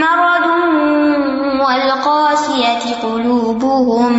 مرض 0.01 0.47
والقاسية 1.61 2.85
قلوبهم 3.03 4.13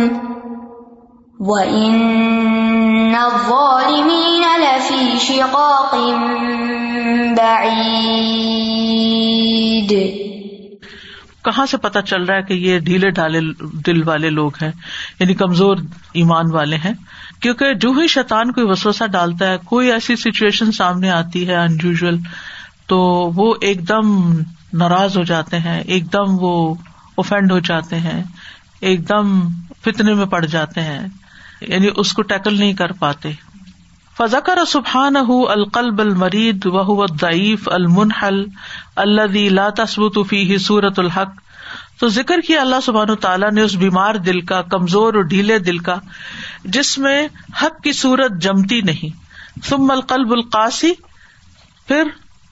وإن 1.40 3.14
الظالمين 3.14 4.44
لفي 4.58 5.18
شقاق 5.18 5.94
بعيد 7.36 8.36
کہاں 11.44 11.66
سے 11.66 11.76
پتا 11.76 12.02
چل 12.02 12.22
رہا 12.22 12.36
ہے 12.36 12.42
کہ 12.42 12.54
یہ 12.54 12.78
ڈھیلے 12.78 13.10
ڈھالے 13.10 13.40
دل 13.60 14.08
والے 14.08 14.30
لوگ 14.30 14.50
ہیں؟ 14.62 14.72
یعنی 15.20 15.34
کمزور 15.34 15.76
ایمان 16.12 16.54
والے 16.54 16.76
ہیں۔ 16.76 16.92
کیونکہ 17.40 17.74
جو 17.74 17.90
ہی 17.90 18.08
شیطان 18.08 18.52
کوئی 18.52 18.66
وسوسا 18.66 19.06
ڈالتا 19.06 19.46
ہے، 19.46 19.56
کوئی 19.64 19.92
ایسی 19.92 20.16
سچویشن 20.16 20.72
سامنے 20.72 21.10
آتی 21.10 21.48
ہے 21.48 21.56
انیوژل 21.56 22.16
تو 22.86 22.98
وہ 23.34 23.54
ایک 23.60 23.88
دم 23.88 24.36
ناراض 24.72 25.16
ہو 25.16 25.22
جاتے 25.22 25.58
ہیں، 25.58 25.80
ایک 25.80 26.12
دم 26.12 26.24
وہ 26.28 26.74
اوفینڈ 27.14 27.52
ہو 27.52 27.58
جاتے 27.58 28.00
ہیں، 28.00 28.22
ایک 28.80 29.08
دم 29.08 29.48
فتنے 29.84 30.14
میں 30.14 30.26
پڑ 30.26 30.44
جاتے 30.44 30.80
ہیں 30.80 31.08
یعنی 31.60 31.88
اس 31.96 32.12
کو 32.12 32.22
ٹیکل 32.22 32.58
نہیں 32.58 32.72
کر 32.72 32.92
پاتے۔ 32.92 33.30
فضکر 34.18 34.58
سبحان 34.68 35.16
القلب 35.48 36.00
المرید 36.00 36.66
وہ 36.66 37.06
دعیف 37.20 37.68
المنحل 37.68 38.44
اللہ 38.96 39.36
لا 39.36 39.68
تصبت 39.70 40.18
فی 40.30 40.58
سورت 40.58 40.98
الحق۔ 40.98 41.45
تو 41.98 42.08
ذکر 42.08 42.40
کیا 42.40 42.60
اللہ 42.60 42.80
سبحان 42.82 43.16
تعالیٰ 43.16 43.50
نے 43.50 43.60
اس 43.60 43.74
بیمار 43.74 44.14
دل 44.14 44.40
کا، 44.40 44.62
کمزور 44.62 45.14
اور 45.14 45.22
ڈھیلے 45.22 45.58
دل 45.58 45.78
کا، 45.78 45.96
جس 46.64 46.98
میں 46.98 47.28
حق 47.62 47.82
کی 47.82 47.92
صورت 47.92 48.32
جمتی 48.40 48.80
نہیں۔ 48.80 49.26
ثم 49.64 49.90
القلب 49.90 50.32
القاسی، 50.32 50.92
پھر 51.88 52.02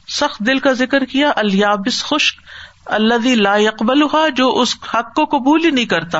سخت 0.08 0.38
دل 0.38 0.58
کا 0.58 0.72
ذکر 0.72 1.04
کیا، 1.04 1.32
الیابس 1.36 2.04
خشک 2.04 2.40
اللہ 2.86 3.26
لا 3.26 3.56
یقبل 3.56 4.02
ہوا 4.02 4.28
جو 4.28 4.60
اس 4.60 4.76
حق 4.94 5.14
کو 5.14 5.24
قبول 5.24 5.64
ہی 5.64 5.70
نہیں 5.70 5.84
کرتا۔ 5.84 6.18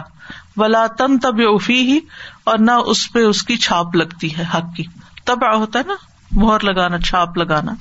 ولا 0.56 0.86
تن 0.86 1.18
تب 1.18 1.34
افی 1.38 1.92
ہی 1.92 2.00
اور 2.44 2.58
نہ 2.58 2.70
اس 2.70 3.12
پہ 3.12 3.18
اس 3.18 3.42
کی 3.42 3.56
چھاپ 3.56 3.96
لگتی 3.96 4.36
ہے، 4.38 4.44
حق 4.54 4.76
کی۔ 4.76 4.84
تب 5.24 5.56
ہوتا 5.56 5.78
ہے 5.78 5.84
نا، 5.86 5.94
مہر 6.32 6.64
لگانا، 6.64 6.98
چھاپ 6.98 7.38
لگانا۔ 7.38 7.72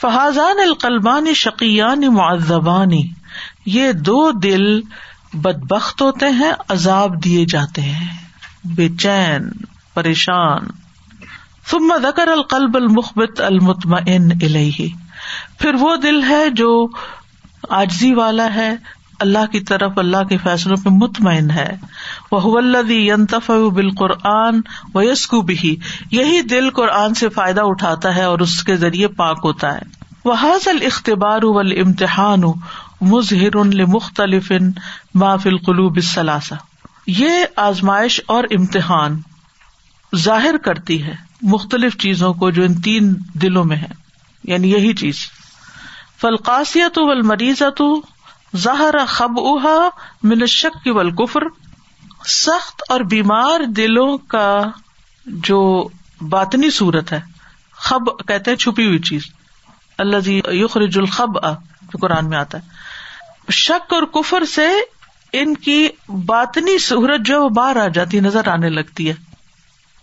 فہذان 0.00 0.60
القلبانی 0.60 1.34
شقیان 1.34 2.00
معذبانی 2.00 3.02
یہ 3.66 3.92
دو 3.92 4.32
دل 4.32 4.80
بد 5.32 5.62
بخت 5.70 6.02
ہوتے 6.02 6.28
ہیں، 6.28 6.52
عذاب 6.68 7.24
دیے 7.24 7.44
جاتے 7.44 7.82
ہیں، 7.82 8.08
بے 8.64 8.88
چین، 9.00 9.48
پریشان۔ 9.94 10.66
ثم 11.70 11.92
ذکر 12.02 12.28
القلب 12.28 12.76
المخبت 12.76 13.40
المطمئن 13.40 14.30
الیہ 14.42 14.88
پھر 15.58 15.74
وہ 15.74 15.96
دل 15.96 16.22
ہے 16.22 16.48
جو 16.50 16.86
آجزی 17.68 18.14
والا 18.14 18.54
ہے 18.54 18.76
اللہ 19.20 19.46
کی 19.52 19.60
طرف 19.60 19.92
اللہ 19.96 20.24
کے 20.28 20.36
فیصلوں 20.36 20.76
پہ 20.84 20.88
مطمئن 20.88 21.50
ہے۔ 21.50 21.76
وہ 22.32 22.60
ینتف 22.90 23.50
بال 23.50 23.90
قرآن 23.90 24.60
و 24.94 25.02
یسکو 25.02 25.40
بھی 25.40 25.76
یہی 26.10 26.42
دل 26.42 26.70
قرآن 26.70 27.14
سے 27.14 27.28
فائدہ 27.28 27.60
اٹھاتا 27.64 28.16
ہے 28.16 28.22
اور 28.22 28.38
اس 28.38 28.64
کے 28.64 28.76
ذریعے 28.76 29.08
پاک 29.08 29.40
ہوتا 29.44 29.74
ہے۔ 29.74 29.82
وہ 30.24 30.34
حاصل 30.34 30.78
اختبار 30.86 31.42
امتحان 31.80 32.42
مظہر 33.00 33.56
مختلف 33.86 34.52
مافل 35.14 35.56
قلوب 35.56 35.98
ثلاثہ 36.14 36.54
یہ 37.06 37.30
آزمائش 37.56 38.20
اور 38.26 38.44
امتحان 38.44 39.20
ظاہر 40.16 40.56
کرتی 40.56 41.02
ہے 41.02 41.14
مختلف 41.42 41.96
چیزوں 41.96 42.34
کو 42.34 42.50
جو 42.50 42.62
ان 42.62 42.74
تین 42.74 43.14
دلوں 43.34 43.64
میں 43.64 43.76
ہے 43.76 43.88
یعنی 44.44 44.72
یہی 44.72 44.92
چیز۔ 44.92 45.16
فلقاسیت 46.20 46.98
ول 46.98 47.22
مریض 47.22 47.62
تو 47.76 48.02
ظاہر 48.56 48.94
خب 49.08 49.38
اوہا 49.38 49.88
منشک 50.22 50.84
کی 50.84 50.90
والکفر، 50.90 51.40
سخت 52.26 52.82
اور 52.88 53.00
بیمار 53.00 53.60
دلوں 53.60 54.18
کا 54.18 54.62
جو 55.26 55.88
باطنی 56.20 56.70
صورت 56.70 57.12
ہے، 57.12 57.20
خب 57.72 58.28
کہتے 58.28 58.50
ہیں 58.50 58.58
چھپی 58.58 58.86
ہوئی 58.86 58.98
چیز 58.98 59.22
اللہ 59.98 60.28
یخرج 60.54 60.98
الخب 60.98 61.44
جو 61.82 61.98
قرآن 61.98 62.28
میں 62.28 62.38
آتا 62.38 62.58
ہے۔ 62.58 62.62
شک 63.50 63.92
اور 63.92 64.02
کفر 64.02 64.44
سے 64.44 64.68
ان 65.32 65.54
کی 65.54 65.88
باطنی 66.08 66.78
صورت 66.78 67.20
جو 67.20 67.48
باہر 67.48 67.76
آ 67.76 67.88
جاتی 67.88 68.20
نظر 68.20 68.48
آنے 68.48 68.68
لگتی 68.68 69.08
ہے۔ 69.08 69.14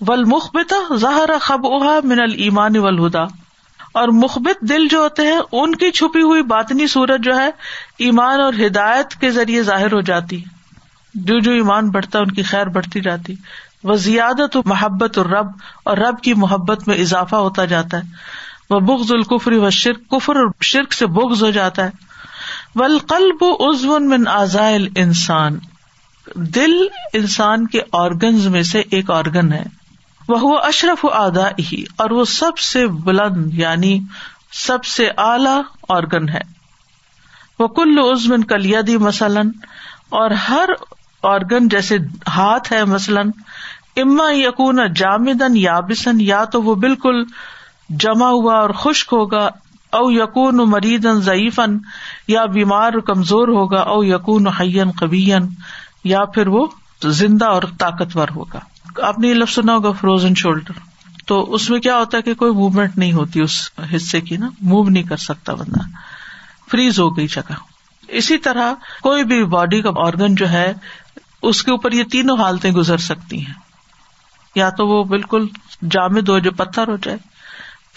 ول 0.07 0.23
مخبتا 0.23 0.95
ظاہر 0.95 1.29
خب 1.41 1.65
اوہا 1.65 1.99
من 2.03 2.19
المان 2.19 2.77
ولہدا 2.77 3.23
اور 3.91 4.07
مخبت 4.07 4.61
دل 4.61 4.87
جو 4.87 4.97
ہوتے 4.97 5.21
ہیں، 5.21 5.39
ان 5.51 5.75
کی 5.75 5.91
چھپی 5.91 6.21
ہوئی 6.21 6.43
باطنی 6.43 6.87
صورت 6.87 7.19
جو 7.19 7.37
ہے، 7.37 7.49
ایمان 7.97 8.41
اور 8.41 8.53
ہدایت 8.65 9.15
کے 9.15 9.31
ذریعے 9.31 9.63
ظاہر 9.63 9.91
ہو 9.91 10.01
جاتی 10.01 10.39
ہے۔ 10.39 10.61
جو 11.13 11.39
جو 11.39 11.51
ایمان 11.51 11.89
بڑھتا، 11.89 12.19
ان 12.19 12.31
کی 12.31 12.43
خیر 12.43 12.65
بڑھتی 12.65 13.01
جاتی۔ 13.01 13.35
وہ 13.83 13.93
زیادت 13.93 14.57
و 14.57 14.61
محبت 14.65 15.17
اور 15.17 15.25
رب 15.25 15.47
اور 15.83 15.97
رب 15.97 16.21
کی 16.21 16.33
محبت 16.33 16.87
میں 16.87 16.95
اضافہ 16.95 17.35
ہوتا 17.35 17.65
جاتا 17.65 17.97
ہے۔ 17.97 18.01
وہ 18.69 18.79
بغز 18.79 19.11
القفری 19.11 19.57
و 19.57 19.69
شرک، 19.69 20.09
کفر 20.09 20.35
اور 20.35 20.51
شرک 20.61 20.93
سے 20.93 21.05
بغز 21.05 21.43
ہو 21.43 21.51
جاتا 21.51 21.85
ہے۔ 21.85 21.89
ولقلب 22.75 23.43
عزون 23.43 24.09
من 24.09 24.27
آزائل 24.27 24.89
انسان 24.95 25.59
دل 26.35 26.87
انسان 27.13 27.67
کے 27.67 27.81
آرگنز 27.93 28.47
میں 28.47 28.63
سے 28.63 28.81
ایک 28.91 29.11
آرگن 29.11 29.53
ہے۔ 29.53 29.63
وہ 30.37 30.59
اشرف 30.59 31.05
ادا 31.05 31.47
ہی 31.47 31.83
اور 31.95 32.09
وہ 32.09 32.25
سب 32.25 32.57
سے 32.57 32.87
بلند 32.87 33.53
یعنی 33.53 33.99
سب 34.51 34.85
سے 34.85 35.09
اعلی 35.17 35.61
آرگن 35.89 36.29
ہے۔ 36.29 36.41
وہ 37.59 37.67
کل 37.67 37.97
عزمن 37.97 38.43
کلیدی 38.43 38.97
مثلاً، 38.97 39.49
اور 40.09 40.31
ہر 40.31 40.69
آرگن 41.23 41.67
جیسے 41.67 41.97
ہاتھ 42.27 42.73
ہے 42.73 42.85
مثلاً، 42.85 43.31
اما 43.95 44.31
یقون 44.31 44.79
جامدن 44.95 45.55
یابسن 45.55 46.21
یا 46.21 46.45
تو 46.45 46.61
وہ 46.63 46.75
بالکل 46.75 47.23
جمع 47.89 48.27
ہوا 48.27 48.55
اور 48.55 48.69
خشک 48.69 49.13
ہوگا، 49.13 49.49
او 49.91 50.11
یقون 50.11 50.57
مریدن 50.57 51.21
ضعیفن 51.21 51.77
یا 52.27 52.45
بیمار 52.45 52.93
کمزور 52.93 53.47
ہوگا، 53.47 53.81
او 53.81 54.03
یقون 54.03 54.47
حین 54.47 54.91
قبین 54.91 55.47
یا 56.03 56.25
پھر 56.25 56.47
وہ 56.47 56.67
زندہ 57.03 57.45
اور 57.45 57.63
طاقتور 57.77 58.27
ہوگا۔ 58.35 58.59
آپ 59.03 59.19
نے 59.19 59.27
یہ 59.27 59.33
لفظ 59.33 59.53
سنا 59.53 59.73
ہوگا 59.73 59.91
فروزن 59.91 60.35
شولڈر 60.35 60.71
تو 61.25 61.53
اس 61.53 61.69
میں 61.69 61.79
کیا 61.79 61.97
ہوتا 61.97 62.17
ہے 62.17 62.21
کہ 62.21 62.33
کوئی 62.33 62.51
موومینٹ 62.51 62.97
نہیں 62.97 63.13
ہوتی 63.13 63.41
اس 63.41 63.69
حصے 63.95 64.21
کی 64.21 64.37
نا 64.37 64.49
موو 64.61 64.89
نہیں 64.89 65.03
کر 65.03 65.17
سکتا 65.17 65.53
بندہ۔ 65.53 65.79
فریز 66.71 66.99
ہو 66.99 67.17
گئی 67.17 67.27
جگہ۔ 67.27 67.53
اسی 68.07 68.37
طرح 68.37 68.73
کوئی 69.01 69.23
بھی 69.23 69.45
باڈی 69.45 69.81
کا 69.81 69.89
آرگن 69.95 70.35
جو 70.35 70.49
ہے، 70.49 70.73
اس 71.41 71.63
کے 71.63 71.71
اوپر 71.71 71.91
یہ 71.91 72.03
تینوں 72.03 72.37
حالتیں 72.37 72.71
گزر 72.71 72.97
سکتی 72.97 73.45
ہیں۔ 73.45 73.53
یا 74.55 74.69
تو 74.69 74.87
وہ 74.87 75.03
بالکل 75.03 75.47
جامد 75.81 76.29
ہو 76.29 76.39
جو 76.39 76.51
پتھر 76.51 76.87
ہو 76.87 76.95
جائے 76.95 77.17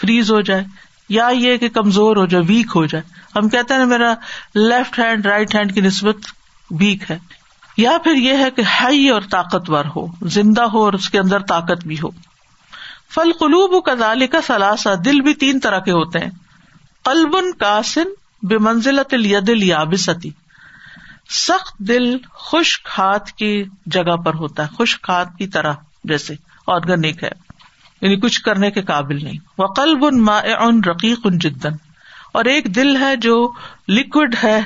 فریز 0.01 0.31
ہو 0.31 0.41
جائے، 0.41 0.63
یا 1.09 1.27
یہ 1.33 1.57
کہ 1.57 1.69
کمزور 1.69 2.17
ہو 2.17 2.25
جائے 2.25 2.43
ویک 2.47 2.67
ہو 2.75 2.85
جائے۔ 2.85 3.03
ہم 3.35 3.49
کہتے 3.49 3.73
ہیں 3.73 3.85
میرا 3.85 4.13
لیفٹ 4.55 4.99
ہینڈ 4.99 5.25
رائٹ 5.25 5.55
ہینڈ 5.55 5.73
کی 5.73 5.81
نسبت 5.81 6.15
ویک 6.71 7.11
ہے۔ 7.11 7.19
یا 7.77 7.97
پھر 8.03 8.15
یہ 8.15 8.33
ہے 8.33 8.51
کہ 8.51 8.61
ہائی 8.61 9.09
اور 9.09 9.21
طاقتور 9.31 9.85
ہو، 9.95 10.07
زندہ 10.21 10.61
ہو 10.61 10.83
اور 10.83 10.93
اس 10.93 11.09
کے 11.09 11.19
اندر 11.19 11.39
طاقت 11.39 11.87
بھی 11.87 11.95
ہو۔ 12.03 12.09
فل 13.13 13.31
قلوب 13.31 13.85
کا 13.85 13.93
ذالی 13.93 14.27
کا 14.27 14.41
سلاسا 14.41 14.93
دل 15.05 15.21
بھی 15.21 15.33
تین 15.33 15.59
طرح 15.59 15.79
کے 15.79 15.91
ہوتے 15.91 16.19
ہیں۔ 16.19 16.31
قلب 17.03 17.35
کاسن 17.59 18.03
بے 18.43 18.57
منزلت 18.57 19.15
دل 19.47 19.63
یابستی 19.63 20.29
سخت 21.29 21.77
دل 21.77 22.17
خشک 22.33 22.87
ہاتھ 22.97 23.33
کی 23.33 23.63
جگہ 23.85 24.15
پر 24.15 24.33
ہوتا 24.33 24.65
ہے، 24.65 24.67
خشک 24.79 25.09
ہاتھ 25.09 25.37
کی 25.37 25.47
طرح 25.47 25.73
جیسے 26.03 26.33
آرگنک 26.67 27.23
ہے۔ 27.23 27.29
یعنی 28.01 28.15
کچھ 28.15 28.41
کرنے 28.41 28.71
کے 28.71 28.81
قابل 28.81 29.23
نہیں۔ 29.23 29.37
وہ 29.57 29.67
قلب 29.67 30.05
ان 30.05 30.21
ما 30.21 30.37
ان 30.37 30.83
رقیق 30.83 31.19
ان 31.23 31.37
جدن 31.37 31.71
اور 32.33 32.45
ایک 32.45 32.75
دل 32.75 32.97
ہے 32.97 33.15
جو 33.15 33.51
لکوڈ 33.89 34.35
ہے، 34.43 34.61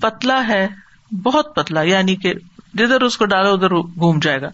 پتلا 0.00 0.48
ہے۔ 0.48 0.68
بہت 1.12 1.54
پتلا 1.54 1.82
یعنی 1.82 2.16
کہ 2.16 2.34
جدھر 2.74 3.00
اس 3.00 3.16
کو 3.16 3.24
ڈالو 3.24 3.52
ادھر 3.52 3.70
گھوم 3.70 4.18
جائے 4.18 4.42
گا۔ 4.42 4.48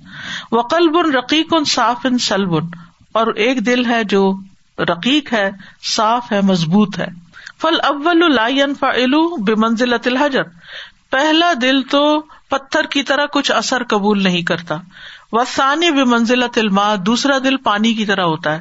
وہ 0.52 0.62
قلب 0.62 0.98
ان 0.98 1.14
رقیق 1.14 1.54
ان 1.54 1.64
صاف 1.64 1.96
ان 2.04 2.18
سلبن 2.18 2.66
اور 3.12 3.26
ایک 3.26 3.66
دل 3.66 3.86
ہے 3.86 4.04
جو 4.04 4.34
رقیق 4.78 5.32
ہے، 5.32 5.50
صاف 5.96 6.32
ہے، 6.32 6.40
مضبوط 6.40 6.98
ہے۔ 6.98 7.06
فل 7.60 7.80
اول 7.82 8.22
فعلو 8.80 9.36
بے 9.36 9.54
منزل 9.54 9.92
الحجر۔ 9.92 10.42
پہلا 11.10 11.52
دل 11.62 11.82
تو 11.82 12.20
پتھر 12.48 12.84
کی 12.84 13.02
طرح 13.02 13.26
کچھ 13.26 13.52
اثر 13.52 13.82
قبول 13.84 14.22
نہیں 14.22 14.42
کرتا۔ 14.42 14.76
وہ 15.32 15.44
ثانی 15.54 15.90
بے 15.90 16.04
منزل 16.04 16.42
الما 16.42 16.94
دوسرا 17.06 17.38
دل 17.44 17.56
پانی 17.56 17.94
کی 17.94 18.04
طرح 18.04 18.22
ہوتا 18.22 18.54
ہے۔ 18.54 18.60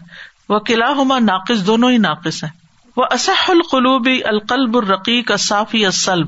وہ 0.50 0.60
قلعہ 0.60 0.92
ہما 0.92 1.20
ناقص، 1.20 1.68
دونوں 1.68 1.92
ہی 1.92 1.98
ناقص 1.98 2.44
ہے 2.44 2.50
وہ 2.98 3.06
اصح 3.12 3.52
القلوبی 3.52 4.24
القلب 4.24 4.78
الرقیق 4.78 5.32
صافی 5.40 5.86
السلب۔ 5.86 6.28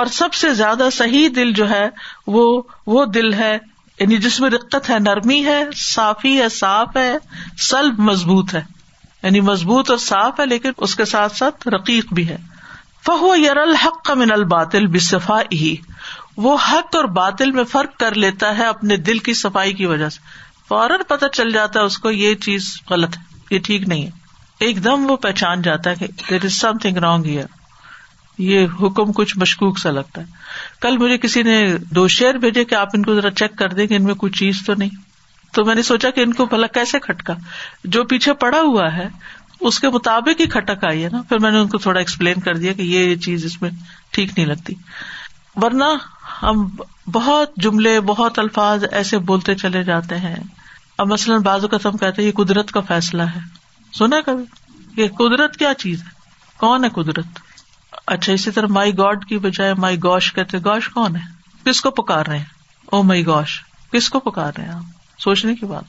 اور 0.00 0.08
سب 0.08 0.34
سے 0.34 0.54
زیادہ 0.54 0.88
صحیح 0.92 1.28
دل 1.36 1.52
جو 1.52 1.70
ہے 1.70 1.88
وہ 2.26 2.62
وہ 2.86 3.04
دل 3.04 3.34
ہے 3.34 3.58
یعنی 4.00 4.16
جس 4.16 4.40
میں 4.40 4.50
رقت 4.50 4.90
ہے، 4.90 4.98
نرمی 4.98 5.44
ہے، 5.44 5.64
صافی 5.76 6.40
ہے، 6.40 6.48
صاف 6.48 6.96
ہے، 6.96 7.16
سلب 7.58 7.98
مضبوط 7.98 8.54
ہے۔ 8.54 8.62
یعنی 9.22 9.40
مضبوط 9.40 9.90
اور 9.90 9.98
صاف 9.98 10.40
ہے، 10.40 10.46
لیکن 10.46 10.72
اس 10.76 10.94
کے 10.94 11.04
ساتھ 11.04 11.36
ساتھ 11.36 11.68
رقیق 11.68 12.12
بھی 12.12 12.28
ہے۔ 12.28 12.36
فہو 13.06 13.36
یر 13.36 13.56
الحق 13.56 14.04
کا 14.04 14.14
من 14.14 14.32
الباطل 14.32 14.86
بصفا 14.86 15.40
ہی 15.52 15.76
وہ 16.36 16.56
حق 16.72 16.96
اور 16.96 17.04
باطل 17.04 17.50
میں 17.50 17.64
فرق 17.64 18.00
کر 18.00 18.14
لیتا 18.14 18.58
ہے 18.58 18.66
اپنے 18.66 18.96
دل 18.96 19.18
کی 19.18 19.34
صفائی 19.34 19.72
کی 19.72 19.86
وجہ 19.86 20.08
سے۔ 20.08 20.20
فوراً 20.68 21.00
پتہ 21.08 21.24
چل 21.32 21.50
جاتا 21.50 21.80
ہے 21.80 21.84
اس 21.84 21.98
کو 21.98 22.10
یہ 22.10 22.34
چیز 22.34 22.74
غلط 22.90 23.16
ہے، 23.16 23.22
یہ 23.50 23.58
ٹھیک 23.58 23.88
نہیں 23.88 24.06
ہے۔ 24.06 24.10
ایک 24.60 24.84
دم 24.84 25.10
وہ 25.10 25.16
پہچان 25.16 25.62
جاتا 25.62 25.90
ہے 25.90 25.94
کہ 25.94 26.06
there 26.30 26.44
is 26.44 26.52
something 26.78 26.96
wrong 26.96 27.24
here 27.24 27.44
یہ 28.40 28.66
حکم 28.82 29.12
کچھ 29.12 29.38
مشکوک 29.38 29.78
سا 29.78 29.90
لگتا 29.90 30.20
ہے۔ 30.20 30.26
کل 30.80 30.98
مجھے 30.98 31.18
کسی 31.18 31.42
نے 31.42 31.76
دو 31.90 32.08
شیر 32.08 32.34
بھیجے 32.34 32.64
کہ 32.64 32.74
آپ 32.74 32.88
ان 32.94 33.02
کو 33.02 33.14
ذرا 33.14 33.30
چیک 33.30 33.56
کر 33.56 33.68
دیں 33.68 33.86
کہ 33.86 33.94
ان 33.94 34.04
میں 34.04 34.14
کوئی 34.14 34.32
چیز 34.32 34.62
تو 34.66 34.74
نہیں۔ 34.74 34.90
تو 35.52 35.64
میں 35.64 35.74
نے 35.74 35.82
سوچا 35.82 36.10
کہ 36.10 36.20
ان 36.20 36.34
کو 36.34 36.46
بھلا 36.46 36.66
کیسے 36.66 36.98
کھٹکا۔ 36.98 37.34
جو 37.84 38.04
پیچھے 38.04 38.32
پڑا 38.32 38.60
ہوا 38.60 38.92
ہے، 38.92 39.08
اس 39.60 39.80
کے 39.80 39.88
مطابق 39.88 40.40
ہی 40.40 40.46
کھٹک 40.46 40.84
آئی 40.84 41.04
ہے 41.04 41.08
نا۔ 41.12 41.22
پھر 41.22 41.38
میں 41.38 41.50
نے 41.50 41.58
ان 41.58 41.68
کو 41.68 41.78
تھوڑا 41.78 41.98
ایکسپلین 41.98 42.40
کر 42.40 42.56
دیا 42.56 42.72
کہ 42.72 42.82
یہ 42.82 43.16
چیز 43.16 43.44
اس 43.44 43.62
میں 43.62 43.70
ٹھیک 44.10 44.30
نہیں 44.36 44.46
لگتی۔ 44.46 44.74
ورنہ 45.56 45.84
ہم 46.42 46.68
بہت 47.12 47.50
جملے، 47.56 48.00
بہت 48.00 48.38
الفاظ 48.38 48.84
ایسے 48.92 49.18
بولتے 49.18 49.54
چلے 49.54 49.84
جاتے 49.84 50.18
ہیں۔ 50.18 50.36
اب 50.98 51.12
مثلاً 51.12 51.42
بازو 51.42 51.68
کا 51.68 51.76
تم 51.78 51.96
کہتے 51.96 52.22
یہ 52.22 52.32
قدرت 52.32 52.72
کا 52.72 52.80
فیصلہ 52.80 53.22
ہے۔ 53.22 53.40
سنا 53.98 54.16
کبھی؟ 54.26 54.44
یہ 55.02 55.08
قدرت 55.08 55.56
کیا 55.56 55.74
چیز 55.74 56.02
ہے؟ 56.02 56.08
کون 56.56 56.84
ہے 56.84 56.88
قدرت؟ 56.88 57.26
اچھا 58.10 58.32
اسی 58.32 58.50
طرح 58.50 58.66
مائی 58.66 58.98
گاڈ 58.98 59.24
کی 59.24 59.38
بجائے 59.38 59.74
مائی 59.74 59.96
گوش 59.96 60.32
کہتے 60.32 60.58
گوش 60.58 60.88
کون 60.88 61.16
ہے؟ 61.16 61.20
کس 61.64 61.80
کو 61.80 61.90
پکار 61.90 62.26
رہے 62.26 62.38
ہیں؟ 62.38 62.44
او 62.86 63.02
مائی 63.02 63.26
گوش، 63.26 63.62
کس 63.92 64.08
کو 64.08 64.20
پکار 64.20 64.52
رہے 64.56 64.64
ہیں 64.64 64.72
آپ؟ 64.72 64.82
سوچنے 65.20 65.54
کی 65.54 65.66
بات۔ 65.66 65.84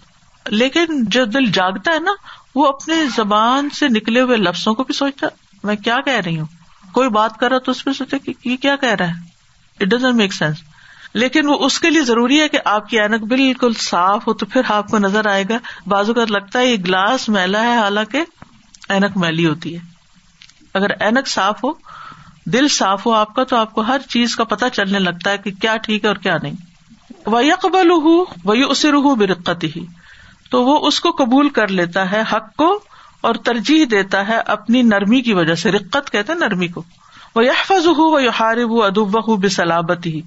لیکن 0.50 0.86
جو 0.90 1.26
دل 1.26 1.46
جاگتا 1.46 1.92
ہے 1.92 2.00
نا، 2.00 2.12
وہ 2.56 2.68
اپنے 2.68 2.96
زبان 3.16 3.70
سے 3.70 3.88
نکلے 3.88 4.22
ہوئے 4.22 4.38
لفظوں 4.38 4.74
کو 4.74 4.84
بھی 4.84 4.94
سوچتا 4.94 5.28
میں 5.64 5.76
کیا 5.76 5.98
کہہ 6.06 6.20
رہی 6.26 6.40
ہوں؟ 6.40 6.46
کوئی 6.92 7.10
بات 7.10 7.38
کر 7.38 7.50
رہا 7.50 7.58
تو 7.58 7.72
اس 7.72 7.84
پہ 7.84 7.92
سوچے 7.92 8.20
کہ 8.20 8.34
یہ 8.46 8.58
کیا 8.58 8.76
کہہ 8.76 8.94
رہا 8.94 9.08
ہے؟ 9.08 9.14
اٹ 9.80 9.88
ڈزنٹ 9.88 10.16
میک 10.16 10.34
سینس 10.34 10.58
لیکن 11.14 11.48
وہ 11.48 11.66
اس 11.66 11.80
کے 11.80 11.90
لیے 11.90 12.04
ضروری 12.04 12.42
ہے 12.42 12.50
کہ 12.50 12.60
آپ 12.66 12.90
کی 12.90 13.00
اینک 13.00 13.22
بالکل 13.22 13.74
صاف 13.74 14.28
ہو 14.28 14.34
تو 14.34 14.46
پھر 14.46 14.62
آپ 14.70 14.88
کو 14.88 14.98
نظر 14.98 15.26
آئے 15.26 15.44
گا۔ 15.50 15.58
بازو 15.88 16.14
کا 16.14 16.26
لگتا 16.30 16.60
ہے 16.60 16.66
یہ 16.66 16.78
گلاس 16.78 17.30
میلا 17.30 17.64
ہے، 17.64 17.78
حالانکہ 17.78 18.24
اینک 18.90 19.18
میلی 19.18 19.46
ہوتی 19.46 19.74
ہے۔ 19.74 19.80
اگر 20.74 20.90
اینک 21.00 21.28
صاف 21.28 21.64
ہو 21.64 21.72
دل 22.54 22.68
صاف 22.68 23.06
ہو 23.06 23.12
آپ 23.12 23.36
کا 23.36 23.44
تو 23.44 23.56
آپ 23.56 23.74
کو 23.74 23.82
ہر 23.82 24.02
چیز 24.10 24.36
کا 24.36 24.44
پتا 24.44 24.70
چلنے 24.70 25.00
لگتا 25.00 25.32
ہے 25.32 25.38
کہ 25.38 25.52
کیا 25.52 25.78
ٹھیک 25.78 26.04
ہے 26.04 26.08
اور 26.08 26.16
کیا 26.16 26.38
نہیں۔ 26.44 26.54
وہ 27.26 27.46
یکبل 27.46 27.92
وہی 28.44 28.64
اسے 28.64 28.92
روح 28.92 29.16
برقت 29.16 29.64
ہی 29.64 29.86
تو 30.50 30.64
وہ 30.64 30.88
اس 30.88 31.00
کو 31.00 31.12
قبول 31.12 31.50
کر 31.50 31.68
لیتا 31.68 32.12
ہے 32.12 32.24
حق 32.34 32.56
کو 32.56 32.80
اور 33.22 33.36
ترجیح 33.36 33.86
دیتا 33.92 34.28
ہے 34.28 34.38
اپنی 34.38 34.82
نرمی 34.82 35.22
کی 35.22 35.34
وجہ 35.34 35.56
سے۔ 35.56 35.72
رقت 35.72 36.12
کہتے 36.12 36.34
نرمی 36.34 36.68
کو۔ 36.68 36.84
وہ 37.36 37.46
یحفظ 37.46 37.88
ہو 37.88 38.12
وہ 38.12 38.24
یحارب 38.24 38.84
ادب 38.84 39.28
ہو 39.28 39.36
بسلابت 39.36 40.06
ہی 40.06 40.22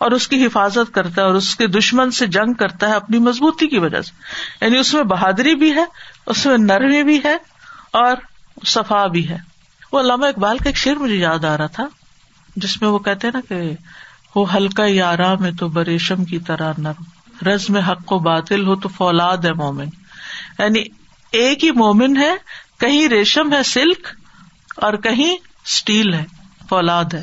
اور 0.00 0.10
اس 0.10 0.28
کی 0.28 0.46
حفاظت 0.46 0.94
کرتا 0.94 1.22
ہے 1.22 1.26
اور 1.26 1.34
اس 1.34 1.56
کے 1.56 1.66
دشمن 1.66 2.10
سے 2.10 2.26
جنگ 2.26 2.52
کرتا 2.52 2.88
ہے 2.88 2.94
اپنی 2.94 3.18
مضبوطی 3.18 3.66
کی 3.66 3.78
وجہ 3.78 4.00
سے۔ 4.00 4.12
یعنی 4.64 4.78
اس 4.78 4.94
میں 4.94 5.02
بہادری 5.02 5.54
بھی 5.54 5.72
ہے، 5.72 5.84
اس 6.26 6.46
میں 6.46 6.58
نرمی 6.58 7.02
بھی 7.02 7.20
ہے 7.24 7.36
اور 7.90 8.16
صفا 8.66 9.06
بھی 9.06 9.28
ہے۔ 9.28 9.55
وہ 9.92 10.00
علامہ 10.00 10.26
اقبال 10.26 10.58
کا 10.58 10.64
ایک 10.64 10.76
شعر 10.76 10.94
مجھے 10.94 11.14
یاد 11.14 11.44
آ 11.44 11.56
رہا 11.56 11.66
تھا، 11.66 11.86
جس 12.56 12.82
میں 12.82 12.90
وہ 12.90 12.98
کہتے 12.98 13.28
نا 13.34 13.40
کہ 13.48 13.70
وہ 14.34 14.54
ہلکا 14.54 14.84
یارا 14.86 15.34
میں 15.34 15.50
تو 15.50 15.68
بریشم 15.68 16.24
کی 16.24 16.38
طرح 16.38 16.72
نرم 16.78 17.02
رز 17.48 17.70
میں 17.70 17.82
حق 17.88 18.12
و 18.12 18.18
باطل 18.18 18.66
ہو 18.66 18.76
تو 18.76 18.88
فولاد 18.88 19.36
ہے 19.36 19.52
مومن۔ 19.52 19.88
یعنی 20.58 20.84
ایک 21.32 21.64
ہی 21.64 21.70
مومن 21.70 22.16
ہے، 22.16 22.34
کہیں 22.80 23.08
ریشم 23.08 23.52
ہے 23.52 23.62
سلک 23.62 24.08
اور 24.76 24.94
کہیں 24.94 25.36
اسٹیل 25.64 26.14
ہے، 26.14 26.24
فولاد 26.68 27.04
ہے۔ 27.14 27.22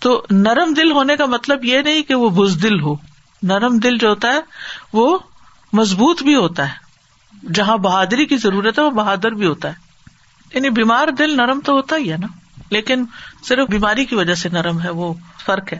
تو 0.00 0.26
نرم 0.30 0.74
دل 0.74 0.90
ہونے 0.90 1.16
کا 1.16 1.26
مطلب 1.26 1.64
یہ 1.64 1.78
نہیں 1.78 2.02
کہ 2.02 2.14
وہ 2.14 2.30
بزدل 2.30 2.80
ہو۔ 2.80 2.94
نرم 3.42 3.78
دل 3.78 3.98
جو 3.98 4.08
ہوتا 4.08 4.28
ہے، 4.28 4.40
وہ 4.92 5.18
مضبوط 5.72 6.22
بھی 6.22 6.34
ہوتا 6.34 6.72
ہے۔ 6.72 6.82
جہاں 7.52 7.76
بہادری 7.76 8.26
کی 8.26 8.36
ضرورت 8.36 8.78
ہے، 8.78 8.84
وہ 8.84 8.90
بہادر 8.90 9.30
بھی 9.30 9.46
ہوتا 9.46 9.68
ہے۔ 9.68 9.91
یعنی 10.54 10.70
بیمار 10.70 11.08
دل 11.08 11.36
نرم 11.36 11.60
تو 11.60 11.72
ہوتا 11.72 11.96
ہی 11.96 12.12
ہے 12.12 12.16
نا، 12.16 12.26
لیکن 12.70 13.04
صرف 13.42 13.68
بیماری 13.68 14.04
کی 14.04 14.14
وجہ 14.14 14.34
سے 14.34 14.48
نرم 14.48 14.80
ہے، 14.80 14.90
وہ 14.90 15.14
فرق 15.46 15.72
ہے۔ 15.72 15.78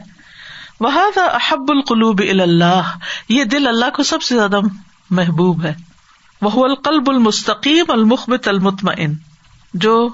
وہ 0.80 0.90
احب 1.16 1.64
القلوب 1.68 2.22
اللہ 2.30 2.98
یہ 3.28 3.44
دل 3.44 3.66
اللہ 3.66 3.90
کو 3.90 4.02
سب 4.02 4.22
سے 4.22 4.34
زیادہ 4.34 4.60
محبوب 5.10 5.64
ہے۔ 5.64 5.74
وہ 6.42 6.64
القلب 6.64 7.10
المستقیم 7.10 7.84
المخبت 7.88 8.48
المطمئن، 8.48 9.14
جو 9.74 10.08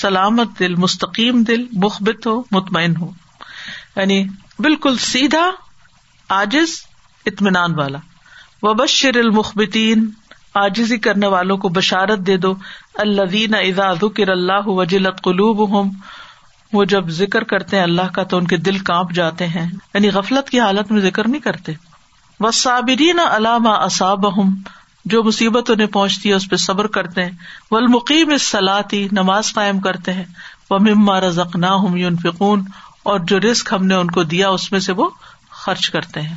سلامت 0.00 0.58
دل، 0.58 0.74
مستقیم 0.74 1.42
دل، 1.42 1.66
مخبت 1.72 2.26
ہو، 2.26 2.42
مطمئن 2.50 2.96
ہو۔ 2.96 3.10
یعنی 3.96 4.26
بالکل 4.58 4.96
سیدھا 4.96 5.50
آجز 6.28 6.82
اطمینان 7.26 7.78
والا۔ 7.78 7.98
وبشر 8.62 9.10
المخبتین 9.14 10.10
آجزی 10.54 10.98
کرنے 10.98 11.26
والوں 11.26 11.56
کو 11.56 11.68
بشارت 11.68 12.18
دے 12.18 12.36
دو۔ 12.36 12.54
اللہ 13.00 13.56
اذا 13.56 13.92
ذکر 13.94 14.28
اللہ 14.28 14.68
وجلت 14.68 15.22
قلوب 15.22 15.68
ہوں 15.68 15.90
وہ 16.72 16.84
جب 16.84 17.08
ذکر 17.08 17.44
کرتے 17.44 17.76
ہیں 17.76 17.82
اللہ 17.82 18.12
کا 18.14 18.22
تو 18.22 18.36
ان 18.36 18.46
کے 18.46 18.56
دل 18.56 18.78
کانپ 18.78 19.12
جاتے 19.12 19.46
ہیں۔ 19.46 19.70
یعنی 19.94 20.10
غفلت 20.10 20.50
کی 20.50 20.60
حالت 20.60 20.92
میں 20.92 21.00
ذکر 21.00 21.28
نہیں 21.28 21.40
کرتے۔ 21.40 21.72
وہ 22.40 22.50
صابرین 22.50 23.18
علامہ 23.18 23.68
اصاب 23.68 24.36
ہوں 24.36 24.50
جو 25.04 25.24
مصیبت 25.24 25.70
انہیں 25.70 25.86
پہنچتی 25.86 26.28
ہے 26.28 26.34
اس 26.34 26.50
پہ 26.50 26.56
صبر 26.56 26.86
کرتے 26.86 27.24
ہیں۔ 27.24 27.30
وہ 27.70 27.76
المقیم 27.76 28.36
سلاتی 28.36 29.08
نماز 29.12 29.52
قائم 29.54 29.80
کرتے 29.80 30.12
ہیں۔ 30.12 30.24
وہ 30.70 30.78
مما 30.78 31.20
رزق 31.20 31.56
نہ 31.56 31.66
ہوں 31.66 31.98
یون 31.98 32.16
فکون 32.16 32.64
اور 33.02 33.20
جو 33.20 33.40
رسک 33.40 33.72
ہم 33.72 33.86
نے 33.86 33.94
ان 33.94 34.10
کو 34.10 34.22
دیا 34.22 34.48
اس 34.48 34.72
میں 34.72 34.80
سے 34.80 34.92
وہ 34.92 35.08
خرچ 35.50 35.90
کرتے 35.90 36.20
ہیں۔ 36.20 36.36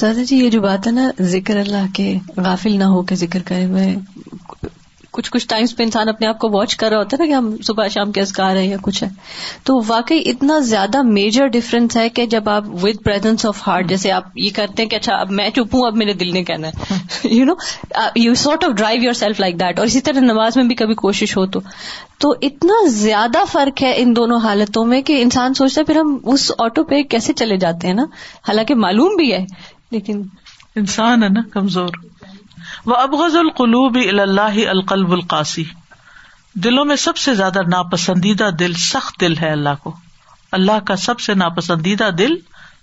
سادہ 0.00 0.20
جی 0.20 0.36
یہ 0.36 0.50
جو 0.50 0.60
بات 0.60 0.86
ہے 0.86 0.92
نا، 0.92 1.10
ذکر 1.20 1.56
اللہ 1.56 1.84
کے 1.94 2.18
غافل 2.36 2.78
نہ 2.78 2.84
ہو 2.84 3.02
کے 3.02 3.14
ذکر 3.14 3.42
کرے 3.42 3.64
ہوئے۔ 3.64 3.96
کچھ 5.10 5.30
کچھ 5.30 5.48
ٹائمس 5.48 5.76
پہ 5.76 5.82
انسان 5.82 6.08
اپنے 6.08 6.26
آپ 6.26 6.38
کو 6.38 6.48
واچ 6.50 6.76
کر 6.76 6.90
رہا 6.90 6.98
ہوتا 6.98 7.16
ہے 7.16 7.22
نا 7.22 7.28
کہ 7.28 7.34
ہم 7.34 7.56
صبح 7.62 7.88
شام 7.88 8.12
کے 8.12 8.20
ازکار 8.20 8.56
ہیں 8.56 8.68
یا 8.68 8.76
کچھ 8.82 9.04
ہے۔ 9.04 9.08
تو 9.64 9.80
واقعی 9.86 10.22
اتنا 10.26 10.58
زیادہ 10.58 11.02
میجر 11.02 11.46
ڈفرینس 11.46 11.96
ہے 11.96 12.08
کہ 12.08 12.26
جب 12.26 12.48
آپ 12.48 12.64
ود 12.82 13.04
پرزنس 13.04 13.46
آف 13.46 13.68
ہارٹ 13.68 13.88
جیسے 13.88 14.12
آپ 14.12 14.22
یہ 14.34 14.50
کرتے 14.54 14.82
ہیں 14.82 14.90
کہ 14.90 14.96
اچھا 14.96 15.16
اب 15.16 15.30
میں 15.30 15.50
چپ 15.50 15.74
ہوں، 15.74 15.86
اب 15.86 15.96
میرے 15.96 16.12
دل 16.12 16.32
نے 16.32 16.44
کہنا 16.44 16.68
ہے۔ 16.68 16.94
You 17.24 17.44
know 17.44 17.52
you 18.16 18.34
sort 18.34 18.64
of 18.64 18.70
drive 18.70 19.02
yourself 19.12 19.40
like 19.40 19.60
that 19.60 19.78
اور 19.78 19.86
اسی 19.86 20.00
طرح 20.00 20.20
نماز 20.20 20.56
میں 20.56 20.64
بھی 20.64 20.74
کبھی 20.74 20.94
کوشش 20.94 21.36
ہو 21.36 21.46
تو۔ 21.46 21.60
تو 22.18 22.34
اتنا 22.42 22.88
زیادہ 22.88 23.38
فرق 23.52 23.82
ہے 23.82 23.92
ان 23.96 24.16
دونوں 24.16 24.38
حالتوں 24.38 24.84
میں 24.84 25.02
کہ 25.02 25.22
انسان 25.22 25.54
سوچتا 25.54 25.80
ہے 25.80 25.84
پھر 25.84 25.96
ہم 25.96 26.18
اس 26.24 26.52
آٹو 26.58 26.84
پہ 26.84 27.02
کیسے 27.02 27.32
چلے 27.32 27.56
جاتے 27.56 27.86
ہیں 27.86 27.94
نا؟ 27.94 28.04
حالانکہ 28.48 28.74
معلوم 28.74 29.14
بھی 29.16 29.32
ہے 29.32 29.44
لیکن 29.90 30.22
انسان 30.76 31.22
ہے 31.22 31.28
نا 31.28 31.40
کمزور۔ 31.52 31.88
وہ 32.86 32.96
ابغض 32.96 33.36
القلوب 33.36 33.98
اللہ 34.18 34.68
القلب 34.68 35.12
القاسی 35.12 35.64
دلوں 36.54 36.84
میں 36.84 36.96
سب 36.96 37.16
سے 37.16 37.34
زیادہ 37.34 37.58
ناپسندیدہ 37.68 38.50
دل 38.58 38.72
سخت 38.72 39.20
دل 39.20 39.36
ہے 39.36 39.50
اللہ 39.50 39.68
کو۔ 39.82 39.96
اللہ 40.52 40.78
کا 40.86 40.96
سب 40.96 41.20
سے 41.20 41.34
ناپسندیدہ 41.34 42.10
دل 42.18 42.34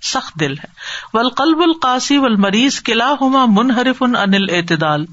سخت 0.02 0.40
دل 0.40 0.54
ہے۔ 0.54 0.68
وہ 1.14 1.20
القلب 1.20 1.62
القاسی 1.62 2.18
و 2.18 2.38
مریض 2.38 2.84
قلعہ 2.84 3.16
ہما 3.22 3.46
منحرف 3.48 4.04
انل 4.04 4.46
اعتدال 4.50 5.06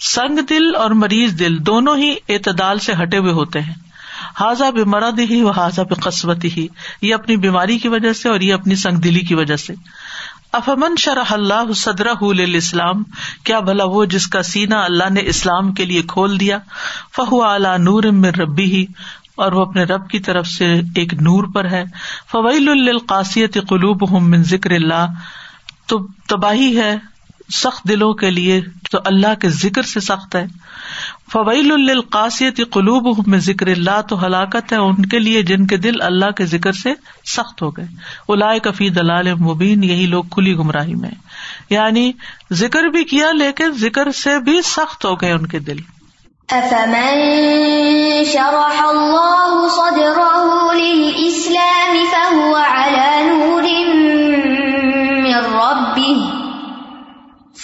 سنگ 0.00 0.38
دل 0.48 0.76
اور 0.76 0.90
مریض 0.90 1.38
دل 1.38 1.66
دونوں 1.66 1.96
ہی 1.96 2.14
اعتدال 2.28 2.78
سے 2.78 2.92
ہٹے 3.02 3.18
ہوئے 3.18 3.32
ہوتے 3.32 3.60
ہیں۔ 3.60 3.74
حاضہ 4.40 4.70
بے 4.70 4.84
مرد 4.84 5.18
ہی 5.18 5.42
و 5.42 5.50
حاضہ 5.50 5.80
بے 5.80 5.94
قسمت 5.94 6.44
ہی 6.44 6.68
یہ 7.02 7.14
اپنی 7.14 7.36
بیماری 7.36 7.78
کی 7.78 7.88
وجہ 7.88 8.12
سے 8.12 8.28
اور 8.28 8.40
یہ 8.40 8.54
اپنی 8.54 8.74
سنگ 8.74 8.96
دلی 8.96 9.20
کی 9.20 9.34
وجہ 9.34 9.56
سے۔ 9.56 9.74
افمن 10.52 10.96
شرح 10.98 11.24
اللہ 11.30 11.72
صدر 11.76 12.06
اسلام 12.54 13.02
کیا 13.44 13.60
بھلا 13.60 13.84
وہ 13.84 14.04
جس 14.04 14.26
کا 14.26 14.42
سینا 14.42 14.84
اللہ 14.84 15.10
نے 15.10 15.20
اسلام 15.24 15.72
کے 15.72 15.84
لیے 15.84 16.02
کھول 16.02 16.40
دیا؟ 16.40 16.58
فہو 17.16 17.42
اعلی 17.42 17.78
نور 17.78 18.04
ربی 18.38 18.64
ہی 18.64 18.86
اور 19.34 19.52
وہ 19.52 19.60
اپنے 19.60 19.84
رب 19.84 20.08
کی 20.08 20.18
طرف 20.18 20.46
سے 20.46 20.80
ایک 20.94 21.14
نور 21.14 21.44
پر 21.54 21.70
ہے۔ 21.70 21.84
فویل 22.32 22.68
القاصیت 22.68 23.58
قلوب 23.68 24.22
من 24.22 24.42
ذکر 24.42 24.70
اللہ۔ 24.70 25.06
تو 25.86 26.06
تباہی 26.28 26.80
ہے 26.80 26.96
سخت 27.52 27.88
دلوں 27.88 28.14
کے 28.14 28.30
لیے، 28.30 28.60
تو 28.90 28.98
اللہ 29.04 29.34
کے 29.40 29.48
ذکر 29.48 29.82
سے 29.82 30.00
سخت 30.00 30.36
ہے۔ 30.36 30.46
فویل 31.32 31.72
القاصیت 31.72 32.56
قلوب 32.70 33.28
میں 33.28 33.38
ذکر 33.38 33.66
اللہ 33.66 34.00
تو 34.08 34.26
ہلاکت 34.26 34.72
ہے 34.72 34.76
ان 34.76 35.06
کے 35.06 35.18
لیے 35.18 35.42
جن 35.42 35.66
کے 35.66 35.76
دل 35.76 36.02
اللہ 36.02 36.30
کے 36.30 36.46
ذکر 36.46 36.72
سے 36.72 36.94
سخت 37.36 37.62
ہو 37.62 37.70
گئے۔ 37.70 37.86
الا 38.28 38.58
کفی 38.58 38.88
دلال 38.88 39.34
مبین، 39.34 39.84
یہی 39.84 40.06
لوگ 40.06 40.24
کھلی 40.24 40.56
گمراہی 40.56 40.94
میں 40.94 41.10
یعنی 41.70 42.12
ذکر 42.52 42.82
بھی 42.82 43.04
کیا 43.04 43.32
لیکن 43.32 43.70
ذکر 43.70 44.10
سے 44.10 44.40
بھی 44.40 44.62
سخت 44.62 45.04
ہو 45.04 45.14
گئے 45.14 45.32
ان 45.32 45.46
کے 45.46 45.58
دل۔ 45.58 45.76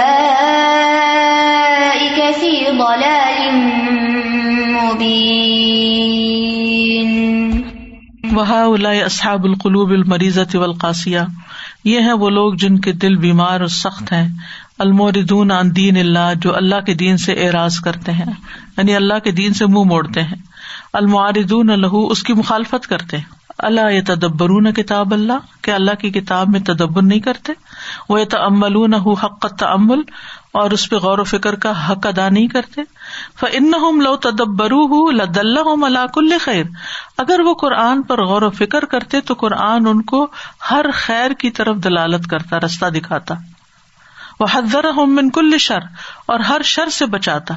في 2.40 2.52
ضلال 2.78 3.52
مبين. 4.72 5.48
وهؤلاء 8.38 9.08
أصحاب 9.08 9.44
القلوب 9.44 9.90
المريضة 9.90 10.60
والقاسية 10.60 11.26
یہ 11.84 12.00
ہیں 12.00 12.14
وہ 12.14 12.30
لوگ 12.30 12.54
جن 12.54 12.80
کے 12.80 12.92
دل 12.92 13.16
بیمار 13.16 13.60
اور 13.60 13.68
سخت 13.68 14.14
ہیں۔ 14.14 14.28
الموردون 14.80 15.52
عن 15.52 15.76
دین 15.76 15.98
اللہ، 15.98 16.34
جو 16.42 16.56
اللہ 16.56 16.82
کے 16.86 16.94
دین 16.94 17.18
سے 17.18 17.34
اعراض 17.34 17.80
کرتے 17.80 18.12
ہیں 18.12 18.34
یعنی 18.78 18.96
اللہ 18.96 19.20
کے 19.24 19.32
دین 19.32 19.54
سے 19.54 19.66
منہ 19.66 19.84
موڑتے 19.84 20.22
ہیں۔ 20.22 20.36
المعردون 20.94 21.70
الح 21.70 21.90
اس 21.92 22.24
کی 22.24 22.34
مخالفت 22.34 22.88
کرتے 22.88 23.18
ہیں۔ 23.18 23.37
اللہ 23.58 23.92
یہ 23.92 24.02
تدبرون 24.08 24.72
کتاب 24.74 25.14
اللہ، 25.14 25.46
کہ 25.62 25.72
اللہ 25.72 25.96
کی 26.00 26.10
کتاب 26.10 26.50
میں 26.50 26.60
تدبر 26.60 27.02
نہیں 27.02 27.20
کرتے 27.20 27.54
وہ 28.10 28.24
تملون 28.24 28.94
حق 28.94 29.46
تعمل 29.60 30.02
اور 30.52 30.72
اس 30.72 30.90
پہ 30.90 30.96
غور 30.96 31.20
و 31.20 31.24
فکر 31.24 31.56
کا 31.56 31.72
حق 31.88 32.06
ادا 32.06 32.28
نہیں 32.30 32.48
کرتے۔ 32.48 32.82
فن 33.40 33.72
لو 34.04 34.16
تدبرو 34.16 35.10
لد 35.12 35.38
اللہ 35.38 35.74
ملاک 35.78 36.20
خیر 36.42 36.64
اگر 37.18 37.40
وہ 37.40 37.54
قرآن 37.54 38.02
پر 38.02 38.24
غور 38.24 38.42
و 38.42 38.50
فکر 38.50 38.86
کرتے، 38.86 39.22
تو 39.22 39.34
قرآن 39.34 39.88
ان 39.88 40.02
کو 40.02 40.26
ہر 40.72 40.86
خیر 40.94 41.32
کی 41.32 41.50
طرف 41.50 41.84
دلالت 41.84 42.28
کرتا، 42.28 42.60
رستہ 42.60 42.86
دکھاتا۔ 42.86 43.36
وہ 44.40 44.46
حضر 44.52 44.86
من 45.08 45.30
کل 45.30 45.58
شر، 45.58 45.86
اور 46.26 46.40
ہر 46.40 46.62
شر 46.66 46.90
سے 46.90 47.06
بچاتا۔ 47.06 47.54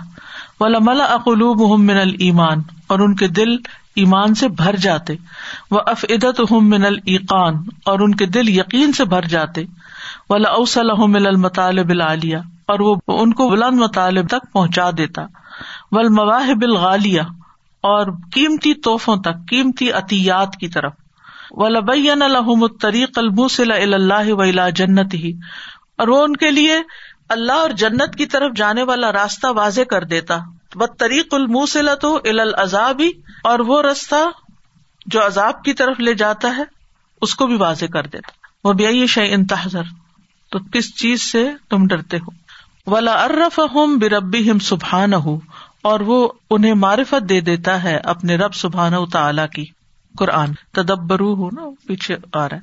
ملا 0.61 1.05
اقلوب 1.05 1.61
من 1.81 1.97
المان 1.97 2.63
اور 2.87 2.99
ان 2.99 3.15
کے 3.15 3.27
دل 3.29 3.57
ایمان 3.97 4.35
سے 4.35 4.49
بھر 4.59 4.77
جاتے 4.83 5.15
وہ 5.71 5.81
افعدت 5.89 6.41
من 6.53 6.85
العقان 6.85 7.57
اور 7.87 8.01
ان 8.01 8.15
کے 8.15 8.27
دل 8.35 8.49
یقین 8.49 8.93
سے 8.93 9.05
بھر 9.07 9.27
جاتے 9.29 9.65
ولا 10.31 10.51
اوسل 10.53 10.93
من 11.09 11.27
المطالب 11.27 11.89
العالیہ، 11.91 12.37
اور 12.67 12.81
وہ 12.81 12.95
ان 13.09 13.33
کو 13.33 13.49
بلند 13.51 13.81
مطالب 13.81 14.29
تک 14.29 14.53
پہنچا 14.53 14.91
دیتا 14.99 15.27
ول 15.93 16.09
مواہب 16.15 16.63
الغالیہ، 16.63 17.23
اور 17.85 18.07
قیمتی 18.33 18.75
توحفوں 18.83 19.17
تک، 19.19 19.49
قیمتی 19.51 19.91
عطیات 19.93 20.57
کی 20.57 20.69
طرف 20.69 20.93
ولبین 21.59 22.23
الحم 22.23 22.63
الطریق 22.63 23.19
الموسل 23.19 23.73
اللہ 23.73 24.33
و 24.33 24.69
جنت 24.77 25.15
ہی 25.15 25.33
اور 25.99 26.09
وہ 26.09 26.23
ان 26.25 26.37
کے 26.37 26.51
لیے 26.51 26.77
اللہ 27.31 27.59
اور 27.63 27.71
جنت 27.79 28.17
کی 28.19 28.27
طرف 28.27 28.57
جانے 28.57 28.83
والا 28.85 29.13
راستہ 29.13 29.47
واضح 29.57 29.89
کر 29.91 30.05
دیتا 30.13 30.39
طریق 30.99 31.35
الموسلا 31.35 31.95
تو 31.95 32.21
العذاب، 32.25 33.03
اور 33.45 33.59
وہ 33.59 33.83
راستہ 33.83 34.31
جو 35.07 35.27
عذاب 35.27 35.63
کی 35.63 35.73
طرف 35.73 36.01
لے 36.01 36.15
جاتا 36.15 36.57
ہے، 36.57 36.63
اس 37.23 37.35
کو 37.35 37.47
بھی 37.47 37.57
واضح 37.57 37.85
کر 37.93 38.07
دیتا۔ 38.07 38.31
وہ 38.65 38.73
بھی 38.73 39.07
شہ 39.07 39.21
انتظر 39.21 39.83
تو 40.51 40.59
کس 40.73 40.97
چیز 40.97 41.33
سے 41.33 41.51
تم 41.71 41.87
ڈرتے 41.87 42.17
ہو؟ 42.17 42.31
ولا 42.91 43.13
ارف 43.13 43.61
ہم 43.75 43.99
بربی 43.99 44.51
ہم 44.51 44.59
سبحان 44.59 45.15
ہو 45.15 45.41
اور 45.83 46.01
وہ 46.01 46.29
انہیں 46.51 46.75
معرفت 46.75 47.29
دے 47.29 47.41
دیتا 47.41 47.83
ہے 47.83 47.97
اپنے 47.97 48.37
رب 48.37 48.55
سبحان 48.55 48.93
تعالی 49.13 49.43
کی۔ 49.55 49.65
قرآن 50.19 50.53
تدبرو 50.73 51.35
ہو 51.35 51.51
نا، 51.51 51.63
پیچھے 51.87 52.17
آ 52.33 52.49
رہا 52.49 52.57
ہے۔ 52.57 52.61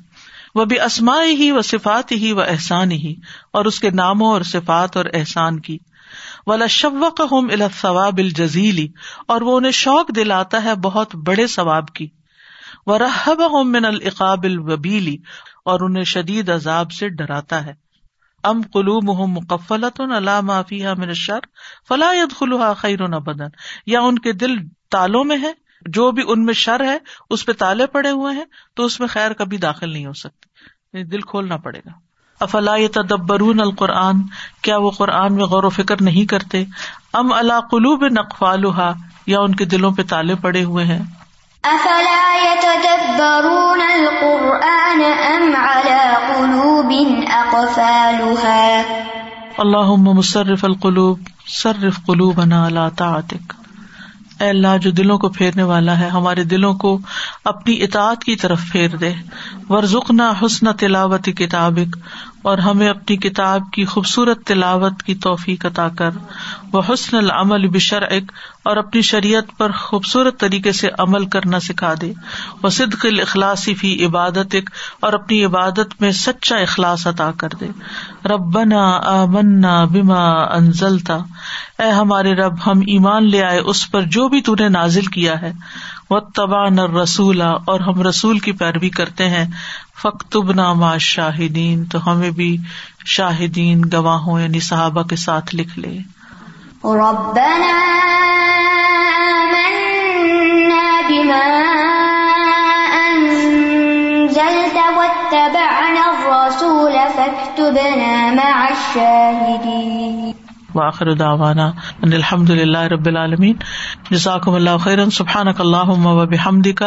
وہ 0.54 0.64
بھی 0.64 0.80
اسما 0.80 1.22
ہی 1.22 1.50
و 1.50 1.62
صفات 1.62 2.12
ہی 2.12 2.32
و 2.32 2.40
احسان 2.40 2.92
ہی 2.92 3.14
اور 3.50 3.64
اس 3.64 3.80
کے 3.80 3.90
ناموں 3.90 4.32
اور 4.32 4.42
صفات 4.42 4.96
اور 4.96 5.04
احسان 5.14 5.60
کی۔ 5.60 5.78
ولا 6.46 6.66
شوق 6.66 7.20
ہوم 7.20 7.50
ثواب 7.80 8.18
الجزیلی 8.18 8.88
اور 9.28 9.40
وہ 9.40 9.56
انہیں 9.56 9.72
شوق 9.72 10.08
دلاتا 10.16 10.64
ہے 10.64 10.74
بہت 10.74 11.14
بڑے 11.14 11.46
ثواب 11.46 11.88
کی۔ 11.88 12.08
وہ 12.86 12.98
رحب 12.98 13.50
ہوم 13.50 13.72
من 13.72 13.84
العقاب 13.84 14.44
الوبیلی 14.44 15.16
اور 15.64 15.80
انہیں 15.80 16.04
شدید 16.04 16.50
عذاب 16.50 16.92
سے 16.92 17.08
ڈراتا 17.08 17.66
ہے۔ 17.66 17.74
ام 18.44 18.62
قلو 18.72 18.98
محم 19.02 19.32
مقفلت 19.32 20.00
اللہ 20.00 20.40
معافی 20.40 20.86
من 20.98 21.14
شر 21.14 21.40
فلاح 21.88 22.38
خلوہ 22.38 22.74
خیر 22.74 23.18
بدن 23.18 23.46
یا 23.86 24.00
ان 24.00 24.18
کے 24.18 24.32
دل 24.32 24.56
تالوں 24.90 25.24
میں 25.24 25.36
ہے، 25.42 25.52
جو 25.86 26.10
بھی 26.10 26.22
ان 26.26 26.44
میں 26.44 26.54
شر 26.54 26.84
ہے، 26.84 26.98
اس 27.30 27.46
پہ 27.46 27.52
تالے 27.52 27.86
پڑے 27.86 28.10
ہوئے 28.10 28.34
ہیں، 28.34 28.44
تو 28.74 28.84
اس 28.84 29.00
میں 29.00 29.08
خیر 29.08 29.32
کبھی 29.32 29.56
داخل 29.56 29.92
نہیں 29.92 30.06
ہو 30.06 30.12
سکتی۔ 30.12 30.48
یعنی 30.92 31.08
دل 31.08 31.20
کھولنا 31.20 31.56
پڑے 31.56 31.78
گا۔ 31.78 32.07
افلا 32.40 32.76
تدبرون 32.94 33.60
القرآن؟ 33.60 34.22
کیا 34.62 34.76
وہ 34.76 34.90
قرآن 34.90 35.34
میں 35.34 35.44
غور 35.44 35.64
و 35.64 35.68
فکر 35.68 35.96
نہیں 36.00 36.24
کرتے؟ 36.24 36.64
ام 37.14 37.32
اللہ 37.32 37.60
قلوب 37.70 38.06
نقفالحا 38.06 38.92
یا 39.26 39.40
ان 39.40 39.54
کے 39.54 39.64
دلوں 39.64 39.92
پہ 39.92 40.02
تالے 40.02 40.34
پڑے 40.34 40.64
ہوئے 40.64 40.84
ہیں؟ 40.84 41.02
افلا 41.62 42.34
يتدبرون 42.42 43.80
القرآن 43.80 45.02
ام 45.26 45.56
على 45.56 46.14
قلوب 46.28 46.92
اقفالها 47.28 48.82
اللهم 49.58 50.18
مصرف 50.18 50.64
القلوب 50.64 51.18
صرف 51.46 52.06
قلوبنا 52.06 52.66
على 52.66 52.80
طاعتك 52.96 53.54
اے 54.40 54.48
اللہ 54.48 54.78
جو 54.78 54.90
دلوں 54.90 55.18
کو 55.18 55.28
پھیرنے 55.28 55.62
والا 55.62 55.98
ہے 55.98 56.08
ہمارے 56.08 56.44
دلوں 56.44 56.74
کو 56.74 56.98
اپنی 57.44 57.82
اطاعت 57.82 58.24
کی 58.24 58.36
طرف 58.36 58.60
پھیر 58.72 58.96
دے۔ 58.96 59.14
ورژنا 59.68 60.32
حسن 60.42 60.72
تلاوت 60.72 61.24
کتابک۔ 61.24 61.96
اور 62.42 62.58
ہمیں 62.58 62.88
اپنی 62.88 63.16
کتاب 63.16 63.62
کی 63.72 63.84
خوبصورت 63.84 64.44
تلاوت 64.44 65.02
کی 65.02 65.14
توفیق 65.14 65.66
عطا 65.66 65.88
کر۔ 65.88 66.10
وہ 66.72 66.82
حسن 66.88 67.16
العمل 67.16 67.68
بشرعک، 67.68 68.32
اور 68.62 68.76
اپنی 68.76 69.02
شریعت 69.02 69.58
پر 69.58 69.72
خوبصورت 69.72 70.40
طریقے 70.40 70.72
سے 70.72 70.88
عمل 70.98 71.26
کرنا 71.26 71.60
سکھا 71.60 71.94
دے۔ 72.00 72.12
وہ 72.62 72.68
صدق 72.68 73.06
الاخلاصی 73.06 73.74
فی 73.74 74.06
عبادت 74.06 74.56
اور 75.00 75.12
اپنی 75.12 75.44
عبادت 75.44 76.00
میں 76.00 76.12
سچا 76.12 76.56
اخلاص 76.56 77.06
عطا 77.06 77.30
کر 77.36 77.48
دے۔ 77.60 77.68
ربنا 78.28 79.00
آمنا 79.04 79.84
بما 79.84 80.42
انزلتا۔ 80.42 81.16
اے 81.78 81.90
ہمارے 81.90 82.34
رب، 82.34 82.54
ہم 82.66 82.78
ایمان 82.78 83.30
لے 83.30 83.42
آئے 83.42 83.58
اس 83.58 83.90
پر 83.90 84.02
جو 84.02 84.28
بھی 84.28 84.40
نے 84.60 84.68
نازل 84.68 85.06
کیا 85.06 85.40
ہے۔ 85.42 85.52
وہ 86.10 86.20
تبا 86.20 86.68
نر 86.68 86.90
رسولا 86.90 87.50
اور 87.50 87.80
ہم 87.80 88.02
رسول 88.02 88.38
کی 88.38 88.52
پیروی 88.52 88.90
کرتے 88.90 89.28
ہیں۔ 89.28 89.44
فختب 90.02 90.52
نامہ 90.52 90.98
شاہدین 91.00 91.84
تو 91.84 92.12
ہمیں 92.12 92.30
بھی 92.30 92.56
شاہدین 93.06 93.82
گواہوں 93.92 94.40
یعنی 94.40 94.60
صحابہ 94.60 95.02
کے 95.02 95.16
ساتھ 95.16 95.54
لکھ 95.54 95.78
لے۔ 95.78 95.98
ربنا 96.84 97.74
آمنا 99.30 101.00
بما 101.08 101.44
انزلت 102.94 104.76
واتبعنا 104.96 106.02
الرسول 106.06 106.96
فاكتبنا 107.16 108.32
مع 108.32 108.66
الشاهدين 108.70 110.37
وآخر 110.78 111.12
دعوانا 111.14 111.66
ان 112.02 112.12
الحمد 112.12 112.50
للہ 112.50 112.82
رب 112.92 113.06
العالمین. 113.06 113.56
جزاکم 114.10 114.54
اللہ 114.54 114.76
خیرا 114.80 115.10
سبحانک 115.10 115.60
اللہم 115.60 116.06
و 116.06 116.26
بحمدک. 116.26 116.82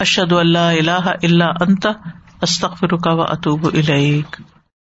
اشہد 0.00 0.32
ان 0.32 0.52
لا 0.52 0.70
الہ 0.70 1.16
الا 1.22 1.50
انت. 1.60 1.86
استغفرک 2.42 3.06
و 3.06 3.22
اتوب 3.22 3.66
الیک. 3.74 4.36